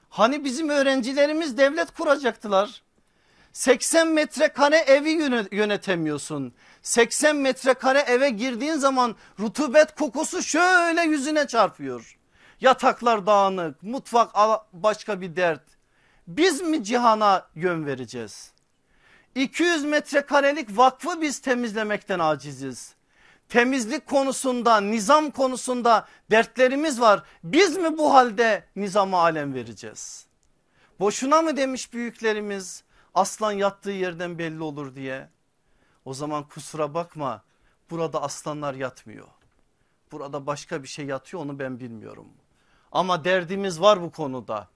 Hani 0.08 0.44
bizim 0.44 0.68
öğrencilerimiz 0.68 1.58
devlet 1.58 1.90
kuracaktılar. 1.90 2.82
80 3.52 4.08
metrekare 4.08 4.76
evi 4.76 5.10
yönetemiyorsun. 5.52 6.54
80 6.82 7.36
metrekare 7.36 7.98
eve 7.98 8.30
girdiğin 8.30 8.74
zaman 8.74 9.16
rutubet 9.40 9.94
kokusu 9.94 10.42
şöyle 10.42 11.02
yüzüne 11.02 11.46
çarpıyor. 11.46 12.18
Yataklar 12.60 13.26
dağınık, 13.26 13.82
mutfak 13.82 14.34
başka 14.72 15.20
bir 15.20 15.36
dert. 15.36 15.62
Biz 16.26 16.60
mi 16.60 16.84
cihana 16.84 17.46
yön 17.54 17.86
vereceğiz? 17.86 18.52
200 19.34 19.84
metrekarelik 19.84 20.78
vakfı 20.78 21.20
biz 21.20 21.38
temizlemekten 21.38 22.18
aciziz. 22.18 22.93
Temizlik 23.48 24.06
konusunda, 24.06 24.80
nizam 24.80 25.30
konusunda 25.30 26.08
dertlerimiz 26.30 27.00
var. 27.00 27.22
Biz 27.44 27.76
mi 27.76 27.98
bu 27.98 28.14
halde 28.14 28.64
nizama 28.76 29.20
alem 29.22 29.54
vereceğiz? 29.54 30.26
Boşuna 31.00 31.42
mı 31.42 31.56
demiş 31.56 31.92
büyüklerimiz 31.92 32.84
aslan 33.14 33.52
yattığı 33.52 33.90
yerden 33.90 34.38
belli 34.38 34.62
olur 34.62 34.94
diye. 34.94 35.28
O 36.04 36.14
zaman 36.14 36.48
kusura 36.48 36.94
bakma 36.94 37.42
burada 37.90 38.22
aslanlar 38.22 38.74
yatmıyor. 38.74 39.28
Burada 40.12 40.46
başka 40.46 40.82
bir 40.82 40.88
şey 40.88 41.06
yatıyor 41.06 41.42
onu 41.42 41.58
ben 41.58 41.80
bilmiyorum. 41.80 42.28
Ama 42.92 43.24
derdimiz 43.24 43.80
var 43.80 44.02
bu 44.02 44.10
konuda. 44.10 44.68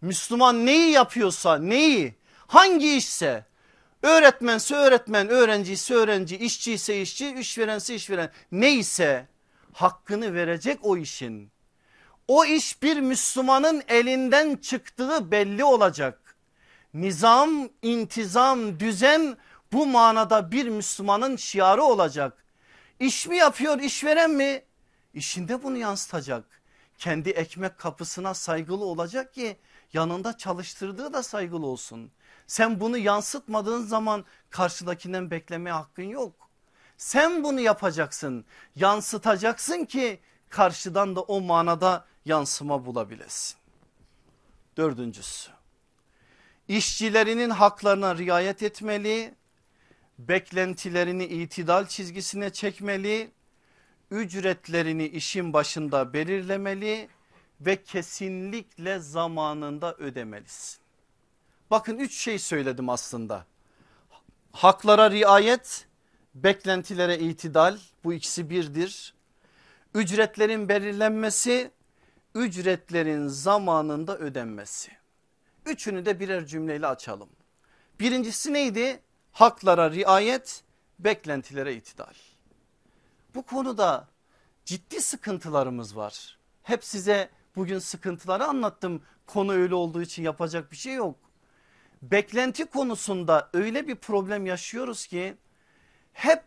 Müslüman 0.00 0.66
neyi 0.66 0.90
yapıyorsa 0.90 1.58
neyi 1.58 2.14
hangi 2.46 2.96
işse 2.96 3.46
öğretmense 4.02 4.74
öğretmen 4.74 5.28
öğrenciyse 5.28 5.94
öğrenci 5.94 6.36
işçiyse 6.36 7.00
işçi 7.00 7.34
işverense 7.38 7.94
işveren 7.94 8.30
neyse 8.52 9.28
hakkını 9.72 10.34
verecek 10.34 10.78
o 10.82 10.96
işin. 10.96 11.52
O 12.28 12.44
iş 12.44 12.82
bir 12.82 13.00
Müslümanın 13.00 13.82
elinden 13.88 14.56
çıktığı 14.56 15.30
belli 15.30 15.64
olacak. 15.64 16.36
Nizam, 16.94 17.68
intizam, 17.82 18.80
düzen 18.80 19.36
bu 19.72 19.86
manada 19.86 20.50
bir 20.52 20.68
Müslümanın 20.68 21.36
şiarı 21.36 21.82
olacak. 21.82 22.44
İş 23.00 23.26
mi 23.26 23.36
yapıyor 23.36 23.80
işveren 23.80 24.30
mi? 24.30 24.62
İşinde 25.14 25.62
bunu 25.62 25.76
yansıtacak. 25.76 26.44
Kendi 26.98 27.30
ekmek 27.30 27.78
kapısına 27.78 28.34
saygılı 28.34 28.84
olacak 28.84 29.34
ki 29.34 29.56
yanında 29.92 30.38
çalıştırdığı 30.38 31.12
da 31.12 31.22
saygılı 31.22 31.66
olsun. 31.66 32.10
Sen 32.46 32.80
bunu 32.80 32.98
yansıtmadığın 32.98 33.82
zaman 33.82 34.24
karşıdakinden 34.50 35.30
beklemeye 35.30 35.72
hakkın 35.72 36.02
yok. 36.02 36.34
Sen 36.96 37.44
bunu 37.44 37.60
yapacaksın 37.60 38.44
yansıtacaksın 38.76 39.84
ki 39.84 40.20
karşıdan 40.48 41.16
da 41.16 41.20
o 41.20 41.40
manada 41.40 42.06
yansıma 42.24 42.86
bulabilesin. 42.86 43.56
Dördüncüsü 44.76 45.50
işçilerinin 46.68 47.50
haklarına 47.50 48.16
riayet 48.16 48.62
etmeli, 48.62 49.34
beklentilerini 50.18 51.24
itidal 51.24 51.86
çizgisine 51.86 52.50
çekmeli, 52.50 53.30
ücretlerini 54.10 55.06
işin 55.06 55.52
başında 55.52 56.12
belirlemeli 56.12 57.08
ve 57.60 57.82
kesinlikle 57.82 58.98
zamanında 58.98 59.94
ödemelisin. 59.94 60.81
Bakın 61.72 61.98
üç 61.98 62.14
şey 62.14 62.38
söyledim 62.38 62.88
aslında. 62.88 63.46
Haklara 64.52 65.10
riayet, 65.10 65.86
beklentilere 66.34 67.18
itidal 67.18 67.78
bu 68.04 68.12
ikisi 68.12 68.50
birdir. 68.50 69.14
Ücretlerin 69.94 70.68
belirlenmesi, 70.68 71.70
ücretlerin 72.34 73.28
zamanında 73.28 74.18
ödenmesi. 74.18 74.92
Üçünü 75.66 76.06
de 76.06 76.20
birer 76.20 76.46
cümleyle 76.46 76.86
açalım. 76.86 77.28
Birincisi 78.00 78.52
neydi? 78.52 79.00
Haklara 79.32 79.90
riayet, 79.90 80.64
beklentilere 80.98 81.74
itidal. 81.74 82.14
Bu 83.34 83.42
konuda 83.42 84.08
ciddi 84.64 85.00
sıkıntılarımız 85.00 85.96
var. 85.96 86.38
Hep 86.62 86.84
size 86.84 87.30
bugün 87.56 87.78
sıkıntıları 87.78 88.44
anlattım. 88.44 89.02
Konu 89.26 89.52
öyle 89.52 89.74
olduğu 89.74 90.02
için 90.02 90.22
yapacak 90.22 90.72
bir 90.72 90.76
şey 90.76 90.94
yok. 90.94 91.21
Beklenti 92.02 92.64
konusunda 92.64 93.50
öyle 93.52 93.88
bir 93.88 93.94
problem 93.94 94.46
yaşıyoruz 94.46 95.06
ki 95.06 95.34
hep 96.12 96.42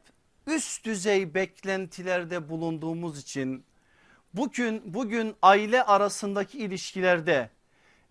üst 0.48 0.86
düzey 0.86 1.34
beklentilerde 1.34 2.50
bulunduğumuz 2.50 3.20
için 3.20 3.66
bugün 4.34 4.82
bugün 4.94 5.36
aile 5.42 5.84
arasındaki 5.84 6.58
ilişkilerde 6.58 7.50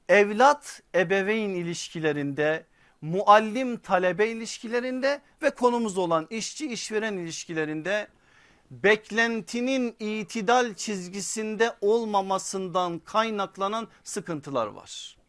evlat 0.08 0.82
ebeveyn 0.94 1.50
ilişkilerinde 1.50 2.66
muallim 3.00 3.76
talebe 3.76 4.28
ilişkilerinde 4.28 5.20
ve 5.42 5.50
konumuz 5.50 5.98
olan 5.98 6.26
işçi 6.30 6.72
işveren 6.72 7.16
ilişkilerinde 7.16 8.08
beklentinin 8.70 9.96
itidal 10.00 10.74
çizgisinde 10.74 11.76
olmamasından 11.80 12.98
kaynaklanan 12.98 13.88
sıkıntılar 14.04 14.66
var. 14.66 15.23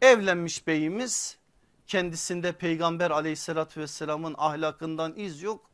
Evlenmiş 0.00 0.66
beyimiz 0.66 1.36
kendisinde 1.86 2.52
peygamber 2.52 3.10
aleyhissalatü 3.10 3.80
vesselamın 3.80 4.34
ahlakından 4.38 5.16
iz 5.16 5.42
yok. 5.42 5.70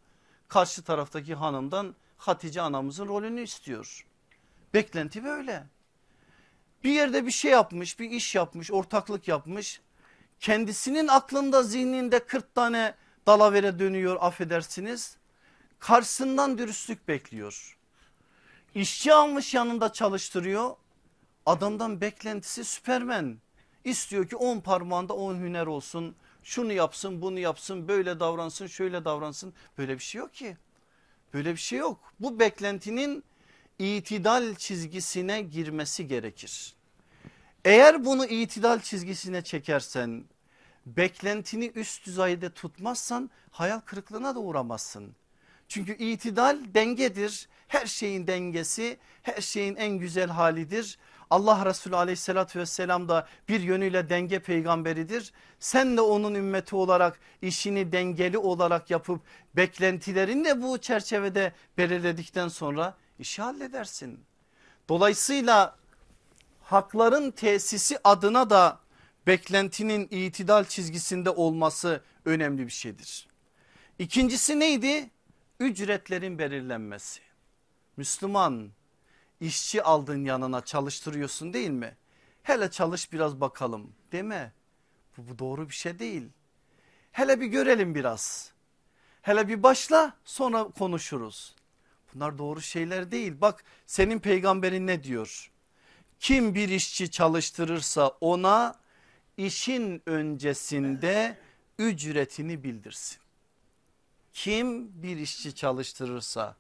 Karşı 0.49 0.83
taraftaki 0.83 1.35
hanımdan 1.35 1.95
Hatice 2.16 2.61
anamızın 2.61 3.09
rolünü 3.09 3.43
istiyor. 3.43 4.07
Beklenti 4.75 5.25
böyle. 5.25 5.64
Bir 6.85 6.93
yerde 6.93 7.27
bir 7.27 7.31
şey 7.31 7.51
yapmış 7.51 8.01
bir 8.01 8.11
iş 8.11 8.35
yapmış 8.35 8.73
ortaklık 8.73 9.29
yapmış. 9.29 9.81
Kendisinin 10.41 11.09
aklında 11.09 11.62
zihninde 11.62 12.18
40 12.18 12.55
tane 12.55 12.95
dalavere 13.27 13.79
dönüyor 13.79 14.16
affedersiniz 14.20 15.16
karşısından 15.79 16.59
dürüstlük 16.59 17.09
bekliyor. 17.09 17.79
İşçi 18.75 19.14
almış 19.14 19.55
yanında 19.55 19.93
çalıştırıyor. 19.93 20.77
Adamdan 21.47 22.01
beklentisi 22.01 22.64
süpermen. 22.64 23.39
İstiyor 23.85 24.28
ki 24.28 24.37
10 24.37 24.61
parmağında 24.61 25.14
10 25.14 25.35
hüner 25.35 25.66
olsun. 25.66 26.14
Şunu 26.43 26.72
yapsın 26.72 27.22
bunu 27.22 27.39
yapsın 27.39 27.89
böyle 27.89 28.20
davransın 28.20 28.66
şöyle 28.66 29.05
davransın. 29.05 29.55
Böyle 29.78 29.95
bir 29.95 30.03
şey 30.03 30.18
yok 30.18 30.35
ki. 30.35 30.57
Böyle 31.35 31.53
bir 31.53 31.61
şey 31.61 31.78
yok. 31.78 32.01
Bu 32.20 32.39
beklentinin 32.39 33.24
itidal 33.78 34.55
çizgisine 34.55 35.43
girmesi 35.43 36.07
gerekir. 36.07 36.74
Eğer 37.64 38.05
bunu 38.05 38.26
itidal 38.26 38.80
çizgisine 38.80 39.45
çekersen 39.45 40.24
beklentini 40.87 41.72
üst 41.74 42.07
düzeyde 42.07 42.51
tutmazsan 42.51 43.30
hayal 43.51 43.80
kırıklığına 43.80 44.35
da 44.35 44.39
uğramazsın. 44.39 45.14
Çünkü 45.68 45.97
itidal 45.97 46.59
dengedir. 46.74 47.49
Her 47.68 47.87
şeyin 47.87 48.26
dengesi, 48.26 48.99
her 49.22 49.41
şeyin 49.41 49.76
en 49.76 49.99
güzel 49.99 50.30
halidir. 50.30 50.99
Allah 51.33 51.66
Resulü 51.66 51.97
aleyhissalatü 51.97 52.59
vesselam 52.59 53.09
da 53.09 53.26
bir 53.49 53.61
yönüyle 53.61 54.09
denge 54.09 54.39
peygamberidir. 54.39 55.33
Sen 55.61 55.97
de 55.97 56.01
onun 56.01 56.35
ümmeti 56.35 56.76
olarak 56.76 57.20
işini 57.43 57.93
dengeli 57.93 58.39
olarak 58.39 58.91
yapıp 58.91 59.20
beklentilerini 59.57 60.45
de 60.45 60.62
bu 60.62 60.78
çerçevede 60.78 61.53
belirledikten 61.78 62.49
sonra 62.49 62.95
işi 63.18 63.43
halledersin. 63.43 64.24
Dolayısıyla 64.89 65.76
hakların 66.62 67.30
tesisi 67.30 67.99
adına 68.05 68.51
da 68.51 68.80
beklentinin 69.26 70.09
itidal 70.11 70.64
çizgisinde 70.64 71.30
olması 71.30 72.03
önemli 72.24 72.66
bir 72.66 72.72
şeydir. 72.72 73.28
İkincisi 73.99 74.61
neydi? 74.61 75.11
Ücretlerin 75.61 76.39
belirlenmesi. 76.39 77.20
Müslüman 77.97 78.70
işçi 79.43 79.82
aldın 79.82 80.24
yanına 80.24 80.64
çalıştırıyorsun 80.64 81.53
değil 81.53 81.70
mi? 81.70 81.97
Hele 82.43 82.70
çalış 82.70 83.12
biraz 83.12 83.40
bakalım 83.40 83.93
deme. 84.12 84.53
Bu, 85.16 85.28
bu 85.28 85.38
doğru 85.38 85.68
bir 85.68 85.74
şey 85.74 85.99
değil. 85.99 86.28
Hele 87.12 87.40
bir 87.40 87.47
görelim 87.47 87.95
biraz. 87.95 88.53
Hele 89.22 89.49
bir 89.49 89.62
başla 89.62 90.16
sonra 90.24 90.64
konuşuruz. 90.64 91.55
Bunlar 92.14 92.38
doğru 92.38 92.61
şeyler 92.61 93.11
değil. 93.11 93.40
Bak 93.40 93.64
senin 93.86 94.18
peygamberin 94.18 94.86
ne 94.86 95.05
diyor? 95.05 95.51
Kim 96.20 96.55
bir 96.55 96.68
işçi 96.68 97.11
çalıştırırsa 97.11 98.09
ona 98.20 98.74
işin 99.36 100.03
öncesinde 100.07 101.38
ücretini 101.78 102.64
bildirsin. 102.64 103.18
Kim 104.32 105.03
bir 105.03 105.16
işçi 105.16 105.55
çalıştırırsa 105.55 106.57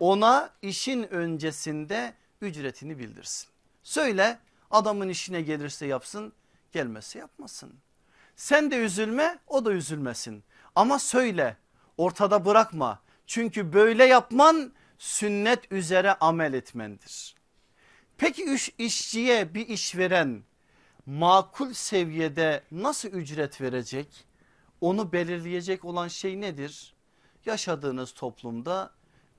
ona 0.00 0.50
işin 0.62 1.14
öncesinde 1.14 2.14
ücretini 2.46 2.98
bildirsin. 2.98 3.48
Söyle 3.82 4.38
adamın 4.70 5.08
işine 5.08 5.42
gelirse 5.42 5.86
yapsın 5.86 6.32
gelmezse 6.72 7.18
yapmasın. 7.18 7.74
Sen 8.36 8.70
de 8.70 8.76
üzülme 8.76 9.38
o 9.46 9.64
da 9.64 9.72
üzülmesin 9.72 10.44
ama 10.74 10.98
söyle 10.98 11.56
ortada 11.96 12.44
bırakma. 12.44 13.02
Çünkü 13.26 13.72
böyle 13.72 14.04
yapman 14.04 14.72
sünnet 14.98 15.72
üzere 15.72 16.14
amel 16.14 16.52
etmendir. 16.52 17.34
Peki 18.18 18.54
iş, 18.54 18.70
işçiye 18.78 19.54
bir 19.54 19.68
iş 19.68 19.96
veren 19.96 20.42
makul 21.06 21.72
seviyede 21.72 22.62
nasıl 22.70 23.08
ücret 23.08 23.60
verecek? 23.60 24.24
Onu 24.80 25.12
belirleyecek 25.12 25.84
olan 25.84 26.08
şey 26.08 26.40
nedir? 26.40 26.94
Yaşadığınız 27.46 28.12
toplumda 28.12 28.90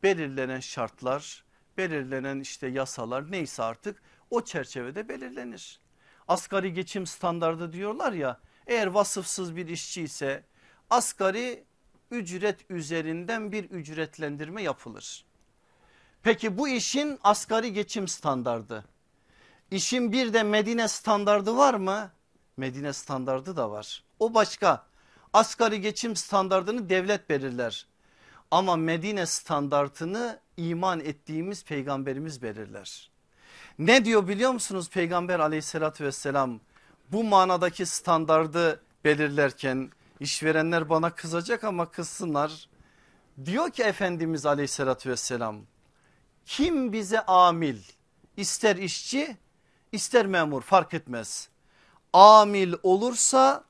belirlenen 0.04 0.60
şartlar, 0.60 1.44
belirlenen 1.78 2.40
işte 2.40 2.68
yasalar 2.68 3.32
neyse 3.32 3.64
artık 3.64 4.02
o 4.30 4.44
çerçevede 4.44 5.10
belirlenir. 5.10 5.80
Asgari 6.28 6.74
geçim 6.74 7.08
standardı 7.08 7.74
diyorlar 7.74 8.14
ya 8.14 8.40
eğer 8.68 8.88
vasıfsız 8.88 9.56
bir 9.56 9.68
işçi 9.68 10.02
ise 10.02 10.44
asgari 10.90 11.66
ücret 12.12 12.72
üzerinden 12.72 13.52
bir 13.52 13.64
ücretlendirme 13.64 14.64
yapılır. 14.64 15.26
Peki 16.24 16.58
bu 16.58 16.68
işin 16.68 17.20
asgari 17.24 17.74
geçim 17.74 18.08
standardı. 18.08 18.86
İşin 19.72 20.12
bir 20.12 20.34
de 20.34 20.44
Medine 20.44 20.88
standardı 20.88 21.58
var 21.58 21.74
mı? 21.74 22.12
Medine 22.58 22.94
standardı 22.94 23.56
da 23.56 23.72
var. 23.72 24.04
O 24.20 24.34
başka. 24.34 24.88
Asgari 25.34 25.82
geçim 25.82 26.16
standartını 26.16 26.90
devlet 26.90 27.30
belirler. 27.30 27.88
Ama 28.52 28.76
Medine 28.76 29.26
standartını 29.26 30.40
iman 30.58 31.00
ettiğimiz 31.00 31.66
peygamberimiz 31.66 32.42
belirler. 32.42 33.12
Ne 33.80 34.06
diyor 34.06 34.28
biliyor 34.28 34.52
musunuz 34.52 34.90
peygamber 34.90 35.40
aleyhissalatü 35.40 36.06
vesselam 36.06 36.60
bu 37.12 37.24
manadaki 37.24 37.86
standardı 37.86 38.84
belirlerken 39.04 39.92
işverenler 40.20 40.90
bana 40.90 41.16
kızacak 41.16 41.64
ama 41.64 41.92
kızsınlar. 41.92 42.70
Diyor 43.46 43.70
ki 43.70 43.84
Efendimiz 43.84 44.46
aleyhissalatü 44.46 45.10
vesselam 45.10 45.62
kim 46.46 46.94
bize 46.94 47.22
amil 47.22 47.78
ister 48.38 48.76
işçi 48.76 49.38
ister 49.92 50.26
memur 50.26 50.62
fark 50.62 50.94
etmez. 50.94 51.50
Amil 52.14 52.74
olursa 52.84 53.64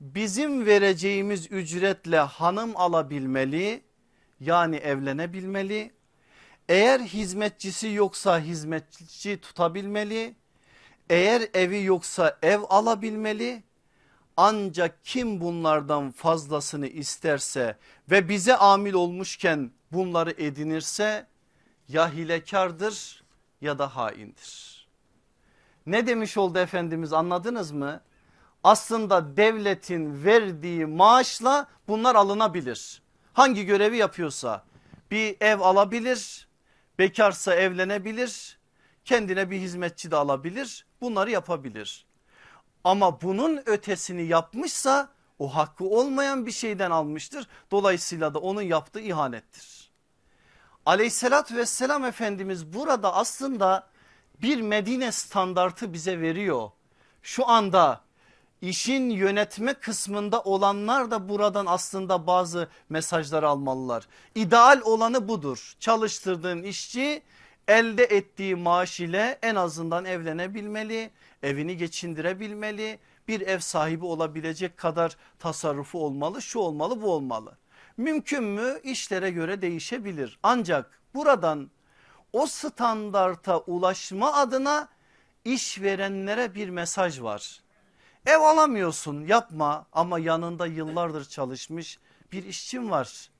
bizim 0.00 0.66
vereceğimiz 0.66 1.52
ücretle 1.52 2.18
hanım 2.18 2.76
alabilmeli 2.76 3.82
yani 4.40 4.76
evlenebilmeli. 4.76 5.92
Eğer 6.70 7.00
hizmetçisi 7.00 7.88
yoksa 7.88 8.40
hizmetçi 8.40 9.40
tutabilmeli. 9.40 10.34
Eğer 11.10 11.48
evi 11.54 11.84
yoksa 11.84 12.38
ev 12.42 12.60
alabilmeli. 12.68 13.62
Ancak 14.36 15.04
kim 15.04 15.40
bunlardan 15.40 16.10
fazlasını 16.10 16.86
isterse 16.86 17.76
ve 18.10 18.28
bize 18.28 18.56
amil 18.56 18.92
olmuşken 18.92 19.70
bunları 19.92 20.30
edinirse 20.30 21.26
ya 21.88 22.12
hilekardır 22.12 23.22
ya 23.60 23.78
da 23.78 23.96
haindir. 23.96 24.86
Ne 25.86 26.06
demiş 26.06 26.36
oldu 26.36 26.58
Efendimiz 26.58 27.12
anladınız 27.12 27.72
mı? 27.72 28.00
Aslında 28.64 29.36
devletin 29.36 30.24
verdiği 30.24 30.86
maaşla 30.86 31.66
bunlar 31.88 32.14
alınabilir. 32.14 33.02
Hangi 33.32 33.66
görevi 33.66 33.96
yapıyorsa 33.96 34.64
bir 35.10 35.36
ev 35.40 35.60
alabilir, 35.60 36.49
bekarsa 37.00 37.54
evlenebilir, 37.54 38.58
kendine 39.04 39.50
bir 39.50 39.60
hizmetçi 39.60 40.10
de 40.10 40.16
alabilir 40.16 40.86
bunları 41.00 41.30
yapabilir. 41.30 42.06
Ama 42.84 43.20
bunun 43.20 43.62
ötesini 43.66 44.22
yapmışsa 44.22 45.12
o 45.38 45.54
hakkı 45.54 45.84
olmayan 45.84 46.46
bir 46.46 46.52
şeyden 46.52 46.90
almıştır. 46.90 47.46
Dolayısıyla 47.70 48.34
da 48.34 48.38
onun 48.38 48.62
yaptığı 48.62 49.00
ihanettir. 49.00 49.90
Aleyhissalatü 50.86 51.56
vesselam 51.56 52.04
Efendimiz 52.04 52.72
burada 52.72 53.14
aslında 53.14 53.88
bir 54.42 54.60
Medine 54.60 55.12
standartı 55.12 55.92
bize 55.92 56.20
veriyor. 56.20 56.70
Şu 57.22 57.48
anda 57.48 58.00
işin 58.62 59.10
yönetme 59.10 59.74
kısmında 59.74 60.40
olanlar 60.40 61.10
da 61.10 61.28
buradan 61.28 61.66
aslında 61.66 62.26
bazı 62.26 62.68
mesajlar 62.88 63.42
almalılar. 63.42 64.06
İdeal 64.34 64.80
olanı 64.84 65.28
budur. 65.28 65.74
Çalıştırdığın 65.80 66.62
işçi 66.62 67.22
elde 67.68 68.04
ettiği 68.04 68.56
maaş 68.56 69.00
ile 69.00 69.38
en 69.42 69.54
azından 69.54 70.04
evlenebilmeli, 70.04 71.10
evini 71.42 71.76
geçindirebilmeli, 71.76 72.98
bir 73.28 73.40
ev 73.40 73.58
sahibi 73.58 74.04
olabilecek 74.04 74.76
kadar 74.76 75.16
tasarrufu 75.38 76.04
olmalı, 76.04 76.42
şu 76.42 76.58
olmalı 76.58 77.02
bu 77.02 77.12
olmalı. 77.12 77.58
Mümkün 77.96 78.44
mü? 78.44 78.80
İşlere 78.82 79.30
göre 79.30 79.62
değişebilir. 79.62 80.38
Ancak 80.42 81.00
buradan 81.14 81.70
o 82.32 82.46
standarta 82.46 83.58
ulaşma 83.58 84.32
adına 84.32 84.88
işverenlere 85.44 86.54
bir 86.54 86.68
mesaj 86.68 87.22
var. 87.22 87.60
Ev 88.26 88.40
alamıyorsun 88.40 89.26
yapma 89.26 89.86
ama 89.92 90.18
yanında 90.18 90.66
yıllardır 90.66 91.24
çalışmış 91.24 91.98
bir 92.32 92.44
işçin 92.44 92.90
var. 92.90 93.30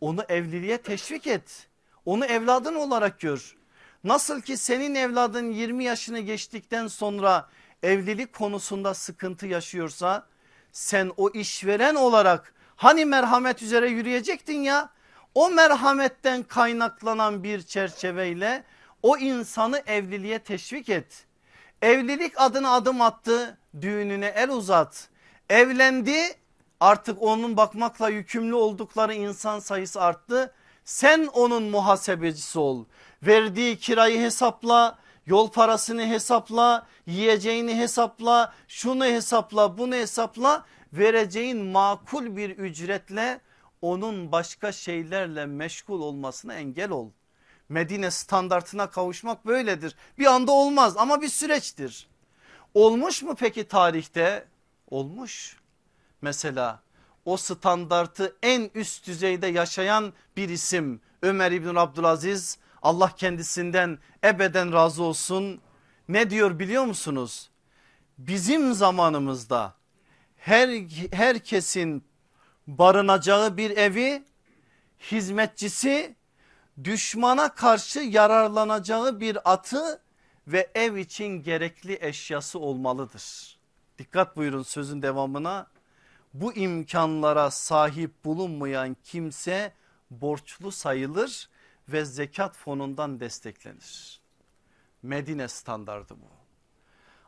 Onu 0.00 0.24
evliliğe 0.28 0.78
teşvik 0.78 1.26
et. 1.26 1.68
Onu 2.04 2.24
evladın 2.24 2.74
olarak 2.74 3.20
gör. 3.20 3.56
Nasıl 4.04 4.40
ki 4.40 4.56
senin 4.56 4.94
evladın 4.94 5.52
20 5.52 5.84
yaşını 5.84 6.18
geçtikten 6.18 6.86
sonra 6.86 7.48
evlilik 7.82 8.32
konusunda 8.32 8.94
sıkıntı 8.94 9.46
yaşıyorsa 9.46 10.26
sen 10.72 11.12
o 11.16 11.30
işveren 11.30 11.94
olarak 11.94 12.54
hani 12.76 13.04
merhamet 13.04 13.62
üzere 13.62 13.88
yürüyecektin 13.88 14.62
ya 14.62 14.90
o 15.34 15.50
merhametten 15.50 16.42
kaynaklanan 16.42 17.42
bir 17.42 17.62
çerçeveyle 17.62 18.64
o 19.02 19.16
insanı 19.16 19.82
evliliğe 19.86 20.38
teşvik 20.38 20.88
et. 20.88 21.26
Evlilik 21.84 22.40
adına 22.40 22.72
adım 22.72 23.00
attı 23.00 23.58
düğününe 23.80 24.26
el 24.26 24.50
uzat. 24.50 25.08
Evlendi 25.50 26.16
artık 26.80 27.22
onun 27.22 27.56
bakmakla 27.56 28.08
yükümlü 28.08 28.54
oldukları 28.54 29.14
insan 29.14 29.58
sayısı 29.58 30.00
arttı. 30.00 30.54
Sen 30.84 31.26
onun 31.26 31.62
muhasebecisi 31.62 32.58
ol. 32.58 32.84
Verdiği 33.22 33.78
kirayı 33.78 34.20
hesapla, 34.20 34.98
yol 35.26 35.50
parasını 35.50 36.06
hesapla, 36.06 36.86
yiyeceğini 37.06 37.76
hesapla, 37.78 38.54
şunu 38.68 39.04
hesapla, 39.04 39.78
bunu 39.78 39.94
hesapla. 39.94 40.64
Vereceğin 40.92 41.64
makul 41.64 42.36
bir 42.36 42.50
ücretle 42.50 43.40
onun 43.82 44.32
başka 44.32 44.72
şeylerle 44.72 45.46
meşgul 45.46 46.00
olmasına 46.00 46.54
engel 46.54 46.90
ol. 46.90 47.10
Medine 47.68 48.10
standartına 48.10 48.90
kavuşmak 48.90 49.46
böyledir. 49.46 49.96
Bir 50.18 50.26
anda 50.26 50.52
olmaz 50.52 50.96
ama 50.96 51.22
bir 51.22 51.28
süreçtir. 51.28 52.08
Olmuş 52.74 53.22
mu 53.22 53.34
peki 53.38 53.68
tarihte? 53.68 54.48
Olmuş. 54.90 55.56
Mesela 56.22 56.82
o 57.24 57.36
standartı 57.36 58.36
en 58.42 58.70
üst 58.74 59.06
düzeyde 59.06 59.46
yaşayan 59.46 60.12
bir 60.36 60.48
isim 60.48 61.00
Ömer 61.22 61.52
İbn 61.52 61.74
Abdülaziz 61.74 62.58
Allah 62.82 63.14
kendisinden 63.16 63.98
ebeden 64.24 64.72
razı 64.72 65.02
olsun. 65.02 65.60
Ne 66.08 66.30
diyor 66.30 66.58
biliyor 66.58 66.84
musunuz? 66.84 67.50
Bizim 68.18 68.74
zamanımızda 68.74 69.74
her 70.36 70.68
herkesin 71.12 72.04
barınacağı 72.66 73.56
bir 73.56 73.70
evi 73.70 74.24
hizmetçisi 74.98 76.16
düşmana 76.84 77.54
karşı 77.54 78.00
yararlanacağı 78.00 79.20
bir 79.20 79.52
atı 79.52 80.00
ve 80.46 80.70
ev 80.74 80.96
için 80.96 81.42
gerekli 81.42 81.98
eşyası 82.00 82.58
olmalıdır. 82.58 83.58
Dikkat 83.98 84.36
buyurun 84.36 84.62
sözün 84.62 85.02
devamına. 85.02 85.66
Bu 86.34 86.54
imkanlara 86.54 87.50
sahip 87.50 88.24
bulunmayan 88.24 88.96
kimse 89.04 89.72
borçlu 90.10 90.72
sayılır 90.72 91.48
ve 91.88 92.04
zekat 92.04 92.56
fonundan 92.56 93.20
desteklenir. 93.20 94.20
Medine 95.02 95.48
standardı 95.48 96.14
bu. 96.14 96.28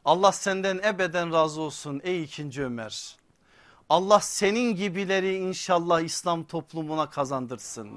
Allah 0.05 0.33
senden 0.33 0.79
ebeden 0.79 1.33
razı 1.33 1.61
olsun 1.61 2.01
ey 2.05 2.23
ikinci 2.23 2.65
Ömer. 2.65 3.17
Allah 3.89 4.21
senin 4.21 4.77
gibileri 4.77 5.37
inşallah 5.37 6.01
İslam 6.01 6.45
toplumuna 6.45 7.11
kazandırsın. 7.11 7.91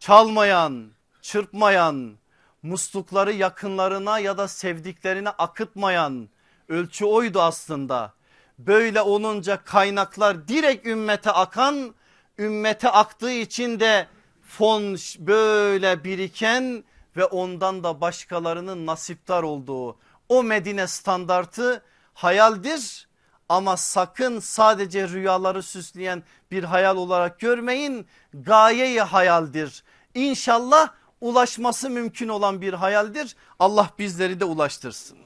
Çalmayan, 0.00 0.90
çırpmayan, 1.22 2.18
muslukları 2.62 3.32
yakınlarına 3.32 4.18
ya 4.18 4.38
da 4.38 4.48
sevdiklerine 4.48 5.28
akıtmayan 5.28 6.28
ölçü 6.68 7.04
oydu 7.04 7.42
aslında. 7.42 8.12
Böyle 8.58 9.00
olunca 9.02 9.64
kaynaklar 9.64 10.48
direkt 10.48 10.86
ümmete 10.86 11.30
akan, 11.30 11.94
ümmete 12.38 12.90
aktığı 12.90 13.32
için 13.32 13.80
de 13.80 14.06
fon 14.42 14.96
böyle 15.18 16.04
biriken 16.04 16.84
ve 17.16 17.24
ondan 17.24 17.84
da 17.84 18.00
başkalarının 18.00 18.86
nasiptar 18.86 19.42
olduğu 19.42 19.96
o 20.28 20.42
Medine 20.42 20.86
standartı 20.86 21.82
hayaldir 22.14 23.08
ama 23.48 23.76
sakın 23.76 24.40
sadece 24.40 25.08
rüyaları 25.08 25.62
süsleyen 25.62 26.22
bir 26.50 26.64
hayal 26.64 26.96
olarak 26.96 27.40
görmeyin 27.40 28.06
gayeyi 28.34 29.00
hayaldir. 29.00 29.84
İnşallah 30.14 30.92
ulaşması 31.20 31.90
mümkün 31.90 32.28
olan 32.28 32.60
bir 32.60 32.72
hayaldir 32.72 33.36
Allah 33.58 33.90
bizleri 33.98 34.40
de 34.40 34.44
ulaştırsın. 34.44 35.18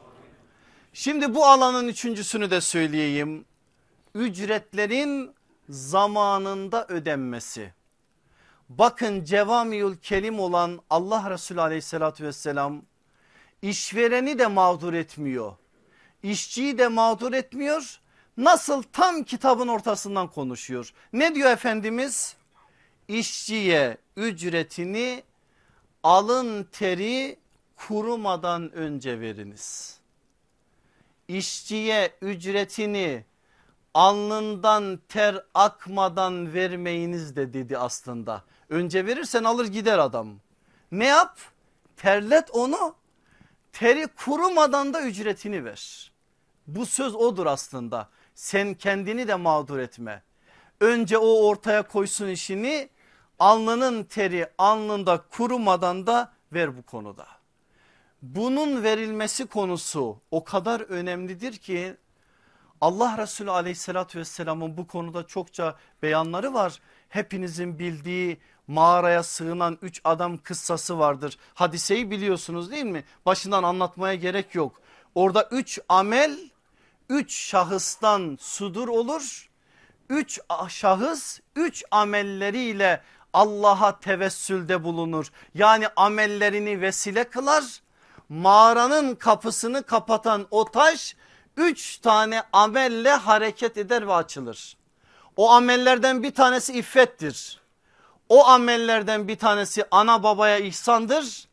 Şimdi 0.93 1.35
bu 1.35 1.47
alanın 1.47 1.89
üçüncüsünü 1.89 2.51
de 2.51 2.61
söyleyeyim 2.61 3.45
ücretlerin 4.15 5.35
zamanında 5.69 6.87
ödenmesi. 6.87 7.73
Bakın 8.69 9.25
cevamiyül 9.25 9.97
kelim 9.97 10.41
olan 10.41 10.81
Allah 10.91 11.31
Resulü 11.31 11.61
aleyhissalatü 11.61 12.25
vesselam 12.25 12.83
işvereni 13.63 14.39
de 14.39 14.47
mağdur 14.47 14.93
etmiyor. 14.93 15.53
İşçiyi 16.23 16.79
de 16.79 16.89
mağdur 16.89 17.33
etmiyor. 17.33 18.01
Nasıl 18.37 18.83
tam 18.83 19.23
kitabın 19.23 19.69
ortasından 19.69 20.29
konuşuyor. 20.29 20.93
Ne 21.13 21.35
diyor 21.35 21.51
Efendimiz? 21.51 22.37
İşçiye 23.09 23.99
ücretini 24.17 25.23
alın 26.03 26.65
teri 26.65 27.39
kurumadan 27.77 28.73
önce 28.73 29.21
veriniz. 29.21 29.99
İşçiye 31.29 32.13
ücretini 32.23 33.25
alnından 33.95 35.01
ter 35.09 35.45
akmadan 35.55 36.55
vermeyiniz 36.55 37.37
de 37.37 37.53
dedi 37.53 37.79
aslında. 37.79 38.45
Önce 38.69 39.07
verirsen 39.07 39.45
alır 39.45 39.67
gider 39.67 39.99
adam. 39.99 40.29
Ne 40.93 41.07
yap? 41.07 41.39
Terlet 41.97 42.51
onu. 42.51 42.95
Teri 43.73 44.07
kurumadan 44.07 44.95
da 44.95 45.03
ücretini 45.03 45.65
ver. 45.65 46.13
Bu 46.67 46.87
söz 46.87 47.15
odur 47.15 47.47
aslında. 47.47 48.09
Sen 48.35 48.75
kendini 48.75 49.29
de 49.29 49.35
mağdur 49.35 49.79
etme. 49.79 50.23
Önce 50.81 51.19
o 51.19 51.47
ortaya 51.47 51.83
koysun 51.83 52.29
işini. 52.29 52.89
Alnının 53.39 54.05
teri 54.05 54.51
alnında 54.59 55.25
kurumadan 55.31 56.07
da 56.07 56.33
ver 56.53 56.77
bu 56.77 56.83
konuda. 56.83 57.27
Bunun 58.23 58.83
verilmesi 58.83 59.47
konusu 59.47 60.21
o 60.31 60.45
kadar 60.45 60.81
önemlidir 60.81 61.57
ki 61.57 61.97
Allah 62.81 63.19
Resulü 63.19 63.51
aleyhissalatü 63.51 64.19
vesselamın 64.19 64.77
bu 64.77 64.87
konuda 64.87 65.27
çokça 65.27 65.77
beyanları 66.03 66.55
var. 66.55 66.81
Hepinizin 67.09 67.79
bildiği 67.79 68.39
mağaraya 68.67 69.23
sığınan 69.23 69.79
üç 69.83 70.01
adam 70.05 70.39
kıssası 70.39 70.99
vardır. 70.99 71.39
Hadiseyi 71.55 72.11
biliyorsunuz 72.11 72.71
değil 72.71 72.85
mi? 72.85 73.05
Başından 73.27 73.63
anlatmaya 73.63 74.15
gerek 74.15 74.55
yok. 74.55 74.81
Orada 75.15 75.49
üç 75.51 75.79
amel 75.89 76.39
üç 77.09 77.35
şahıstan 77.35 78.39
sudur 78.41 78.89
olur. 78.89 79.51
Üç 80.11 80.41
şahıs 80.69 81.41
üç 81.57 81.85
amelleriyle 81.91 83.01
Allah'a 83.35 84.01
tevessülde 84.01 84.85
bulunur. 84.85 85.33
Yani 85.55 85.89
amellerini 85.97 86.81
vesile 86.81 87.25
kılar. 87.25 87.65
Mağaranın 88.29 89.15
kapısını 89.15 89.83
kapatan 89.83 90.47
o 90.51 90.65
taş 90.65 91.17
üç 91.57 91.99
tane 91.99 92.43
amelle 92.53 93.11
hareket 93.11 93.79
eder 93.79 94.09
ve 94.09 94.15
açılır. 94.15 94.77
O 95.37 95.51
amellerden 95.51 96.23
bir 96.23 96.35
tanesi 96.35 96.73
iffettir. 96.79 97.61
O 98.29 98.47
amellerden 98.47 99.29
bir 99.29 99.39
tanesi 99.39 99.85
ana 99.91 100.23
babaya 100.23 100.59
ihsandır. 100.59 101.49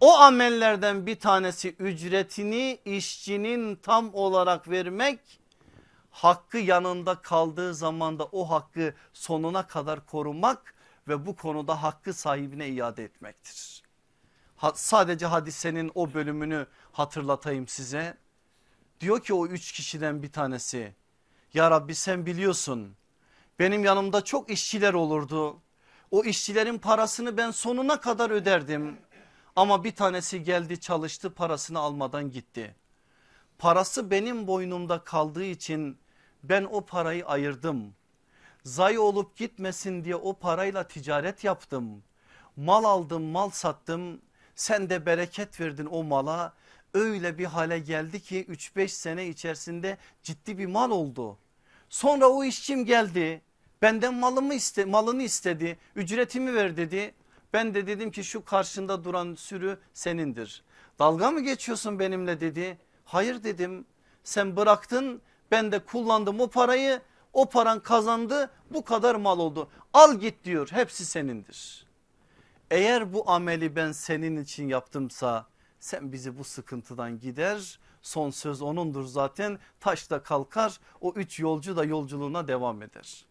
O 0.00 0.18
amellerden 0.18 1.06
bir 1.06 1.20
tanesi 1.20 1.68
ücretini 1.78 2.78
işçinin 2.84 3.76
tam 3.76 4.14
olarak 4.14 4.70
vermek 4.70 5.20
hakkı 6.10 6.58
yanında 6.58 7.14
kaldığı 7.14 7.74
zaman 7.74 8.18
da 8.18 8.24
o 8.32 8.50
hakkı 8.50 8.94
sonuna 9.12 9.66
kadar 9.66 10.06
korumak 10.06 10.74
ve 11.08 11.26
bu 11.26 11.36
konuda 11.36 11.82
hakkı 11.82 12.14
sahibine 12.14 12.68
iade 12.68 13.04
etmektir. 13.04 13.82
Ha, 14.56 14.72
sadece 14.74 15.26
hadisenin 15.26 15.92
o 15.94 16.14
bölümünü 16.14 16.66
hatırlatayım 16.92 17.68
size. 17.68 18.18
Diyor 19.00 19.22
ki 19.22 19.34
o 19.34 19.46
üç 19.46 19.72
kişiden 19.72 20.22
bir 20.22 20.32
tanesi 20.32 20.94
ya 21.54 21.70
Rabbi 21.70 21.94
sen 21.94 22.26
biliyorsun 22.26 22.96
benim 23.58 23.84
yanımda 23.84 24.24
çok 24.24 24.50
işçiler 24.50 24.94
olurdu. 24.94 25.60
O 26.10 26.24
işçilerin 26.24 26.78
parasını 26.78 27.36
ben 27.36 27.50
sonuna 27.50 28.00
kadar 28.00 28.30
öderdim. 28.30 28.98
Ama 29.56 29.84
bir 29.84 29.94
tanesi 29.94 30.42
geldi 30.42 30.80
çalıştı 30.80 31.34
parasını 31.34 31.78
almadan 31.78 32.30
gitti. 32.30 32.76
Parası 33.58 34.10
benim 34.10 34.46
boynumda 34.46 35.04
kaldığı 35.04 35.44
için 35.44 35.98
ben 36.42 36.64
o 36.64 36.86
parayı 36.86 37.26
ayırdım. 37.26 37.94
Zay 38.68 38.98
olup 38.98 39.36
gitmesin 39.36 40.04
diye 40.04 40.16
o 40.16 40.34
parayla 40.34 40.88
ticaret 40.88 41.44
yaptım. 41.44 42.02
Mal 42.56 42.84
aldım 42.84 43.22
mal 43.22 43.50
sattım 43.50 44.20
sen 44.54 44.90
de 44.90 45.06
bereket 45.06 45.60
verdin 45.60 45.86
o 45.86 46.04
mala 46.04 46.52
öyle 46.94 47.38
bir 47.38 47.44
hale 47.44 47.78
geldi 47.78 48.20
ki 48.20 48.46
3-5 48.48 48.88
sene 48.88 49.26
içerisinde 49.26 49.98
ciddi 50.22 50.58
bir 50.58 50.66
mal 50.66 50.90
oldu. 50.90 51.38
Sonra 51.88 52.26
o 52.26 52.44
işçim 52.44 52.84
geldi 52.84 53.42
benden 53.82 54.14
malımı 54.14 54.54
iste, 54.54 54.84
malını 54.84 55.22
istedi 55.22 55.78
ücretimi 55.96 56.54
ver 56.54 56.76
dedi. 56.76 57.14
Ben 57.52 57.74
de 57.74 57.86
dedim 57.86 58.10
ki 58.10 58.24
şu 58.24 58.44
karşında 58.44 59.04
duran 59.04 59.34
sürü 59.34 59.78
senindir. 59.92 60.64
Dalga 60.98 61.30
mı 61.30 61.40
geçiyorsun 61.40 61.98
benimle 61.98 62.40
dedi. 62.40 62.78
Hayır 63.04 63.44
dedim 63.44 63.86
sen 64.24 64.56
bıraktın 64.56 65.22
ben 65.50 65.72
de 65.72 65.78
kullandım 65.78 66.40
o 66.40 66.50
parayı 66.50 67.00
o 67.38 67.48
paran 67.48 67.80
kazandı 67.80 68.50
bu 68.70 68.84
kadar 68.84 69.14
mal 69.14 69.38
oldu. 69.38 69.68
Al 69.92 70.14
git 70.14 70.44
diyor 70.44 70.68
hepsi 70.72 71.06
senindir. 71.06 71.86
Eğer 72.70 73.12
bu 73.12 73.30
ameli 73.30 73.76
ben 73.76 73.92
senin 73.92 74.42
için 74.42 74.68
yaptımsa 74.68 75.46
sen 75.80 76.12
bizi 76.12 76.38
bu 76.38 76.44
sıkıntıdan 76.44 77.18
gider 77.20 77.78
son 78.02 78.30
söz 78.30 78.62
onundur 78.62 79.04
zaten 79.04 79.58
taş 79.80 80.10
da 80.10 80.22
kalkar 80.22 80.80
o 81.00 81.12
üç 81.12 81.40
yolcu 81.40 81.76
da 81.76 81.84
yolculuğuna 81.84 82.48
devam 82.48 82.82
eder. 82.82 83.24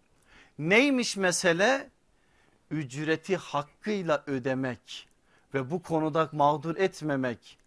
Neymiş 0.60 1.18
mesele? 1.18 1.90
Ücreti 2.72 3.38
hakkıyla 3.38 4.24
ödemek 4.28 5.08
ve 5.54 5.72
bu 5.72 5.82
konuda 5.82 6.30
mağdur 6.32 6.76
etmemek. 6.76 7.58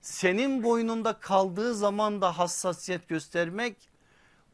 Senin 0.00 0.62
boynunda 0.62 1.12
kaldığı 1.12 1.74
zaman 1.74 2.20
da 2.20 2.38
hassasiyet 2.38 3.08
göstermek 3.08 3.91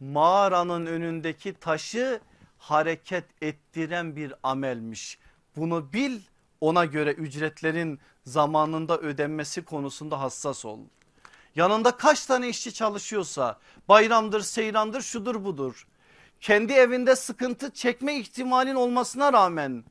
mağaranın 0.01 0.87
önündeki 0.87 1.55
taşı 1.55 2.21
hareket 2.59 3.25
ettiren 3.43 4.17
bir 4.17 4.35
amelmiş. 4.43 5.19
Bunu 5.57 5.93
bil 5.93 6.21
ona 6.61 6.85
göre 6.85 7.13
ücretlerin 7.13 8.01
zamanında 8.27 8.99
ödenmesi 8.99 9.65
konusunda 9.65 10.21
hassas 10.21 10.65
ol. 10.65 10.79
Yanında 11.55 11.97
kaç 11.97 12.27
tane 12.27 12.49
işçi 12.49 12.75
çalışıyorsa 12.75 13.59
bayramdır 13.89 14.41
seyrandır 14.41 15.03
şudur 15.03 15.45
budur. 15.45 15.87
Kendi 16.41 16.73
evinde 16.73 17.17
sıkıntı 17.17 17.71
çekme 17.71 18.19
ihtimalin 18.19 18.75
olmasına 18.75 19.33
rağmen 19.33 19.85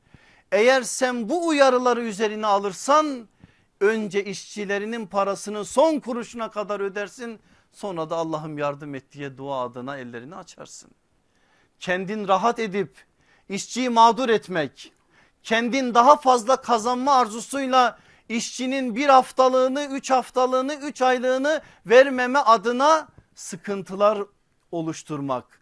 eğer 0.52 0.82
sen 0.82 1.28
bu 1.28 1.46
uyarıları 1.48 2.02
üzerine 2.02 2.46
alırsan 2.46 3.28
önce 3.80 4.24
işçilerinin 4.24 5.06
parasını 5.06 5.64
son 5.64 6.00
kuruşuna 6.00 6.50
kadar 6.50 6.80
ödersin 6.80 7.40
sonra 7.72 8.10
da 8.10 8.16
Allah'ım 8.16 8.58
yardım 8.58 8.94
et 8.94 9.12
diye 9.12 9.36
dua 9.36 9.64
adına 9.64 9.96
ellerini 9.96 10.36
açarsın. 10.36 10.90
Kendin 11.80 12.28
rahat 12.28 12.58
edip 12.58 13.06
işçiyi 13.48 13.88
mağdur 13.88 14.28
etmek 14.28 14.92
kendin 15.42 15.94
daha 15.94 16.16
fazla 16.16 16.56
kazanma 16.56 17.14
arzusuyla 17.14 17.98
işçinin 18.28 18.96
bir 18.96 19.08
haftalığını, 19.08 19.84
üç 19.84 20.10
haftalığını, 20.10 20.74
üç 20.74 21.02
aylığını 21.02 21.62
vermeme 21.86 22.38
adına 22.38 23.08
sıkıntılar 23.34 24.18
oluşturmak. 24.72 25.60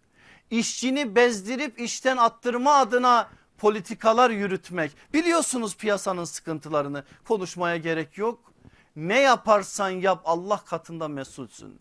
İşçini 0.51 1.17
bezdirip 1.17 1.81
işten 1.81 2.17
attırma 2.17 2.75
adına 2.75 3.29
politikalar 3.59 4.31
yürütmek. 4.31 4.93
Biliyorsunuz 5.13 5.77
piyasanın 5.77 6.25
sıkıntılarını 6.25 7.05
konuşmaya 7.25 7.77
gerek 7.77 8.19
yok. 8.19 8.53
Ne 8.97 9.21
yaparsan 9.21 9.91
yap 9.91 10.23
Allah 10.25 10.59
katında 10.65 11.09
mesulsün. 11.09 11.81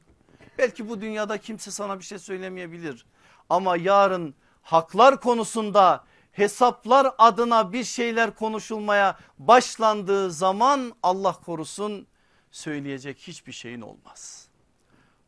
Belki 0.58 0.90
bu 0.90 1.02
dünyada 1.02 1.38
kimse 1.38 1.72
sana 1.72 2.00
bir 2.00 2.04
şey 2.04 2.20
söylemeyebilir. 2.20 3.06
Ama 3.50 3.78
yarın 3.78 4.36
haklar 4.62 5.22
konusunda 5.22 6.04
hesaplar 6.32 7.16
adına 7.18 7.74
bir 7.74 7.84
şeyler 7.84 8.36
konuşulmaya 8.36 9.20
başlandığı 9.40 10.32
zaman 10.32 10.94
Allah 11.04 11.34
korusun 11.34 12.08
söyleyecek 12.52 13.20
hiçbir 13.20 13.52
şeyin 13.52 13.82
olmaz. 13.82 14.48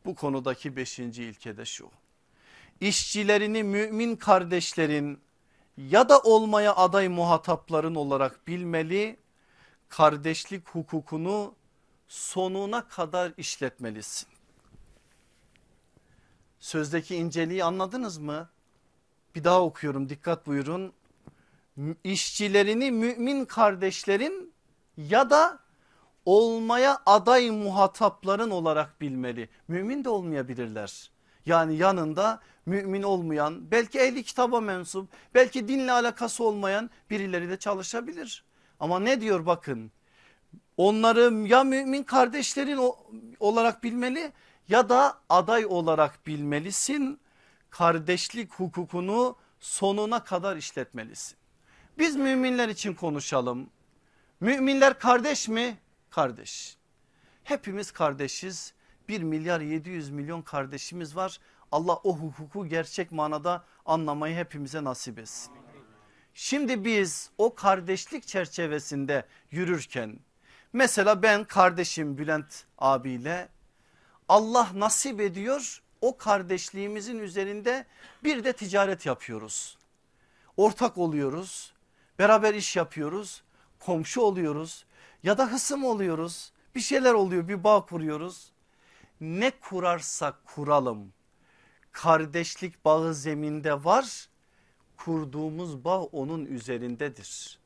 Bu 0.05 0.15
konudaki 0.15 0.75
beşinci 0.75 1.23
ilke 1.23 1.57
de 1.57 1.65
şu. 1.65 1.89
İşçilerini 2.81 3.63
mümin 3.63 4.15
kardeşlerin 4.15 5.19
ya 5.77 6.09
da 6.09 6.19
olmaya 6.19 6.75
aday 6.75 7.07
muhatapların 7.07 7.95
olarak 7.95 8.47
bilmeli. 8.47 9.19
Kardeşlik 9.89 10.69
hukukunu 10.69 11.55
sonuna 12.07 12.87
kadar 12.87 13.33
işletmelisin. 13.37 14.36
Sözdeki 16.59 17.15
inceliği 17.15 17.63
anladınız 17.63 18.17
mı? 18.17 18.49
Bir 19.35 19.43
daha 19.43 19.61
okuyorum 19.61 20.09
dikkat 20.09 20.47
buyurun. 20.47 20.93
İşçilerini 22.03 22.91
mümin 22.91 23.45
kardeşlerin 23.45 24.53
ya 24.97 25.29
da 25.29 25.59
olmaya 26.25 26.99
aday 27.05 27.49
muhatapların 27.51 28.49
olarak 28.49 29.01
bilmeli. 29.01 29.49
Mümin 29.67 30.03
de 30.03 30.09
olmayabilirler. 30.09 31.11
Yani 31.45 31.77
yanında 31.77 32.39
mümin 32.65 33.03
olmayan 33.03 33.71
belki 33.71 33.99
ehli 33.99 34.23
kitaba 34.23 34.61
mensup 34.61 35.09
belki 35.33 35.67
dinle 35.67 35.91
alakası 35.91 36.43
olmayan 36.43 36.89
birileri 37.09 37.49
de 37.49 37.57
çalışabilir. 37.57 38.43
Ama 38.79 38.99
ne 38.99 39.21
diyor 39.21 39.45
bakın 39.45 39.91
onları 40.77 41.47
ya 41.47 41.63
mümin 41.63 42.03
kardeşlerin 42.03 42.79
olarak 43.39 43.83
bilmeli 43.83 44.31
ya 44.69 44.89
da 44.89 45.21
aday 45.29 45.65
olarak 45.65 46.27
bilmelisin. 46.27 47.19
Kardeşlik 47.69 48.53
hukukunu 48.53 49.35
sonuna 49.59 50.23
kadar 50.23 50.57
işletmelisin. 50.57 51.37
Biz 51.97 52.15
müminler 52.15 52.69
için 52.69 52.93
konuşalım. 52.93 53.69
Müminler 54.39 54.99
kardeş 54.99 55.47
mi? 55.47 55.77
Kardeş. 56.09 56.77
Hepimiz 57.43 57.91
kardeşiz. 57.91 58.73
1 59.09 59.21
milyar 59.21 59.61
700 59.61 60.09
milyon 60.09 60.41
kardeşimiz 60.41 61.15
var. 61.15 61.39
Allah 61.71 61.95
o 61.95 62.17
hukuku 62.17 62.67
gerçek 62.67 63.11
manada 63.11 63.63
anlamayı 63.85 64.35
hepimize 64.35 64.83
nasip 64.83 65.19
etsin. 65.19 65.53
Şimdi 66.33 66.85
biz 66.85 67.29
o 67.37 67.55
kardeşlik 67.55 68.27
çerçevesinde 68.27 69.25
yürürken 69.51 70.19
mesela 70.73 71.21
ben 71.21 71.43
kardeşim 71.43 72.17
Bülent 72.17 72.65
abiyle 72.77 73.49
Allah 74.29 74.69
nasip 74.73 75.21
ediyor 75.21 75.81
o 76.01 76.17
kardeşliğimizin 76.17 77.19
üzerinde 77.19 77.85
bir 78.23 78.43
de 78.43 78.53
ticaret 78.53 79.05
yapıyoruz. 79.05 79.77
Ortak 80.57 80.97
oluyoruz 80.97 81.73
beraber 82.19 82.53
iş 82.53 82.75
yapıyoruz 82.75 83.43
komşu 83.79 84.21
oluyoruz 84.21 84.85
ya 85.23 85.37
da 85.37 85.51
hısım 85.51 85.85
oluyoruz 85.85 86.51
bir 86.75 86.79
şeyler 86.79 87.13
oluyor 87.13 87.47
bir 87.47 87.63
bağ 87.63 87.85
kuruyoruz. 87.85 88.51
Ne 89.21 89.51
kurarsak 89.51 90.45
kuralım 90.45 91.13
kardeşlik 91.91 92.85
bağı 92.85 93.13
zeminde 93.13 93.83
var 93.83 94.29
kurduğumuz 94.97 95.83
bağ 95.83 96.03
onun 96.03 96.45
üzerindedir. 96.45 97.59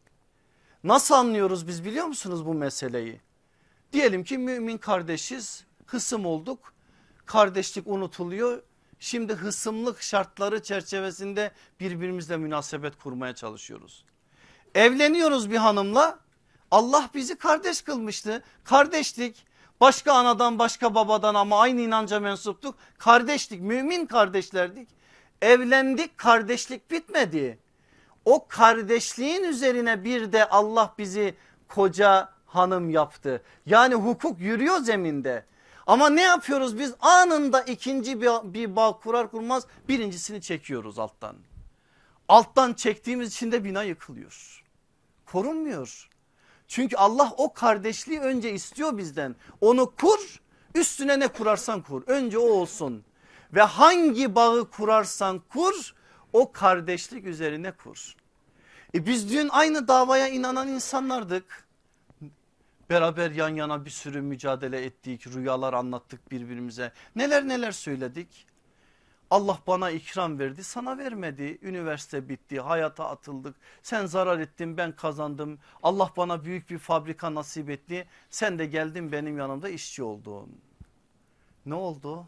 Nasıl 0.84 1.16
anlıyoruz 1.16 1.68
biz 1.68 1.86
biliyor 1.86 2.06
musunuz 2.06 2.46
bu 2.46 2.54
meseleyi? 2.54 3.22
Diyelim 3.94 4.24
ki 4.24 4.38
mümin 4.38 4.78
kardeşiz 4.78 5.66
hısım 5.94 6.26
olduk. 6.26 6.74
Kardeşlik 7.26 7.88
unutuluyor. 7.88 8.62
Şimdi 9.00 9.34
hısımlık 9.34 10.02
şartları 10.02 10.64
çerçevesinde 10.64 11.52
birbirimizle 11.80 12.38
münasebet 12.38 12.96
kurmaya 12.96 13.36
çalışıyoruz. 13.36 14.06
Evleniyoruz 14.76 15.52
bir 15.52 15.58
hanımla. 15.58 16.20
Allah 16.72 17.10
bizi 17.14 17.38
kardeş 17.38 17.82
kılmıştı. 17.82 18.44
Kardeşlik 18.64 19.46
başka 19.82 20.14
anadan 20.14 20.60
başka 20.60 20.96
babadan 20.96 21.36
ama 21.36 21.60
aynı 21.60 21.82
inanca 21.82 22.20
mensuptuk. 22.20 22.76
Kardeşlik 22.98 23.62
mümin 23.62 24.06
kardeşlerdik. 24.06 24.90
Evlendik 25.42 26.18
kardeşlik 26.18 26.92
bitmedi. 26.92 27.60
O 28.26 28.48
kardeşliğin 28.48 29.44
üzerine 29.44 30.04
bir 30.04 30.32
de 30.32 30.50
Allah 30.50 30.94
bizi 30.98 31.36
koca 31.68 32.30
hanım 32.46 32.90
yaptı. 32.90 33.44
Yani 33.66 33.96
hukuk 33.96 34.40
yürüyor 34.40 34.78
zeminde 34.78 35.46
ama 35.88 36.10
ne 36.10 36.22
yapıyoruz 36.22 36.80
biz 36.80 36.94
anında 37.00 37.62
ikinci 37.62 38.22
bir, 38.22 38.54
bir 38.54 38.76
bağ 38.76 39.00
kurar 39.00 39.32
kurmaz 39.32 39.68
birincisini 39.88 40.42
çekiyoruz 40.42 41.00
alttan. 41.00 41.36
Alttan 42.28 42.74
çektiğimiz 42.74 43.34
için 43.34 43.52
de 43.52 43.64
bina 43.64 43.84
yıkılıyor. 43.84 44.64
Korunmuyor. 45.26 46.10
Çünkü 46.68 46.96
Allah 46.96 47.34
o 47.38 47.54
kardeşliği 47.54 48.20
önce 48.20 48.52
istiyor 48.52 48.98
bizden. 48.98 49.36
Onu 49.62 49.96
kur 49.96 50.42
üstüne 50.76 51.20
ne 51.20 51.28
kurarsan 51.28 51.82
kur 51.82 52.04
önce 52.08 52.38
o 52.38 52.50
olsun. 52.50 53.04
Ve 53.54 53.62
hangi 53.62 54.36
bağı 54.36 54.70
kurarsan 54.70 55.42
kur 55.50 55.96
o 56.34 56.52
kardeşlik 56.52 57.26
üzerine 57.26 57.72
kur. 57.72 58.16
E 58.96 59.06
biz 59.06 59.32
dün 59.32 59.50
aynı 59.50 59.88
davaya 59.88 60.28
inanan 60.28 60.68
insanlardık. 60.68 61.68
Beraber 62.92 63.32
yan 63.32 63.50
yana 63.50 63.86
bir 63.86 63.90
sürü 63.90 64.22
mücadele 64.22 64.86
ettik, 64.86 65.28
rüyalar 65.28 65.74
anlattık 65.74 66.32
birbirimize. 66.32 66.94
Neler 67.16 67.48
neler 67.48 67.72
söyledik. 67.72 68.48
Allah 69.30 69.60
bana 69.68 69.92
ikram 69.92 70.40
verdi 70.40 70.64
sana 70.64 70.98
vermedi. 70.98 71.60
Üniversite 71.62 72.30
bitti 72.30 72.60
hayata 72.60 73.10
atıldık. 73.10 73.56
Sen 73.84 74.06
zarar 74.06 74.40
ettin 74.40 74.78
ben 74.78 74.96
kazandım. 74.96 75.60
Allah 75.84 76.12
bana 76.18 76.46
büyük 76.46 76.70
bir 76.70 76.78
fabrika 76.78 77.36
nasip 77.36 77.70
etti. 77.70 78.08
Sen 78.30 78.60
de 78.60 78.66
geldin 78.66 79.12
benim 79.12 79.38
yanımda 79.38 79.70
işçi 79.70 80.04
oldun. 80.04 80.62
Ne 81.66 81.76
oldu? 81.76 82.28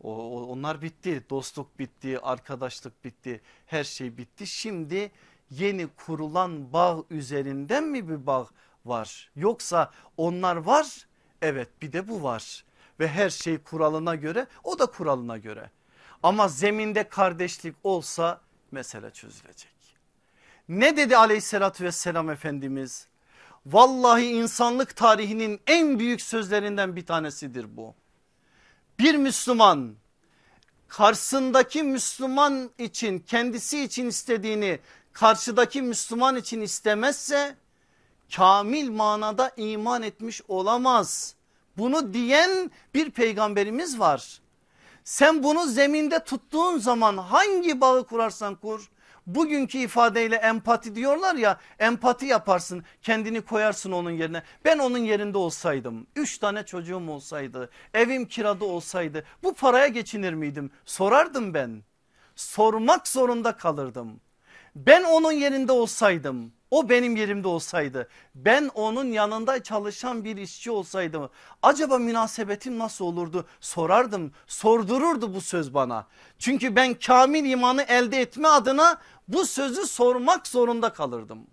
O, 0.00 0.42
onlar 0.46 0.82
bitti 0.82 1.24
dostluk 1.30 1.78
bitti 1.78 2.20
arkadaşlık 2.20 3.04
bitti 3.04 3.40
her 3.66 3.84
şey 3.84 4.16
bitti. 4.16 4.46
Şimdi 4.46 5.10
yeni 5.50 5.86
kurulan 5.86 6.72
bağ 6.72 7.04
üzerinden 7.10 7.84
mi 7.84 8.08
bir 8.08 8.26
bağ 8.26 8.46
var. 8.88 9.30
Yoksa 9.36 9.90
onlar 10.16 10.56
var 10.56 11.06
evet 11.42 11.68
bir 11.82 11.92
de 11.92 12.08
bu 12.08 12.22
var 12.22 12.64
ve 13.00 13.08
her 13.08 13.30
şey 13.30 13.58
kuralına 13.58 14.14
göre 14.14 14.46
o 14.64 14.78
da 14.78 14.86
kuralına 14.86 15.38
göre. 15.38 15.70
Ama 16.22 16.48
zeminde 16.48 17.08
kardeşlik 17.08 17.76
olsa 17.84 18.40
mesele 18.70 19.10
çözülecek. 19.10 19.76
Ne 20.68 20.96
dedi 20.96 21.16
aleyhissalatü 21.16 21.84
vesselam 21.84 22.30
Efendimiz? 22.30 23.06
Vallahi 23.66 24.26
insanlık 24.26 24.96
tarihinin 24.96 25.60
en 25.66 25.98
büyük 25.98 26.22
sözlerinden 26.22 26.96
bir 26.96 27.06
tanesidir 27.06 27.76
bu. 27.76 27.94
Bir 28.98 29.14
Müslüman 29.14 29.94
karşısındaki 30.88 31.82
Müslüman 31.82 32.70
için 32.78 33.18
kendisi 33.18 33.84
için 33.84 34.06
istediğini 34.06 34.78
karşıdaki 35.12 35.82
Müslüman 35.82 36.36
için 36.36 36.60
istemezse 36.60 37.56
kamil 38.36 38.90
manada 38.90 39.52
iman 39.56 40.02
etmiş 40.02 40.42
olamaz. 40.48 41.34
Bunu 41.78 42.14
diyen 42.14 42.70
bir 42.94 43.10
peygamberimiz 43.10 43.98
var. 43.98 44.40
Sen 45.04 45.42
bunu 45.42 45.66
zeminde 45.66 46.24
tuttuğun 46.24 46.78
zaman 46.78 47.16
hangi 47.16 47.80
bağı 47.80 48.06
kurarsan 48.06 48.54
kur 48.54 48.90
bugünkü 49.26 49.78
ifadeyle 49.78 50.36
empati 50.36 50.94
diyorlar 50.94 51.34
ya 51.34 51.60
empati 51.78 52.26
yaparsın 52.26 52.84
kendini 53.02 53.40
koyarsın 53.40 53.92
onun 53.92 54.10
yerine 54.10 54.42
ben 54.64 54.78
onun 54.78 54.98
yerinde 54.98 55.38
olsaydım 55.38 56.06
üç 56.16 56.38
tane 56.38 56.66
çocuğum 56.66 57.10
olsaydı 57.10 57.70
evim 57.94 58.26
kirada 58.28 58.64
olsaydı 58.64 59.24
bu 59.42 59.54
paraya 59.54 59.86
geçinir 59.86 60.32
miydim 60.32 60.70
sorardım 60.84 61.54
ben 61.54 61.82
sormak 62.36 63.08
zorunda 63.08 63.56
kalırdım 63.56 64.20
ben 64.76 65.04
onun 65.04 65.32
yerinde 65.32 65.72
olsaydım 65.72 66.52
o 66.70 66.88
benim 66.88 67.16
yerimde 67.16 67.48
olsaydı 67.48 68.08
ben 68.34 68.70
onun 68.74 69.12
yanında 69.12 69.62
çalışan 69.62 70.24
bir 70.24 70.36
işçi 70.36 70.70
olsaydım 70.70 71.30
acaba 71.62 71.98
münasebetim 71.98 72.78
nasıl 72.78 73.04
olurdu 73.04 73.46
sorardım 73.60 74.32
sordururdu 74.46 75.34
bu 75.34 75.40
söz 75.40 75.74
bana. 75.74 76.06
Çünkü 76.38 76.76
ben 76.76 76.94
kamil 76.94 77.44
imanı 77.44 77.82
elde 77.82 78.20
etme 78.20 78.48
adına 78.48 78.98
bu 79.28 79.46
sözü 79.46 79.86
sormak 79.86 80.46
zorunda 80.46 80.92
kalırdım. 80.92 81.46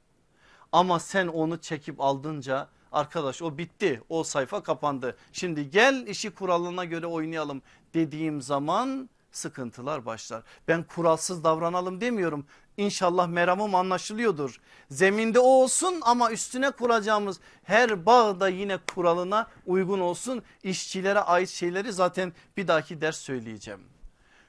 Ama 0.72 1.00
sen 1.00 1.28
onu 1.28 1.58
çekip 1.58 2.02
aldınca 2.02 2.68
arkadaş 2.92 3.42
o 3.42 3.58
bitti 3.58 4.02
o 4.10 4.24
sayfa 4.24 4.64
kapandı. 4.64 5.18
Şimdi 5.32 5.70
gel 5.70 6.08
işi 6.08 6.32
kuralına 6.32 6.86
göre 6.86 7.06
oynayalım 7.06 7.62
dediğim 7.94 8.42
zaman 8.42 9.10
sıkıntılar 9.32 10.06
başlar. 10.06 10.44
Ben 10.68 10.84
kuralsız 10.84 11.44
davranalım 11.44 12.02
demiyorum. 12.02 12.46
İnşallah 12.78 13.28
meramım 13.28 13.76
anlaşılıyordur. 13.76 14.62
Zeminde 14.90 15.40
o 15.40 15.48
olsun 15.48 16.02
ama 16.02 16.32
üstüne 16.32 16.72
kuracağımız 16.72 17.40
her 17.64 18.06
bağ 18.06 18.40
da 18.40 18.50
yine 18.50 18.78
kuralına 18.78 19.48
uygun 19.66 20.00
olsun. 20.00 20.44
İşçilere 20.64 21.20
ait 21.20 21.50
şeyleri 21.50 21.94
zaten 21.94 22.34
bir 22.58 22.68
dahaki 22.68 23.02
ders 23.02 23.18
söyleyeceğim. 23.18 23.82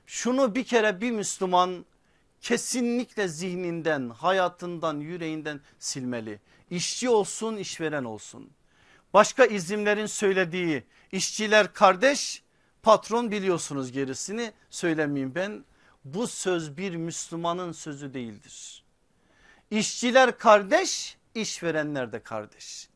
Şunu 0.06 0.54
bir 0.54 0.64
kere 0.64 1.00
bir 1.00 1.10
Müslüman 1.10 1.84
kesinlikle 2.40 3.28
zihninden, 3.28 4.08
hayatından, 4.08 5.00
yüreğinden 5.00 5.60
silmeli. 5.78 6.40
İşçi 6.70 7.08
olsun, 7.08 7.56
işveren 7.56 8.04
olsun. 8.04 8.50
Başka 9.14 9.44
izimlerin 9.44 10.06
söylediği 10.06 10.82
işçiler 11.12 11.72
kardeş, 11.72 12.42
patron 12.82 13.30
biliyorsunuz 13.30 13.92
gerisini 13.92 14.52
söylemeyeyim 14.70 15.34
ben. 15.34 15.64
Bu 16.04 16.26
söz 16.26 16.76
bir 16.76 16.96
Müslümanın 16.96 17.72
sözü 17.72 18.14
değildir. 18.14 18.84
İşçiler 19.70 20.38
kardeş, 20.38 21.16
işverenler 21.34 22.12
de 22.12 22.22
kardeş. 22.22 22.88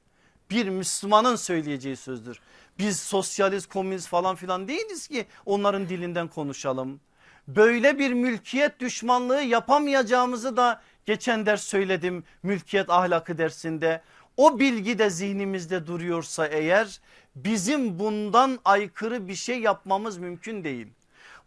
Bir 0.50 0.68
Müslümanın 0.68 1.36
söyleyeceği 1.36 1.96
sözdür. 1.96 2.40
Biz 2.78 3.00
sosyalist, 3.00 3.68
komünist 3.68 4.08
falan 4.08 4.36
filan 4.36 4.68
değiliz 4.68 5.08
ki 5.08 5.26
onların 5.46 5.88
dilinden 5.88 6.28
konuşalım. 6.28 7.00
Böyle 7.48 7.98
bir 7.98 8.12
mülkiyet 8.12 8.80
düşmanlığı 8.80 9.42
yapamayacağımızı 9.42 10.56
da 10.56 10.82
geçen 11.06 11.46
ders 11.46 11.62
söyledim 11.62 12.24
mülkiyet 12.42 12.90
ahlakı 12.90 13.38
dersinde. 13.38 14.02
O 14.36 14.58
bilgi 14.58 14.98
de 14.98 15.10
zihnimizde 15.10 15.86
duruyorsa 15.86 16.46
eğer 16.46 17.00
bizim 17.36 17.98
bundan 17.98 18.58
aykırı 18.64 19.28
bir 19.28 19.34
şey 19.34 19.60
yapmamız 19.60 20.18
mümkün 20.18 20.64
değil. 20.64 20.86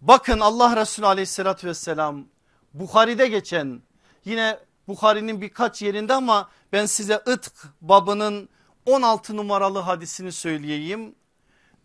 Bakın 0.02 0.40
Allah 0.40 0.76
Resulü 0.76 1.06
aleyhissalatü 1.06 1.68
vesselam 1.68 2.26
Bukhari'de 2.74 3.28
geçen 3.28 3.82
yine 4.26 4.60
Bukhari'nin 4.88 5.42
birkaç 5.42 5.82
yerinde 5.82 6.14
ama 6.14 6.50
ben 6.74 6.86
size 6.86 7.16
ıtk 7.28 7.54
babının 7.82 8.50
16 8.86 9.38
numaralı 9.38 9.80
hadisini 9.80 10.32
söyleyeyim. 10.32 11.16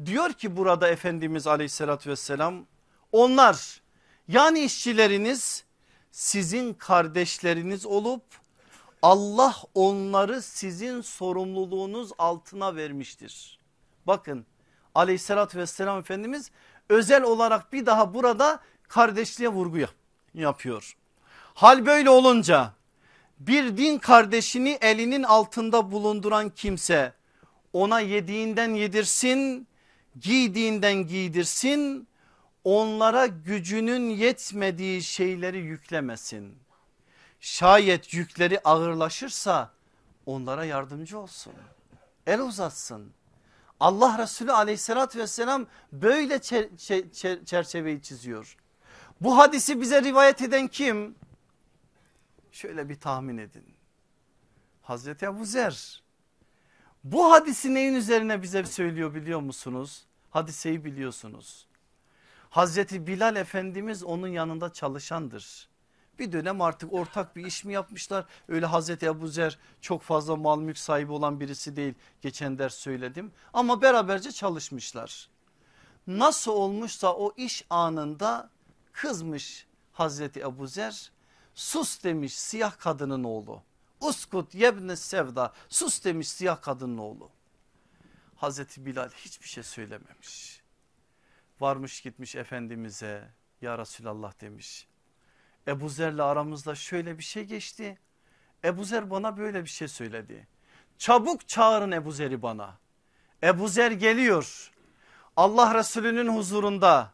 Diyor 0.05 0.33
ki 0.33 0.57
burada 0.57 0.89
Efendimiz 0.89 1.47
aleyhissalatü 1.47 2.11
vesselam 2.11 2.67
onlar 3.13 3.83
yani 4.29 4.61
işçileriniz 4.61 5.65
sizin 6.11 6.75
kardeşleriniz 6.75 7.87
olup 7.87 8.23
Allah 9.03 9.57
onları 9.75 10.43
sizin 10.43 11.01
sorumluluğunuz 11.01 12.11
altına 12.19 12.77
vermiştir. 12.77 13.59
Bakın 14.07 14.47
aleyhissalatü 14.95 15.59
vesselam 15.59 15.99
Efendimiz 15.99 16.51
özel 16.89 17.23
olarak 17.23 17.73
bir 17.73 17.87
daha 17.87 18.15
burada 18.15 18.61
kardeşliğe 18.89 19.49
vurgu 19.49 19.79
yapıyor. 20.35 20.97
Hal 21.55 21.87
böyle 21.87 22.11
olunca 22.11 22.73
bir 23.39 23.77
din 23.77 23.99
kardeşini 23.99 24.79
elinin 24.81 25.23
altında 25.23 25.93
bulunduran 25.93 26.51
kimse 26.51 27.13
ona 27.73 28.01
yediğinden 28.01 28.75
yedirsin, 28.75 29.69
giydiğinden 30.21 30.95
giydirsin, 30.95 32.09
onlara 32.65 33.27
gücünün 33.27 34.11
yetmediği 34.11 35.03
şeyleri 35.03 35.59
yüklemesin. 35.59 36.59
Şayet 37.41 38.15
yükleri 38.15 38.61
ağırlaşırsa 38.65 39.71
onlara 40.27 40.65
yardımcı 40.65 41.19
olsun. 41.19 41.53
El 42.27 42.41
uzatsın. 42.41 43.13
Allah 43.81 44.19
Resulü 44.19 44.53
aleyhissalatü 44.53 45.19
vesselam 45.19 45.67
böyle 45.93 46.39
çerçeveyi 47.45 48.03
çiziyor. 48.03 48.57
Bu 49.21 49.39
hadisi 49.39 49.81
bize 49.81 50.03
rivayet 50.03 50.43
eden 50.43 50.69
kim? 50.69 51.15
Şöyle 52.53 52.89
bir 52.89 53.01
tahmin 53.01 53.39
edin. 53.39 53.65
Hazreti 54.83 55.27
Ebu 55.27 55.45
Zer. 55.45 56.03
Bu 57.05 57.33
hadisi 57.33 57.75
neyin 57.75 57.95
üzerine 57.95 58.43
bize 58.43 58.65
söylüyor 58.65 59.15
biliyor 59.15 59.41
musunuz? 59.41 60.07
Hadiseyi 60.31 60.85
biliyorsunuz. 60.85 61.67
Hazreti 62.51 63.07
Bilal 63.07 63.37
Efendimiz 63.37 64.05
onun 64.05 64.29
yanında 64.29 64.73
çalışandır. 64.73 65.69
Bir 66.19 66.33
dönem 66.33 66.61
artık 66.61 66.93
ortak 66.93 67.37
bir 67.37 67.47
iş 67.47 67.65
mi 67.65 67.73
yapmışlar? 67.73 68.25
Öyle 68.49 68.67
Hazreti 68.67 69.07
Ebu 69.07 69.29
Zer 69.29 69.59
çok 69.81 70.03
fazla 70.03 70.37
mal 70.37 70.59
mülk 70.59 70.79
sahibi 70.79 71.13
olan 71.13 71.41
birisi 71.41 71.77
değil. 71.77 71.95
Geçen 72.21 72.59
ders 72.59 72.75
söyledim 72.75 73.33
ama 73.53 73.83
beraberce 73.83 74.33
çalışmışlar. 74.33 75.29
Nasıl 76.07 76.53
olmuşsa 76.53 77.15
o 77.15 77.33
iş 77.37 77.65
anında 77.71 78.51
kızmış 78.93 79.67
Hazreti 79.93 80.41
Ebu 80.41 80.67
Zer. 80.67 81.13
Sus 81.55 82.05
demiş 82.05 82.39
siyah 82.39 82.79
kadının 82.79 83.25
oğlu. 83.25 83.63
Uskut 84.01 84.55
yebne 84.55 84.97
sevda 84.97 85.53
sus 85.69 86.05
demiş 86.05 86.29
siyah 86.29 86.63
kadının 86.63 86.99
oğlu. 86.99 87.31
Hazreti 88.37 88.87
Bilal 88.87 89.11
hiçbir 89.11 89.47
şey 89.47 89.63
söylememiş. 89.63 90.63
Varmış 91.61 92.01
gitmiş 92.01 92.37
Efendimiz'e 92.37 93.31
ya 93.61 93.79
Resulallah 93.79 94.41
demiş. 94.41 94.89
Ebu 95.69 95.89
Zer'le 95.89 96.19
aramızda 96.19 96.75
şöyle 96.75 97.19
bir 97.19 97.23
şey 97.23 97.45
geçti. 97.45 97.99
Ebu 98.65 98.85
Zer 98.85 99.11
bana 99.11 99.37
böyle 99.37 99.65
bir 99.65 99.69
şey 99.69 99.89
söyledi. 99.89 100.47
Çabuk 100.99 101.49
çağırın 101.49 101.93
Ebu 101.93 102.13
Zer'i 102.13 102.43
bana. 102.43 102.79
Ebu 103.43 103.69
Zer 103.69 103.91
geliyor. 103.91 104.73
Allah 105.37 105.75
Resulü'nün 105.75 106.37
huzurunda. 106.37 107.13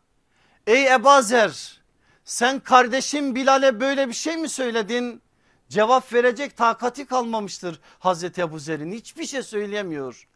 Ey 0.67 0.95
Ebu 0.95 1.23
Zer 1.23 1.81
sen 2.25 2.61
kardeşim 2.61 3.35
Bilal'e 3.35 3.81
böyle 3.81 4.09
bir 4.09 4.13
şey 4.13 4.37
mi 4.37 4.49
söyledin? 4.49 5.23
Cevap 5.69 6.13
verecek 6.13 6.57
takati 6.57 7.07
kalmamıştır 7.07 7.81
Hazreti 7.99 8.41
Ebu 8.41 8.59
Zer'in 8.59 8.93
hiçbir 8.93 9.27
şey 9.27 9.43
söyleyemiyor. 9.43 10.29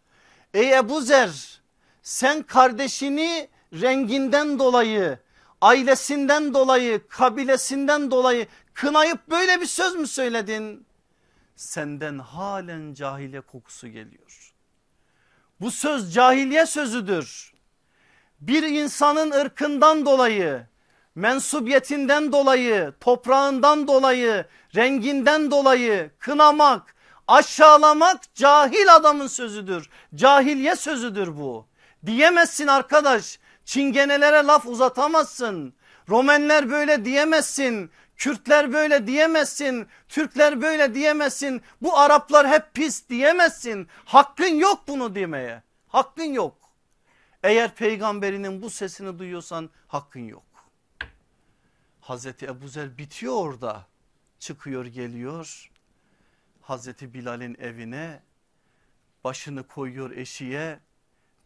Ey 0.55 0.79
Ebu 0.79 1.01
Zer 1.01 1.61
sen 2.03 2.43
kardeşini 2.43 3.49
renginden 3.73 4.59
dolayı 4.59 5.19
ailesinden 5.61 6.55
dolayı 6.55 7.09
kabilesinden 7.09 8.11
dolayı 8.11 8.47
kınayıp 8.75 9.31
böyle 9.31 9.61
bir 9.61 9.67
söz 9.67 9.95
mü 9.95 10.07
söyledin? 10.07 10.87
Senden 11.57 12.19
halen 12.19 12.95
cahiliye 12.95 13.41
kokusu 13.41 13.89
geliyor. 13.89 14.55
Bu 15.61 15.71
söz 15.71 16.15
cahiliye 16.15 16.67
sözüdür. 16.67 17.55
Bir 18.41 18.63
insanın 18.63 19.31
ırkından 19.31 20.07
dolayı, 20.07 20.67
mensubiyetinden 21.15 22.33
dolayı, 22.33 22.93
toprağından 23.01 23.89
dolayı, 23.89 24.45
renginden 24.75 25.51
dolayı 25.51 26.11
kınamak, 26.19 26.95
aşağılamak 27.29 28.35
cahil 28.35 28.95
adamın 28.95 29.27
sözüdür. 29.27 29.91
Cahiliye 30.15 30.77
sözüdür 30.77 31.37
bu. 31.37 31.67
Diyemezsin 32.07 32.67
arkadaş 32.67 33.39
Çingenelere 33.67 34.47
laf 34.47 34.67
uzatamazsın. 34.67 35.75
Romenler 36.09 36.71
böyle 36.71 37.05
diyemezsin. 37.05 37.91
Kürtler 38.17 38.73
böyle 38.73 39.07
diyemezsin. 39.07 39.87
Türkler 40.09 40.63
böyle 40.63 40.95
diyemezsin. 40.95 41.63
Bu 41.83 41.99
Araplar 41.99 42.49
hep 42.49 42.75
pis 42.75 43.09
diyemezsin. 43.09 43.89
Hakkın 44.05 44.55
yok 44.55 44.89
bunu 44.89 45.15
demeye. 45.15 45.63
Hakkın 45.89 46.33
yok. 46.33 46.57
Eğer 47.43 47.75
peygamberinin 47.75 48.63
bu 48.63 48.71
sesini 48.71 49.19
duyuyorsan 49.19 49.71
hakkın 49.89 50.29
yok. 50.29 50.45
Hazreti 52.01 52.47
Ebu 52.47 52.69
Zer 52.69 52.99
bitiyor 52.99 53.35
orada. 53.35 53.87
Çıkıyor 54.39 54.87
geliyor. 54.87 55.71
Hazreti 56.63 57.15
Bilal'in 57.15 57.57
evine 57.61 58.23
başını 59.25 59.67
koyuyor 59.67 60.11
eşiğe. 60.11 60.79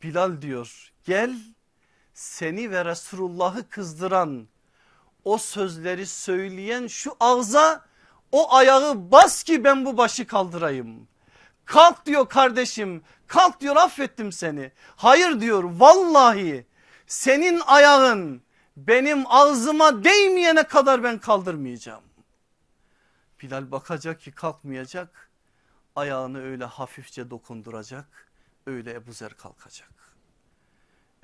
Bilal 0.03 0.43
diyor 0.43 0.93
gel 1.05 1.37
seni 2.15 2.71
ve 2.71 2.85
Resulullah'ı 2.85 3.69
kızdıran 3.69 4.49
o 5.25 5.39
sözleri 5.39 6.07
söyleyen 6.07 6.87
şu 6.87 7.17
ağza 7.21 7.85
o 8.33 8.55
ayağı 8.55 9.11
bas 9.11 9.43
ki 9.43 9.65
ben 9.65 9.85
bu 9.85 9.97
başı 9.97 10.27
kaldırayım. 10.27 11.09
Kalk 11.65 12.07
diyor 12.07 12.29
kardeşim 12.29 13.03
kalk 13.27 13.61
diyor 13.61 13.77
affettim 13.77 14.33
seni. 14.33 14.73
Hayır 14.97 15.41
diyor 15.41 15.65
vallahi 15.65 16.67
senin 17.07 17.61
ayağın 17.67 18.43
benim 18.77 19.25
ağzıma 19.27 20.05
değmeyene 20.05 20.63
kadar 20.63 21.03
ben 21.03 21.19
kaldırmayacağım. 21.19 22.05
Bilal 23.43 23.71
bakacak 23.71 24.21
ki 24.21 24.33
kalkmayacak 24.33 25.31
ayağını 25.97 26.43
öyle 26.43 26.65
hafifçe 26.65 27.31
dokunduracak 27.31 28.31
öyle 28.67 28.93
Ebu 28.93 29.13
Zer 29.13 29.35
kalkacak. 29.35 30.00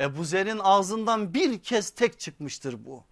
Ebu 0.01 0.25
Zer'in 0.25 0.59
ağzından 0.59 1.35
bir 1.35 1.63
kez 1.63 1.91
tek 1.91 2.21
çıkmıştır 2.21 2.85
bu. 2.85 3.05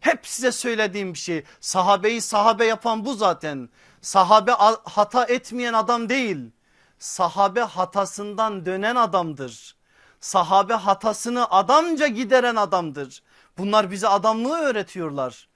Hep 0.00 0.26
size 0.26 0.52
söylediğim 0.52 1.12
bir 1.14 1.18
şey. 1.18 1.44
Sahabeyi 1.60 2.20
sahabe 2.20 2.64
yapan 2.64 3.04
bu 3.04 3.14
zaten. 3.14 3.68
Sahabe 4.00 4.50
hata 4.84 5.24
etmeyen 5.24 5.72
adam 5.72 6.08
değil. 6.08 6.50
Sahabe 6.98 7.60
hatasından 7.60 8.66
dönen 8.66 8.96
adamdır. 8.96 9.76
Sahabe 10.20 10.74
hatasını 10.74 11.50
adamca 11.50 12.06
gideren 12.06 12.56
adamdır. 12.56 13.22
Bunlar 13.58 13.90
bize 13.90 14.08
adamlığı 14.08 14.56
öğretiyorlar. 14.56 15.48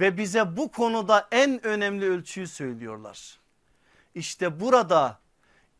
Ve 0.00 0.18
bize 0.18 0.56
bu 0.56 0.70
konuda 0.70 1.28
en 1.30 1.66
önemli 1.66 2.10
ölçüyü 2.10 2.46
söylüyorlar. 2.46 3.38
İşte 4.14 4.60
burada 4.60 5.18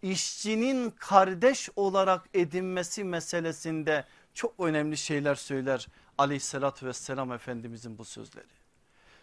işçinin 0.02 0.90
kardeş 0.90 1.68
olarak 1.76 2.24
edinmesi 2.34 3.04
meselesinde 3.04 4.04
çok 4.36 4.60
önemli 4.60 4.96
şeyler 4.96 5.34
söyler 5.34 5.88
aleyhissalatü 6.18 6.86
vesselam 6.86 7.32
efendimizin 7.32 7.98
bu 7.98 8.04
sözleri. 8.04 8.56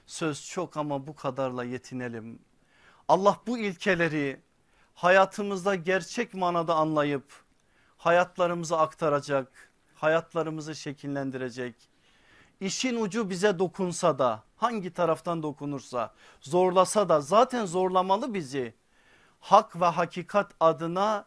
Söz 0.06 0.50
çok 0.50 0.78
ama 0.78 1.08
bu 1.08 1.16
kadarla 1.16 1.64
yetinelim. 1.64 2.40
Allah 3.08 3.40
bu 3.48 3.58
ilkeleri 3.58 4.42
hayatımızda 4.94 5.76
gerçek 5.76 6.34
manada 6.34 6.76
anlayıp 6.76 7.44
hayatlarımızı 7.98 8.78
aktaracak, 8.78 9.72
hayatlarımızı 9.96 10.76
şekillendirecek. 10.76 11.76
İşin 12.60 13.02
ucu 13.02 13.30
bize 13.30 13.60
dokunsa 13.60 14.20
da 14.20 14.44
hangi 14.56 14.94
taraftan 14.94 15.44
dokunursa 15.44 16.14
zorlasa 16.42 17.10
da 17.10 17.22
zaten 17.22 17.66
zorlamalı 17.66 18.34
bizi. 18.34 18.74
Hak 19.40 19.82
ve 19.82 19.86
hakikat 19.86 20.52
adına 20.60 21.26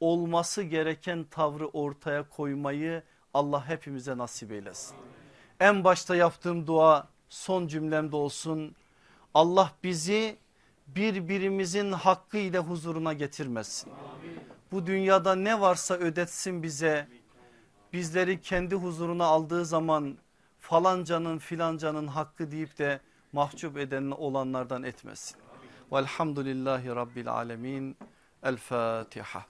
olması 0.00 0.62
gereken 0.62 1.24
tavrı 1.24 1.66
ortaya 1.68 2.28
koymayı 2.28 3.02
Allah 3.34 3.68
hepimize 3.68 4.18
nasip 4.18 4.52
eylesin. 4.52 4.96
En 5.60 5.84
başta 5.84 6.16
yaptığım 6.16 6.66
dua 6.66 7.08
son 7.28 7.66
cümlemde 7.66 8.16
olsun. 8.16 8.74
Allah 9.34 9.72
bizi 9.84 10.36
birbirimizin 10.86 11.92
hakkı 11.92 12.36
ile 12.36 12.58
huzuruna 12.58 13.12
getirmesin. 13.12 13.92
Bu 14.72 14.86
dünyada 14.86 15.34
ne 15.34 15.60
varsa 15.60 15.94
ödetsin 15.94 16.62
bize. 16.62 17.08
Bizleri 17.92 18.40
kendi 18.40 18.74
huzuruna 18.74 19.24
aldığı 19.24 19.64
zaman 19.64 20.18
falancanın 20.58 21.38
filancanın 21.38 22.06
hakkı 22.06 22.50
deyip 22.50 22.78
de 22.78 23.00
mahcup 23.32 23.76
eden 23.76 24.10
olanlardan 24.10 24.82
etmesin. 24.82 25.36
Velhamdülillahi 25.92 26.88
Rabbil 26.88 27.28
Alemin. 27.28 27.96
El 28.42 28.56
Fatiha. 28.56 29.46